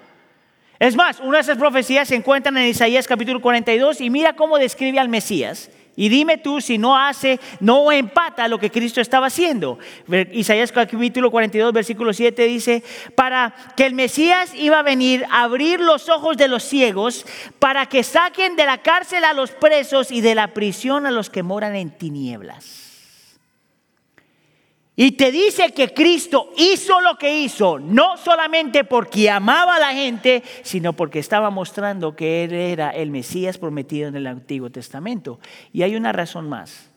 Es 0.78 0.94
más, 0.94 1.20
una 1.20 1.38
de 1.38 1.42
esas 1.42 1.56
profecías 1.56 2.08
se 2.08 2.16
encuentran 2.16 2.56
en 2.58 2.66
Isaías 2.66 3.06
capítulo 3.06 3.40
42 3.40 4.00
y 4.02 4.10
mira 4.10 4.34
cómo 4.34 4.58
describe 4.58 4.98
al 4.98 5.08
Mesías. 5.08 5.70
Y 5.96 6.10
dime 6.10 6.36
tú 6.36 6.60
si 6.60 6.76
no 6.76 6.96
hace, 6.96 7.40
no 7.58 7.90
empata 7.90 8.48
lo 8.48 8.58
que 8.58 8.70
Cristo 8.70 9.00
estaba 9.00 9.28
haciendo. 9.28 9.78
Isaías 10.32 10.70
capítulo 10.70 11.30
42, 11.30 11.72
versículo 11.72 12.12
7 12.12 12.44
dice, 12.44 12.84
para 13.14 13.54
que 13.76 13.86
el 13.86 13.94
Mesías 13.94 14.54
iba 14.54 14.78
a 14.78 14.82
venir 14.82 15.24
a 15.30 15.44
abrir 15.44 15.80
los 15.80 16.10
ojos 16.10 16.36
de 16.36 16.48
los 16.48 16.64
ciegos, 16.64 17.24
para 17.58 17.86
que 17.86 18.02
saquen 18.02 18.56
de 18.56 18.66
la 18.66 18.78
cárcel 18.78 19.24
a 19.24 19.32
los 19.32 19.52
presos 19.52 20.10
y 20.10 20.20
de 20.20 20.34
la 20.34 20.48
prisión 20.48 21.06
a 21.06 21.10
los 21.10 21.30
que 21.30 21.42
moran 21.42 21.74
en 21.74 21.90
tinieblas. 21.90 22.85
Y 24.98 25.12
te 25.12 25.30
dice 25.30 25.74
que 25.74 25.92
Cristo 25.92 26.50
hizo 26.56 27.02
lo 27.02 27.18
que 27.18 27.40
hizo, 27.40 27.78
no 27.78 28.16
solamente 28.16 28.82
porque 28.82 29.28
amaba 29.28 29.76
a 29.76 29.78
la 29.78 29.92
gente, 29.92 30.42
sino 30.62 30.94
porque 30.94 31.18
estaba 31.18 31.50
mostrando 31.50 32.16
que 32.16 32.44
Él 32.44 32.54
era 32.54 32.88
el 32.90 33.10
Mesías 33.10 33.58
prometido 33.58 34.08
en 34.08 34.16
el 34.16 34.26
Antiguo 34.26 34.70
Testamento. 34.70 35.38
Y 35.70 35.82
hay 35.82 35.96
una 35.96 36.12
razón 36.12 36.48
más. 36.48 36.90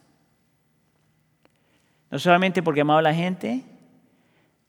No 2.09 2.19
solamente 2.19 2.63
porque 2.63 2.81
amaba 2.81 2.99
a 2.99 3.03
la 3.03 3.13
gente, 3.13 3.65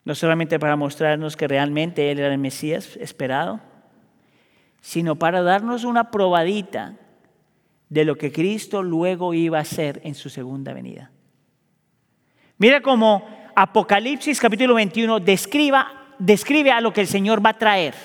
no 0.03 0.13
solamente 0.13 0.59
para 0.59 0.75
mostrarnos 0.75 1.37
que 1.37 1.47
realmente 1.47 2.11
Él 2.11 2.19
era 2.19 2.33
el 2.33 2.37
Mesías 2.37 2.97
esperado, 2.97 3.61
sino 4.81 5.15
para 5.15 5.41
darnos 5.41 5.85
una 5.85 6.11
probadita 6.11 6.97
de 7.87 8.03
lo 8.03 8.17
que 8.17 8.33
Cristo 8.33 8.83
luego 8.83 9.33
iba 9.33 9.57
a 9.57 9.61
hacer 9.61 10.01
en 10.03 10.15
su 10.15 10.29
segunda 10.29 10.73
venida. 10.73 11.11
Mira 12.61 12.79
cómo 12.79 13.27
Apocalipsis 13.55 14.39
capítulo 14.39 14.75
21 14.75 15.19
describe 15.19 16.71
a 16.71 16.79
lo 16.79 16.93
que 16.93 17.01
el 17.01 17.07
Señor 17.07 17.43
va 17.43 17.49
a 17.49 17.57
traer. 17.57 17.95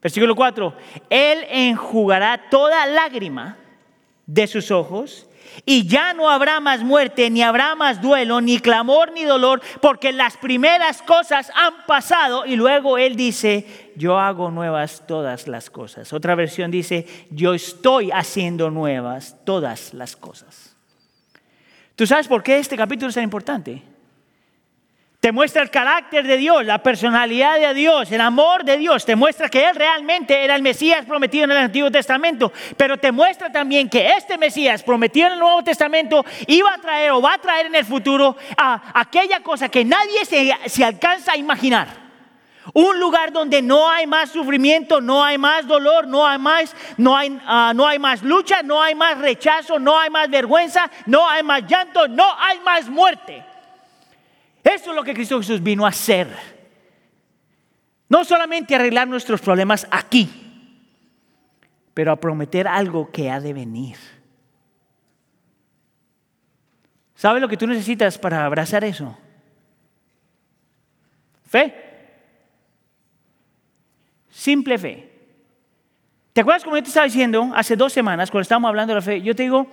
Versículo 0.00 0.34
4, 0.34 0.72
Él 1.10 1.44
enjugará 1.50 2.48
toda 2.48 2.86
lágrima 2.86 3.58
de 4.24 4.46
sus 4.46 4.70
ojos 4.70 5.28
y 5.66 5.86
ya 5.86 6.14
no 6.14 6.30
habrá 6.30 6.58
más 6.60 6.82
muerte, 6.82 7.28
ni 7.28 7.42
habrá 7.42 7.74
más 7.74 8.00
duelo, 8.00 8.40
ni 8.40 8.60
clamor, 8.60 9.12
ni 9.12 9.24
dolor, 9.24 9.60
porque 9.82 10.10
las 10.10 10.38
primeras 10.38 11.02
cosas 11.02 11.52
han 11.54 11.84
pasado. 11.86 12.46
Y 12.46 12.56
luego 12.56 12.96
Él 12.96 13.14
dice, 13.14 13.92
yo 13.94 14.18
hago 14.18 14.50
nuevas 14.50 15.02
todas 15.06 15.48
las 15.48 15.68
cosas. 15.68 16.14
Otra 16.14 16.34
versión 16.34 16.70
dice, 16.70 17.06
yo 17.28 17.52
estoy 17.52 18.10
haciendo 18.10 18.70
nuevas 18.70 19.36
todas 19.44 19.92
las 19.92 20.16
cosas. 20.16 20.67
¿Tú 21.98 22.06
sabes 22.06 22.28
por 22.28 22.44
qué 22.44 22.60
este 22.60 22.76
capítulo 22.76 23.08
es 23.08 23.16
tan 23.16 23.24
importante? 23.24 23.82
Te 25.18 25.32
muestra 25.32 25.62
el 25.62 25.70
carácter 25.70 26.24
de 26.24 26.36
Dios, 26.36 26.64
la 26.64 26.80
personalidad 26.80 27.58
de 27.58 27.74
Dios, 27.74 28.12
el 28.12 28.20
amor 28.20 28.62
de 28.62 28.76
Dios. 28.76 29.04
Te 29.04 29.16
muestra 29.16 29.48
que 29.48 29.68
Él 29.68 29.74
realmente 29.74 30.44
era 30.44 30.54
el 30.54 30.62
Mesías 30.62 31.04
prometido 31.06 31.42
en 31.42 31.50
el 31.50 31.56
Antiguo 31.56 31.90
Testamento. 31.90 32.52
Pero 32.76 32.98
te 32.98 33.10
muestra 33.10 33.50
también 33.50 33.88
que 33.88 34.10
este 34.10 34.38
Mesías 34.38 34.84
prometido 34.84 35.26
en 35.26 35.32
el 35.32 35.38
Nuevo 35.40 35.64
Testamento 35.64 36.24
iba 36.46 36.72
a 36.72 36.80
traer 36.80 37.10
o 37.10 37.20
va 37.20 37.34
a 37.34 37.38
traer 37.38 37.66
en 37.66 37.74
el 37.74 37.84
futuro 37.84 38.36
a 38.56 38.92
aquella 39.00 39.40
cosa 39.40 39.68
que 39.68 39.84
nadie 39.84 40.24
se, 40.24 40.54
se 40.66 40.84
alcanza 40.84 41.32
a 41.32 41.36
imaginar. 41.36 42.07
Un 42.74 43.00
lugar 43.00 43.32
donde 43.32 43.62
no 43.62 43.88
hay 43.88 44.06
más 44.06 44.30
sufrimiento, 44.30 45.00
no 45.00 45.24
hay 45.24 45.38
más 45.38 45.66
dolor, 45.66 46.06
no 46.06 46.26
hay 46.26 46.38
más, 46.38 46.74
no 46.96 47.16
hay, 47.16 47.38
ah, 47.46 47.72
no 47.74 47.86
hay 47.86 47.98
más 47.98 48.22
lucha, 48.22 48.62
no 48.62 48.82
hay 48.82 48.94
más 48.94 49.18
rechazo, 49.18 49.78
no 49.78 49.98
hay 49.98 50.10
más 50.10 50.28
vergüenza, 50.28 50.90
no 51.06 51.28
hay 51.28 51.42
más 51.42 51.66
llanto, 51.66 52.08
no 52.08 52.26
hay 52.38 52.60
más 52.60 52.88
muerte. 52.88 53.44
Eso 54.62 54.90
es 54.90 54.96
lo 54.96 55.02
que 55.02 55.14
Cristo 55.14 55.38
Jesús 55.38 55.62
vino 55.62 55.86
a 55.86 55.88
hacer. 55.88 56.28
No 58.08 58.24
solamente 58.24 58.74
arreglar 58.74 59.08
nuestros 59.08 59.40
problemas 59.40 59.86
aquí, 59.90 60.28
pero 61.94 62.12
a 62.12 62.16
prometer 62.16 62.68
algo 62.68 63.10
que 63.10 63.30
ha 63.30 63.40
de 63.40 63.52
venir. 63.52 63.96
¿Sabes 67.14 67.40
lo 67.40 67.48
que 67.48 67.56
tú 67.56 67.66
necesitas 67.66 68.18
para 68.18 68.44
abrazar 68.44 68.84
eso? 68.84 69.18
Fe. 71.46 71.87
Simple 74.38 74.78
fe. 74.78 75.08
¿Te 76.32 76.42
acuerdas 76.42 76.62
como 76.62 76.76
yo 76.76 76.82
te 76.84 76.90
estaba 76.90 77.06
diciendo 77.06 77.50
hace 77.56 77.74
dos 77.74 77.92
semanas 77.92 78.30
cuando 78.30 78.42
estábamos 78.42 78.68
hablando 78.68 78.92
de 78.92 79.00
la 79.00 79.02
fe? 79.02 79.20
Yo 79.20 79.34
te 79.34 79.42
digo 79.42 79.66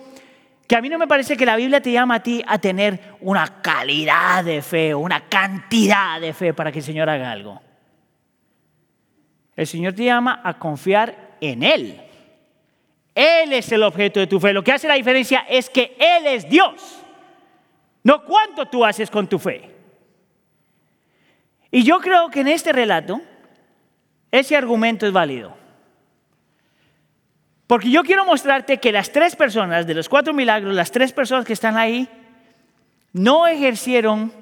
que 0.66 0.74
a 0.74 0.80
mí 0.80 0.88
no 0.88 0.98
me 0.98 1.06
parece 1.06 1.36
que 1.36 1.46
la 1.46 1.54
Biblia 1.54 1.80
te 1.80 1.92
llama 1.92 2.16
a 2.16 2.22
ti 2.24 2.42
a 2.44 2.58
tener 2.58 3.14
una 3.20 3.62
calidad 3.62 4.42
de 4.42 4.62
fe 4.62 4.92
o 4.92 4.98
una 4.98 5.28
cantidad 5.28 6.20
de 6.20 6.32
fe 6.32 6.52
para 6.52 6.72
que 6.72 6.80
el 6.80 6.84
Señor 6.84 7.08
haga 7.08 7.30
algo. 7.30 7.62
El 9.54 9.68
Señor 9.68 9.92
te 9.92 10.04
llama 10.06 10.40
a 10.42 10.58
confiar 10.58 11.36
en 11.40 11.62
Él. 11.62 12.00
Él 13.14 13.52
es 13.52 13.70
el 13.70 13.84
objeto 13.84 14.18
de 14.18 14.26
tu 14.26 14.40
fe. 14.40 14.52
Lo 14.52 14.64
que 14.64 14.72
hace 14.72 14.88
la 14.88 14.94
diferencia 14.94 15.46
es 15.48 15.70
que 15.70 15.96
Él 15.96 16.26
es 16.26 16.48
Dios, 16.48 17.04
no 18.02 18.24
cuánto 18.24 18.66
tú 18.66 18.84
haces 18.84 19.12
con 19.12 19.28
tu 19.28 19.38
fe. 19.38 19.70
Y 21.70 21.84
yo 21.84 22.00
creo 22.00 22.30
que 22.30 22.40
en 22.40 22.48
este 22.48 22.72
relato 22.72 23.20
ese 24.36 24.56
argumento 24.56 25.06
es 25.06 25.12
válido. 25.12 25.56
Porque 27.66 27.90
yo 27.90 28.04
quiero 28.04 28.24
mostrarte 28.24 28.78
que 28.78 28.92
las 28.92 29.10
tres 29.10 29.34
personas 29.34 29.86
de 29.86 29.94
los 29.94 30.08
cuatro 30.08 30.32
milagros, 30.32 30.74
las 30.74 30.92
tres 30.92 31.12
personas 31.12 31.44
que 31.44 31.52
están 31.52 31.76
ahí, 31.76 32.08
no 33.12 33.46
ejercieron 33.46 34.32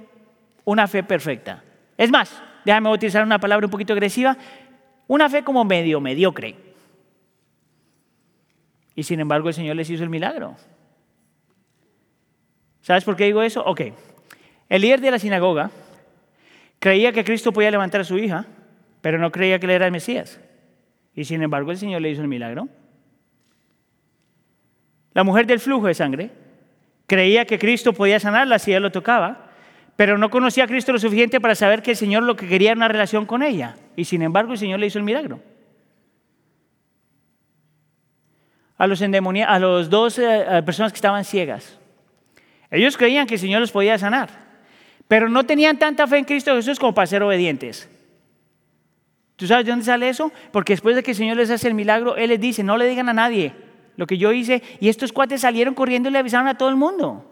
una 0.65 0.87
fe 0.87 1.03
perfecta. 1.03 1.63
Es 1.97 2.11
más, 2.11 2.43
déjame 2.65 2.91
utilizar 2.91 3.23
una 3.25 3.39
palabra 3.39 3.67
un 3.67 3.71
poquito 3.71 3.93
agresiva, 3.93 4.37
una 5.07 5.29
fe 5.31 5.43
como 5.43 5.65
medio 5.65 6.01
mediocre. 6.01 6.57
Y 8.95 9.03
sin 9.03 9.21
embargo 9.21 9.49
el 9.49 9.55
Señor 9.55 9.77
les 9.77 9.89
hizo 9.91 10.03
el 10.03 10.11
milagro. 10.11 10.57
¿Sabes 12.83 13.05
por 13.05 13.17
qué 13.17 13.25
digo 13.25 13.43
eso? 13.43 13.65
Ok. 13.65 13.81
El 14.69 14.83
líder 14.83 15.01
de 15.01 15.11
la 15.11 15.19
sinagoga 15.19 15.71
creía 16.79 17.13
que 17.13 17.25
Cristo 17.25 17.53
podía 17.53 17.71
levantar 17.71 18.03
a 18.03 18.05
su 18.05 18.19
hija, 18.19 18.45
pero 19.05 19.19
no 19.19 19.31
creía 19.31 19.59
que 19.59 19.67
él 19.67 19.73
era 19.73 19.85
el 19.85 19.93
Mesías. 19.93 20.41
Y 21.15 21.27
sin 21.27 21.43
embargo 21.43 21.71
el 21.71 21.77
Señor 21.77 22.01
le 22.01 22.09
hizo 22.09 22.23
el 22.23 22.29
milagro. 22.29 22.71
La 25.13 25.25
mujer 25.25 25.47
del 25.47 25.61
flujo 25.61 25.89
de 25.89 25.93
sangre 25.93 26.31
creía 27.07 27.45
que 27.45 27.59
Cristo 27.59 27.93
podía 27.93 28.19
sanarla 28.19 28.59
si 28.59 28.73
él 28.73 28.83
lo 28.83 28.91
tocaba, 28.91 29.51
pero 29.95 30.17
no 30.17 30.31
conocía 30.31 30.65
a 30.65 30.67
Cristo 30.67 30.91
lo 30.91 30.99
suficiente 30.99 31.39
para 31.39 31.55
saber 31.55 31.83
que 31.83 31.91
el 31.91 31.99
Señor 31.99 32.23
lo 32.23 32.35
que 32.35 32.49
quería 32.49 32.71
era 32.71 32.79
una 32.79 32.89
relación 32.89 33.27
con 33.27 33.43
ella. 33.43 33.77
Y 33.95 34.07
sin 34.07 34.23
embargo 34.23 34.53
el 34.53 34.59
Señor 34.59 34.81
le 34.81 34.87
hizo 34.87 34.99
el 34.99 35.05
milagro. 35.05 35.39
A 38.79 38.87
los, 38.87 39.03
a 39.03 39.59
los 39.59 39.91
dos 39.91 40.19
eh, 40.19 40.63
personas 40.65 40.93
que 40.93 40.97
estaban 40.97 41.27
ciegas. 41.27 41.79
Ellos 42.71 42.97
creían 42.97 43.27
que 43.27 43.35
el 43.35 43.41
Señor 43.41 43.61
los 43.61 43.71
podía 43.71 43.99
sanar, 43.99 44.31
pero 45.09 45.29
no 45.29 45.45
tenían 45.45 45.79
tanta 45.79 46.07
fe 46.07 46.17
en 46.17 46.25
Cristo 46.25 46.57
Jesús 46.57 46.79
como 46.79 46.95
para 46.95 47.07
ser 47.07 47.23
obedientes. 47.23 47.91
¿Tú 49.37 49.47
sabes 49.47 49.65
de 49.65 49.73
dónde 49.73 49.85
sale 49.85 50.09
eso? 50.09 50.31
Porque 50.53 50.75
después 50.75 50.95
de 50.95 51.03
que 51.03 51.11
el 51.11 51.17
Señor 51.17 51.37
les 51.37 51.51
hace 51.51 51.69
el 51.69 51.75
milagro, 51.75 52.17
Él 52.17 52.31
les 52.31 52.41
dice, 52.41 52.63
no 52.63 52.77
le 52.77 52.87
digan 52.87 53.09
a 53.09 53.13
nadie 53.13 53.55
lo 53.97 54.07
que 54.07 54.19
yo 54.19 54.33
hice, 54.33 54.63
y 54.81 54.89
estos 54.89 55.13
cuates 55.13 55.41
salieron 55.41 55.75
corriendo 55.75 56.09
y 56.09 56.13
le 56.13 56.19
avisaron 56.19 56.49
a 56.49 56.59
todo 56.59 56.69
el 56.69 56.77
mundo. 56.77 57.31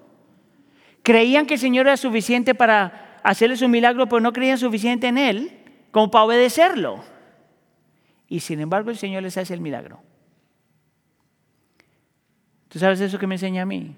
Creían 1.02 1.46
que 1.46 1.54
el 1.54 1.60
Señor 1.60 1.86
era 1.86 1.96
suficiente 1.96 2.54
para 2.54 3.20
hacerles 3.24 3.62
un 3.62 3.70
milagro, 3.70 4.08
pero 4.08 4.20
no 4.20 4.32
creían 4.32 4.58
suficiente 4.58 5.08
en 5.08 5.18
Él 5.18 5.58
como 5.90 6.10
para 6.10 6.24
obedecerlo. 6.24 7.02
Y 8.28 8.40
sin 8.40 8.60
embargo 8.60 8.90
el 8.90 8.96
Señor 8.96 9.22
les 9.22 9.36
hace 9.36 9.54
el 9.54 9.60
milagro. 9.60 10.00
¿Tú 12.68 12.78
sabes 12.78 13.00
eso 13.00 13.18
que 13.18 13.26
me 13.26 13.34
enseña 13.34 13.62
a 13.62 13.66
mí? 13.66 13.94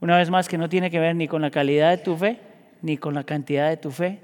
Una 0.00 0.16
vez 0.16 0.30
más 0.30 0.48
que 0.48 0.56
no 0.56 0.68
tiene 0.68 0.90
que 0.90 1.00
ver 1.00 1.16
ni 1.16 1.28
con 1.28 1.42
la 1.42 1.50
calidad 1.50 1.90
de 1.90 1.98
tu 1.98 2.16
fe, 2.16 2.40
ni 2.80 2.96
con 2.96 3.14
la 3.14 3.24
cantidad 3.24 3.68
de 3.68 3.76
tu 3.76 3.90
fe, 3.90 4.20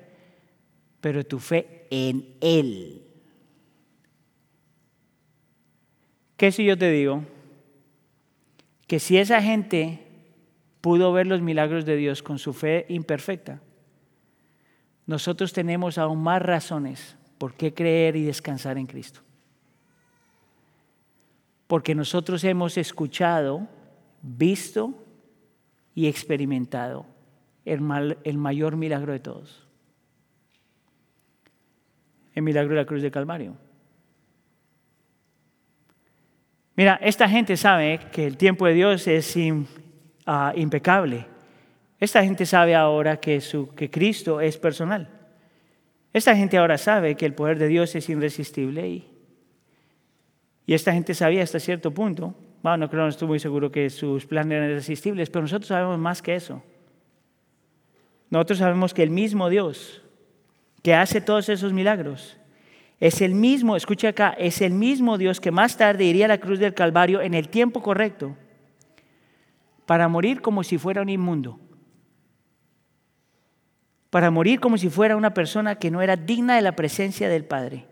pero 1.05 1.23
tu 1.23 1.39
fe 1.39 1.87
en 1.91 2.35
Él. 2.41 3.03
¿Qué 6.39 6.51
si 6.51 6.65
yo 6.65 6.79
te 6.79 6.91
digo? 6.91 7.27
Que 8.87 8.99
si 8.99 9.19
esa 9.19 9.43
gente 9.43 10.01
pudo 10.81 11.13
ver 11.13 11.27
los 11.27 11.43
milagros 11.43 11.85
de 11.85 11.97
Dios 11.97 12.23
con 12.23 12.39
su 12.39 12.55
fe 12.55 12.87
imperfecta, 12.89 13.61
nosotros 15.05 15.53
tenemos 15.53 15.99
aún 15.99 16.23
más 16.23 16.41
razones 16.41 17.19
por 17.37 17.53
qué 17.53 17.75
creer 17.75 18.17
y 18.17 18.25
descansar 18.25 18.79
en 18.79 18.87
Cristo. 18.87 19.21
Porque 21.67 21.95
nosotros 21.95 22.43
hemos 22.45 22.79
escuchado, 22.79 23.69
visto 24.23 25.05
y 25.95 26.07
experimentado 26.07 27.05
el, 27.67 27.83
mayor 28.39 28.77
milagro 28.77 29.13
de 29.13 29.21
todos. 29.21 29.64
El 32.35 32.43
milagro 32.43 32.75
de 32.75 32.81
la 32.81 32.87
cruz 32.87 33.03
de 33.03 33.11
Calvario. 33.11 33.57
Mira, 36.77 36.99
esta 37.03 37.29
gente 37.29 37.57
sabe 37.57 38.01
que 38.11 38.27
el 38.27 38.37
tiempo 38.37 38.67
de 38.67 38.75
Dios 38.75 39.07
es 39.07 39.37
Ah, 40.27 40.53
impecable. 40.57 41.27
Esta 42.01 42.25
gente 42.25 42.47
sabe 42.47 42.75
ahora 42.75 43.19
que, 43.19 43.43
Cristo 43.91 44.41
es 44.41 44.57
personal. 44.57 45.09
Esta 46.13 46.35
gente 46.35 46.57
ahora 46.57 46.79
sabe 46.79 47.15
que 47.15 47.27
el 47.27 47.35
poder 47.35 47.59
de 47.59 47.69
Dios 47.69 47.95
es 47.95 48.09
irresistible 48.09 48.89
y, 48.89 49.11
y 50.67 50.75
esta 50.75 50.93
gente 50.93 51.13
sabía 51.13 51.43
hasta 51.43 51.61
cierto 51.61 51.93
punto, 51.93 52.35
bueno, 52.63 52.79
no 52.79 52.91
creo, 52.91 53.03
no 53.03 53.09
estoy 53.09 53.29
muy 53.29 53.39
seguro 53.39 53.71
que 53.71 53.91
sus 53.91 54.25
planes 54.25 54.57
eran 54.57 54.71
irresistibles, 54.71 55.29
pero 55.29 55.43
nosotros 55.43 55.69
sabemos 55.69 55.99
más 55.99 56.23
que 56.23 56.35
eso. 56.35 56.63
Nosotros 58.31 58.59
sabemos 58.61 58.95
que 58.95 59.03
el 59.03 59.11
mismo 59.11 59.51
Dios 59.51 60.03
que 60.85 60.95
hace 60.95 61.23
todos 61.23 61.49
esos 61.49 61.73
milagros 61.73 62.37
es 63.01 63.23
el 63.23 63.35
mismo, 63.35 63.75
escucha 63.75 64.09
acá, 64.11 64.35
es 64.39 64.61
el 64.61 64.75
mismo 64.75 65.17
Dios 65.17 65.41
que 65.41 65.51
más 65.51 65.79
tarde 65.79 66.05
iría 66.05 66.27
a 66.27 66.29
la 66.29 66.39
cruz 66.39 66.59
del 66.59 66.75
Calvario 66.75 67.23
en 67.23 67.33
el 67.33 67.49
tiempo 67.49 67.83
correcto 67.83 68.37
para 69.87 70.09
morir 70.09 70.43
como 70.43 70.63
si 70.63 70.77
fuera 70.77 71.01
un 71.01 71.09
inmundo, 71.09 71.59
para 74.11 74.31
morir 74.31 74.61
como 74.61 74.77
si 74.77 74.91
fuera 74.91 75.17
una 75.17 75.33
persona 75.33 75.77
que 75.77 75.91
no 75.91 76.03
era 76.03 76.17
digna 76.17 76.55
de 76.55 76.63
la 76.63 76.77
presencia 76.77 77.31
del 77.31 77.47
Padre, 77.47 77.87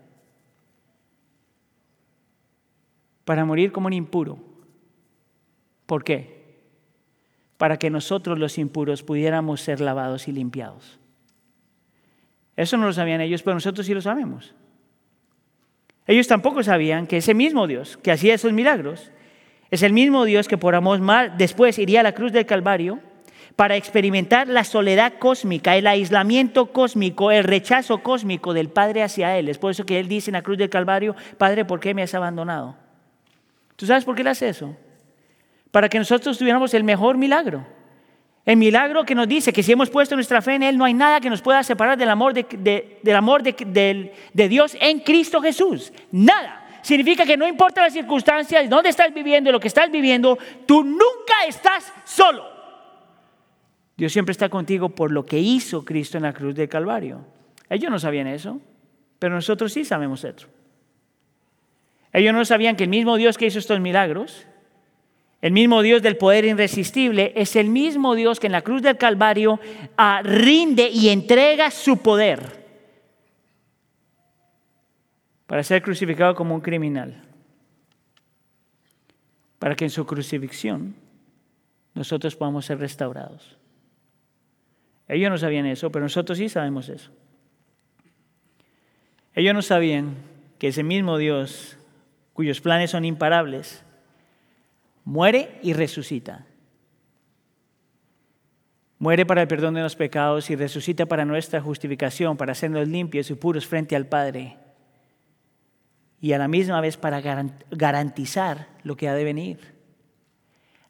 para 3.25 3.43
morir 3.43 3.71
como 3.71 3.87
un 3.87 3.93
impuro. 3.93 4.37
¿Por 5.87 6.03
qué? 6.03 6.61
Para 7.57 7.77
que 7.77 7.89
nosotros 7.89 8.37
los 8.37 8.59
impuros 8.59 9.01
pudiéramos 9.01 9.61
ser 9.61 9.81
lavados 9.81 10.27
y 10.27 10.31
limpiados. 10.31 10.99
Eso 12.55 12.77
no 12.77 12.85
lo 12.85 12.93
sabían 12.93 13.21
ellos, 13.21 13.41
pero 13.43 13.55
nosotros 13.55 13.85
sí 13.85 13.93
lo 13.93 14.01
sabemos. 14.01 14.53
Ellos 16.05 16.27
tampoco 16.27 16.63
sabían 16.63 17.07
que 17.07 17.17
ese 17.17 17.33
mismo 17.33 17.67
Dios 17.67 17.97
que 17.97 18.11
hacía 18.11 18.33
esos 18.33 18.53
milagros 18.53 19.11
es 19.71 19.83
el 19.83 19.93
mismo 19.93 20.25
Dios 20.25 20.47
que 20.47 20.57
por 20.57 20.75
amor 20.75 20.99
más 20.99 21.37
después 21.37 21.79
iría 21.79 22.01
a 22.01 22.03
la 22.03 22.11
cruz 22.11 22.31
del 22.31 22.45
Calvario 22.45 22.99
para 23.55 23.75
experimentar 23.75 24.47
la 24.47 24.63
soledad 24.63 25.13
cósmica, 25.19 25.75
el 25.75 25.87
aislamiento 25.87 26.67
cósmico, 26.71 27.31
el 27.31 27.43
rechazo 27.43 27.99
cósmico 27.99 28.53
del 28.53 28.69
Padre 28.69 29.03
hacia 29.03 29.37
Él. 29.37 29.47
Es 29.47 29.57
por 29.57 29.71
eso 29.71 29.85
que 29.85 29.99
Él 29.99 30.07
dice 30.07 30.31
en 30.31 30.33
la 30.33 30.41
cruz 30.41 30.57
del 30.57 30.69
Calvario, 30.69 31.15
Padre, 31.37 31.65
¿por 31.65 31.79
qué 31.79 31.93
me 31.93 32.03
has 32.03 32.13
abandonado? 32.13 32.75
¿Tú 33.75 33.85
sabes 33.85 34.05
por 34.05 34.15
qué 34.15 34.21
Él 34.21 34.27
hace 34.27 34.49
eso? 34.49 34.75
Para 35.71 35.89
que 35.89 35.97
nosotros 35.97 36.37
tuviéramos 36.37 36.73
el 36.73 36.83
mejor 36.83 37.17
milagro. 37.17 37.65
El 38.45 38.57
milagro 38.57 39.05
que 39.05 39.15
nos 39.15 39.27
dice 39.27 39.53
que 39.53 39.63
si 39.63 39.71
hemos 39.71 39.89
puesto 39.89 40.15
nuestra 40.15 40.41
fe 40.41 40.55
en 40.55 40.63
Él, 40.63 40.77
no 40.77 40.83
hay 40.83 40.93
nada 40.93 41.21
que 41.21 41.29
nos 41.29 41.41
pueda 41.41 41.63
separar 41.63 41.97
del 41.97 42.09
amor 42.09 42.33
de, 42.33 42.99
del 43.01 43.15
amor 43.15 43.41
de 43.41 44.49
Dios 44.49 44.75
en 44.81 44.99
Cristo 44.99 45.41
Jesús. 45.41 45.93
Nada 46.11 46.63
significa 46.83 47.25
que 47.25 47.37
no 47.37 47.47
importa 47.47 47.81
las 47.81 47.93
circunstancias, 47.93 48.69
dónde 48.69 48.89
estás 48.89 49.13
viviendo, 49.13 49.51
lo 49.51 49.59
que 49.59 49.69
estás 49.69 49.89
viviendo, 49.89 50.37
tú 50.65 50.83
nunca 50.83 51.45
estás 51.47 51.91
solo. 52.03 52.43
Dios 53.95 54.11
siempre 54.11 54.33
está 54.33 54.49
contigo 54.49 54.89
por 54.89 55.11
lo 55.11 55.25
que 55.25 55.39
hizo 55.39 55.85
Cristo 55.85 56.17
en 56.17 56.23
la 56.23 56.33
cruz 56.33 56.53
del 56.55 56.67
Calvario. 56.67 57.25
Ellos 57.69 57.89
no 57.89 57.99
sabían 57.99 58.27
eso, 58.27 58.59
pero 59.19 59.33
nosotros 59.33 59.71
sí 59.71 59.85
sabemos 59.85 60.23
eso. 60.23 60.47
Ellos 62.11 62.33
no 62.33 62.43
sabían 62.43 62.75
que 62.75 62.83
el 62.83 62.89
mismo 62.89 63.15
Dios 63.15 63.37
que 63.37 63.45
hizo 63.45 63.59
estos 63.59 63.79
milagros, 63.79 64.45
el 65.43 65.51
mismo 65.51 65.81
Dios 65.81 66.01
del 66.01 66.15
poder 66.15 66.45
irresistible, 66.45 67.33
es 67.35 67.57
el 67.57 67.67
mismo 67.67 68.15
Dios 68.15 68.39
que 68.39 68.47
en 68.47 68.53
la 68.53 68.61
cruz 68.61 68.81
del 68.81 68.95
Calvario 68.95 69.59
ah, 69.97 70.21
rinde 70.23 70.87
y 70.87 71.09
entrega 71.09 71.69
su 71.69 71.97
poder 71.97 72.63
para 75.45 75.61
ser 75.63 75.81
crucificado 75.81 76.33
como 76.33 76.55
un 76.55 76.61
criminal, 76.61 77.21
para 79.59 79.75
que 79.75 79.83
en 79.83 79.89
su 79.89 80.05
crucifixión 80.05 80.95
nosotros 81.93 82.37
podamos 82.37 82.65
ser 82.65 82.79
restaurados. 82.79 83.57
Ellos 85.09 85.29
no 85.29 85.37
sabían 85.37 85.65
eso, 85.65 85.91
pero 85.91 86.05
nosotros 86.05 86.37
sí 86.37 86.47
sabemos 86.47 86.87
eso. 86.87 87.11
Ellos 89.35 89.53
no 89.53 89.61
sabían 89.61 90.15
que 90.57 90.69
ese 90.69 90.83
mismo 90.83 91.17
Dios, 91.17 91.77
cuyos 92.31 92.61
planes 92.61 92.91
son 92.91 93.03
imparables, 93.03 93.83
muere 95.03 95.59
y 95.61 95.73
resucita. 95.73 96.45
Muere 98.99 99.25
para 99.25 99.41
el 99.41 99.47
perdón 99.47 99.73
de 99.73 99.81
los 99.81 99.95
pecados 99.95 100.49
y 100.49 100.55
resucita 100.55 101.05
para 101.05 101.25
nuestra 101.25 101.61
justificación, 101.61 102.37
para 102.37 102.53
hacernos 102.53 102.87
limpios 102.87 103.29
y 103.29 103.35
puros 103.35 103.67
frente 103.67 103.95
al 103.95 104.07
Padre 104.07 104.57
y 106.21 106.31
a 106.31 106.37
la 106.37 106.47
misma 106.47 106.79
vez 106.79 106.95
para 106.95 107.19
garantizar 107.69 108.69
lo 108.83 108.95
que 108.95 109.09
ha 109.09 109.13
de 109.13 109.25
venir. 109.25 109.73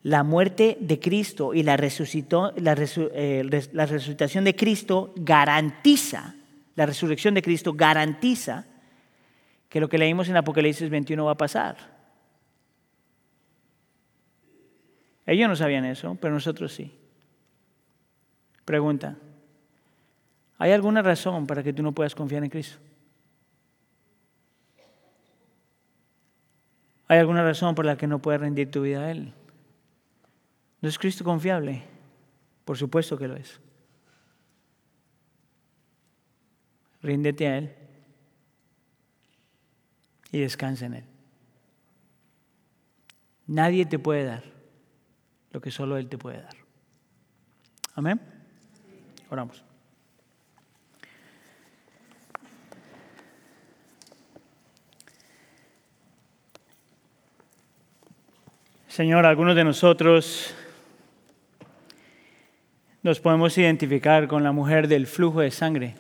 La 0.04 0.22
muerte 0.22 0.78
de 0.80 1.00
Cristo 1.00 1.56
y 1.56 1.64
la, 1.64 1.76
eh, 1.76 3.68
la, 3.72 3.86
resucitación 3.88 4.44
de 4.44 4.56
Cristo 4.56 5.12
garantiza, 5.16 6.36
la 6.76 6.86
resurrección 6.86 7.34
de 7.34 7.42
Cristo 7.42 7.74
garantiza 7.74 8.68
que 9.70 9.80
lo 9.80 9.90
que 9.90 9.98
leímos 9.98 10.30
en 10.30 10.38
Apocalipsis 10.38 10.88
21 10.88 11.26
va 11.26 11.32
a 11.32 11.38
pasar. 11.38 11.93
Ellos 15.26 15.50
no 15.50 15.56
sabían 15.56 15.86
eso, 15.86 16.18
pero 16.20 16.34
nosotros 16.34 16.74
sí. 16.74 16.98
Pregunta, 18.66 19.18
¿Hay 20.64 20.72
alguna 20.72 21.02
razón 21.02 21.46
para 21.46 21.62
que 21.62 21.74
tú 21.74 21.84
no 21.84 21.92
puedas 21.92 22.16
confiar 22.16 22.42
en 22.42 22.50
Cristo? 22.50 22.78
¿Hay 27.10 27.20
alguna 27.20 27.44
razón 27.44 27.76
por 27.76 27.84
la 27.84 27.98
que 27.98 28.08
no 28.08 28.20
puedas 28.20 28.40
rendir 28.40 28.72
tu 28.72 28.82
vida 28.82 29.02
a 29.02 29.12
Él? 29.12 29.34
¿No 30.80 30.88
es 30.88 30.98
Cristo 30.98 31.26
confiable? 31.26 31.84
Por 32.64 32.78
supuesto 32.78 33.18
que 33.18 33.28
lo 33.28 33.36
es. 33.36 33.60
Ríndete 37.02 37.48
a 37.48 37.58
Él 37.58 37.76
y 40.32 40.40
descansa 40.40 40.86
en 40.86 40.94
Él. 40.94 41.04
Nadie 43.48 43.86
te 43.86 44.00
puede 44.00 44.24
dar 44.24 44.53
lo 45.54 45.62
que 45.62 45.72
solo 45.72 45.98
Él 45.98 46.10
te 46.10 46.18
puede 46.18 46.42
dar. 46.42 46.56
Amén. 47.96 48.20
Oramos. 49.30 49.64
Señor, 58.88 59.26
algunos 59.26 59.56
de 59.56 59.64
nosotros 59.64 60.54
nos 63.02 63.20
podemos 63.20 63.58
identificar 63.58 64.28
con 64.28 64.44
la 64.44 64.52
mujer 64.52 64.88
del 64.88 65.08
flujo 65.08 65.42
de 65.42 65.52
sangre. 65.52 65.96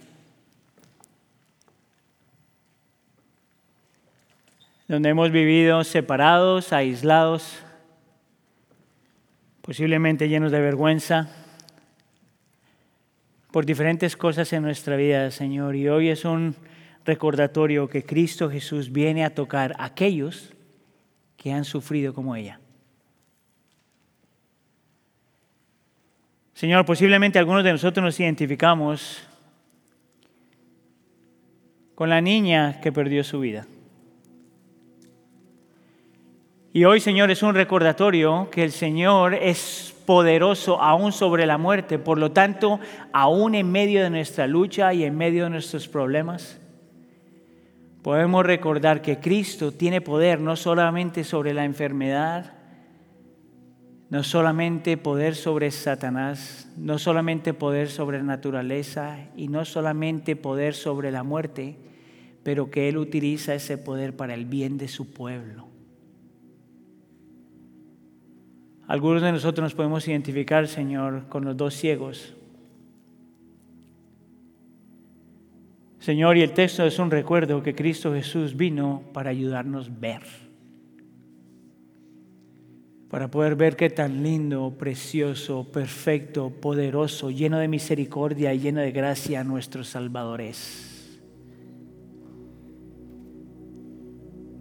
Donde 4.88 5.10
hemos 5.10 5.32
vivido 5.32 5.84
separados, 5.84 6.72
aislados, 6.72 7.64
posiblemente 9.64 10.28
llenos 10.28 10.52
de 10.52 10.60
vergüenza 10.60 11.30
por 13.50 13.66
diferentes 13.66 14.18
cosas 14.18 14.52
en 14.52 14.62
nuestra 14.62 14.98
vida, 14.98 15.32
Señor. 15.32 15.78
Y 15.78 15.88
hoy 15.88 16.10
es 16.10 16.26
un 16.26 16.54
recordatorio 17.06 17.88
que 17.88 18.04
Cristo 18.04 18.50
Jesús 18.50 18.92
viene 18.92 19.24
a 19.24 19.34
tocar 19.34 19.74
a 19.80 19.86
aquellos 19.86 20.54
que 21.38 21.54
han 21.54 21.64
sufrido 21.64 22.14
como 22.14 22.36
ella. 22.36 22.60
Señor, 26.54 26.86
posiblemente 26.86 27.40
algunos 27.40 27.64
de 27.64 27.72
nosotros 27.72 28.04
nos 28.04 28.20
identificamos 28.20 29.26
con 31.96 32.10
la 32.10 32.20
niña 32.20 32.82
que 32.82 32.92
perdió 32.92 33.24
su 33.24 33.40
vida. 33.40 33.66
Y 36.76 36.86
hoy, 36.86 37.00
Señor, 37.00 37.30
es 37.30 37.44
un 37.44 37.54
recordatorio 37.54 38.50
que 38.50 38.64
el 38.64 38.72
Señor 38.72 39.36
es 39.36 39.94
poderoso 40.08 40.82
aún 40.82 41.12
sobre 41.12 41.46
la 41.46 41.60
muerte. 41.60 42.00
Por 42.00 42.18
lo 42.18 42.32
tanto, 42.32 42.80
aún 43.12 43.54
en 43.54 43.72
medio 43.72 44.02
de 44.02 44.10
nuestra 44.10 44.48
lucha 44.48 44.92
y 44.92 45.04
en 45.04 45.16
medio 45.16 45.44
de 45.44 45.52
nuestros 45.52 45.88
problemas, 45.88 46.60
podemos 48.02 48.44
recordar 48.44 49.04
que 49.04 49.20
Cristo 49.20 49.72
tiene 49.72 50.02
poder 50.02 50.40
no 50.40 50.56
solamente 50.56 51.24
sobre 51.24 51.54
la 51.54 51.64
enfermedad, 51.64 52.54
no 54.10 54.24
solamente 54.24 54.98
poder 54.98 55.36
sobre 55.36 55.70
Satanás, 55.70 56.68
no 56.76 56.98
solamente 56.98 57.54
poder 57.54 57.88
sobre 57.88 58.18
la 58.18 58.24
naturaleza 58.24 59.18
y 59.38 59.48
no 59.48 59.64
solamente 59.64 60.36
poder 60.36 60.74
sobre 60.74 61.12
la 61.12 61.22
muerte, 61.22 61.78
pero 62.42 62.72
que 62.72 62.90
Él 62.90 62.98
utiliza 62.98 63.54
ese 63.54 63.78
poder 63.78 64.16
para 64.16 64.34
el 64.34 64.46
bien 64.46 64.80
de 64.80 64.88
su 64.88 65.14
pueblo. 65.14 65.73
Algunos 68.88 69.22
de 69.22 69.32
nosotros 69.32 69.64
nos 69.64 69.74
podemos 69.74 70.08
identificar, 70.08 70.68
Señor, 70.68 71.28
con 71.30 71.46
los 71.46 71.56
dos 71.56 71.74
ciegos. 71.74 72.36
Señor, 76.00 76.38
y 76.38 76.42
el 76.42 76.52
texto 76.52 76.86
es 76.86 77.00
un 77.00 77.10
recuerdo 77.10 77.64
que 77.64 77.74
Cristo 77.74 78.14
Jesús 78.14 78.58
vino 78.58 79.04
para 79.14 79.30
ayudarnos 79.30 79.88
a 79.88 79.92
ver 80.00 80.44
para 83.14 83.30
poder 83.30 83.56
ver 83.56 83.76
qué 83.76 83.92
tan 83.92 84.24
lindo, 84.24 84.74
precioso, 84.76 85.72
perfecto, 85.72 86.50
poderoso, 86.50 87.30
lleno 87.30 87.60
de 87.60 87.68
misericordia 87.68 88.52
y 88.56 88.60
lleno 88.60 88.82
de 88.82 88.92
gracia 88.92 89.44
nuestro 89.44 89.84
Salvador 89.84 90.42
es. 90.42 91.22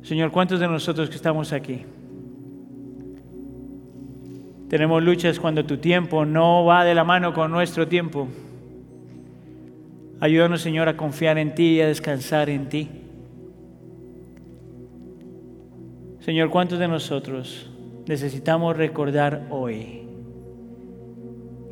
Señor, 0.03 0.31
¿cuántos 0.31 0.61
de 0.61 0.69
nosotros 0.69 1.09
que 1.09 1.17
estamos 1.17 1.55
aquí? 1.55 1.87
Tenemos 4.73 5.03
luchas 5.03 5.39
cuando 5.39 5.67
tu 5.67 5.77
tiempo 5.77 6.25
no 6.25 6.65
va 6.65 6.83
de 6.83 6.95
la 6.95 7.05
mano 7.05 7.35
con 7.35 7.51
nuestro 7.51 7.87
tiempo. 7.89 8.27
Ayúdanos, 10.19 10.63
Señor, 10.63 10.89
a 10.89 10.97
confiar 10.97 11.37
en 11.37 11.55
ti 11.55 11.75
y 11.75 11.83
a 11.83 11.89
descansar 11.89 12.49
en 12.49 12.71
ti. 12.71 12.89
Señor, 16.21 16.49
¿cuántos 16.49 16.79
de 16.79 16.89
nosotros 16.89 17.71
necesitamos 18.07 18.75
recordar 18.75 19.47
hoy 19.51 20.07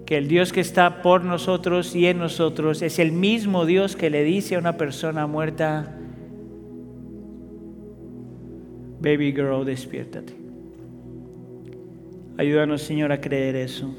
que 0.04 0.18
el 0.18 0.28
Dios 0.28 0.52
que 0.52 0.60
está 0.60 1.00
por 1.00 1.24
nosotros 1.24 1.96
y 1.96 2.06
en 2.06 2.18
nosotros 2.18 2.82
es 2.82 2.98
el 2.98 3.12
mismo 3.12 3.64
Dios 3.64 3.96
que 3.96 4.10
le 4.10 4.24
dice 4.24 4.56
a 4.56 4.58
una 4.58 4.76
persona 4.76 5.26
muerta, 5.26 5.96
baby 9.00 9.32
girl, 9.32 9.64
despiértate. 9.64 10.39
Ayúdanos, 12.40 12.80
Señor, 12.80 13.12
a 13.12 13.20
creer 13.20 13.54
eso 13.54 13.94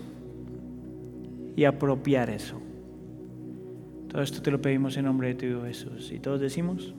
y 1.55 1.63
apropiar 1.63 2.31
eso. 2.31 2.59
Todo 4.09 4.23
esto 4.23 4.41
te 4.41 4.49
lo 4.49 4.59
pedimos 4.59 4.97
en 4.97 5.05
nombre 5.05 5.27
de 5.27 5.35
tu 5.35 5.45
Hijo 5.45 5.61
Jesús. 5.61 6.11
Y 6.11 6.19
todos 6.19 6.41
decimos... 6.41 6.95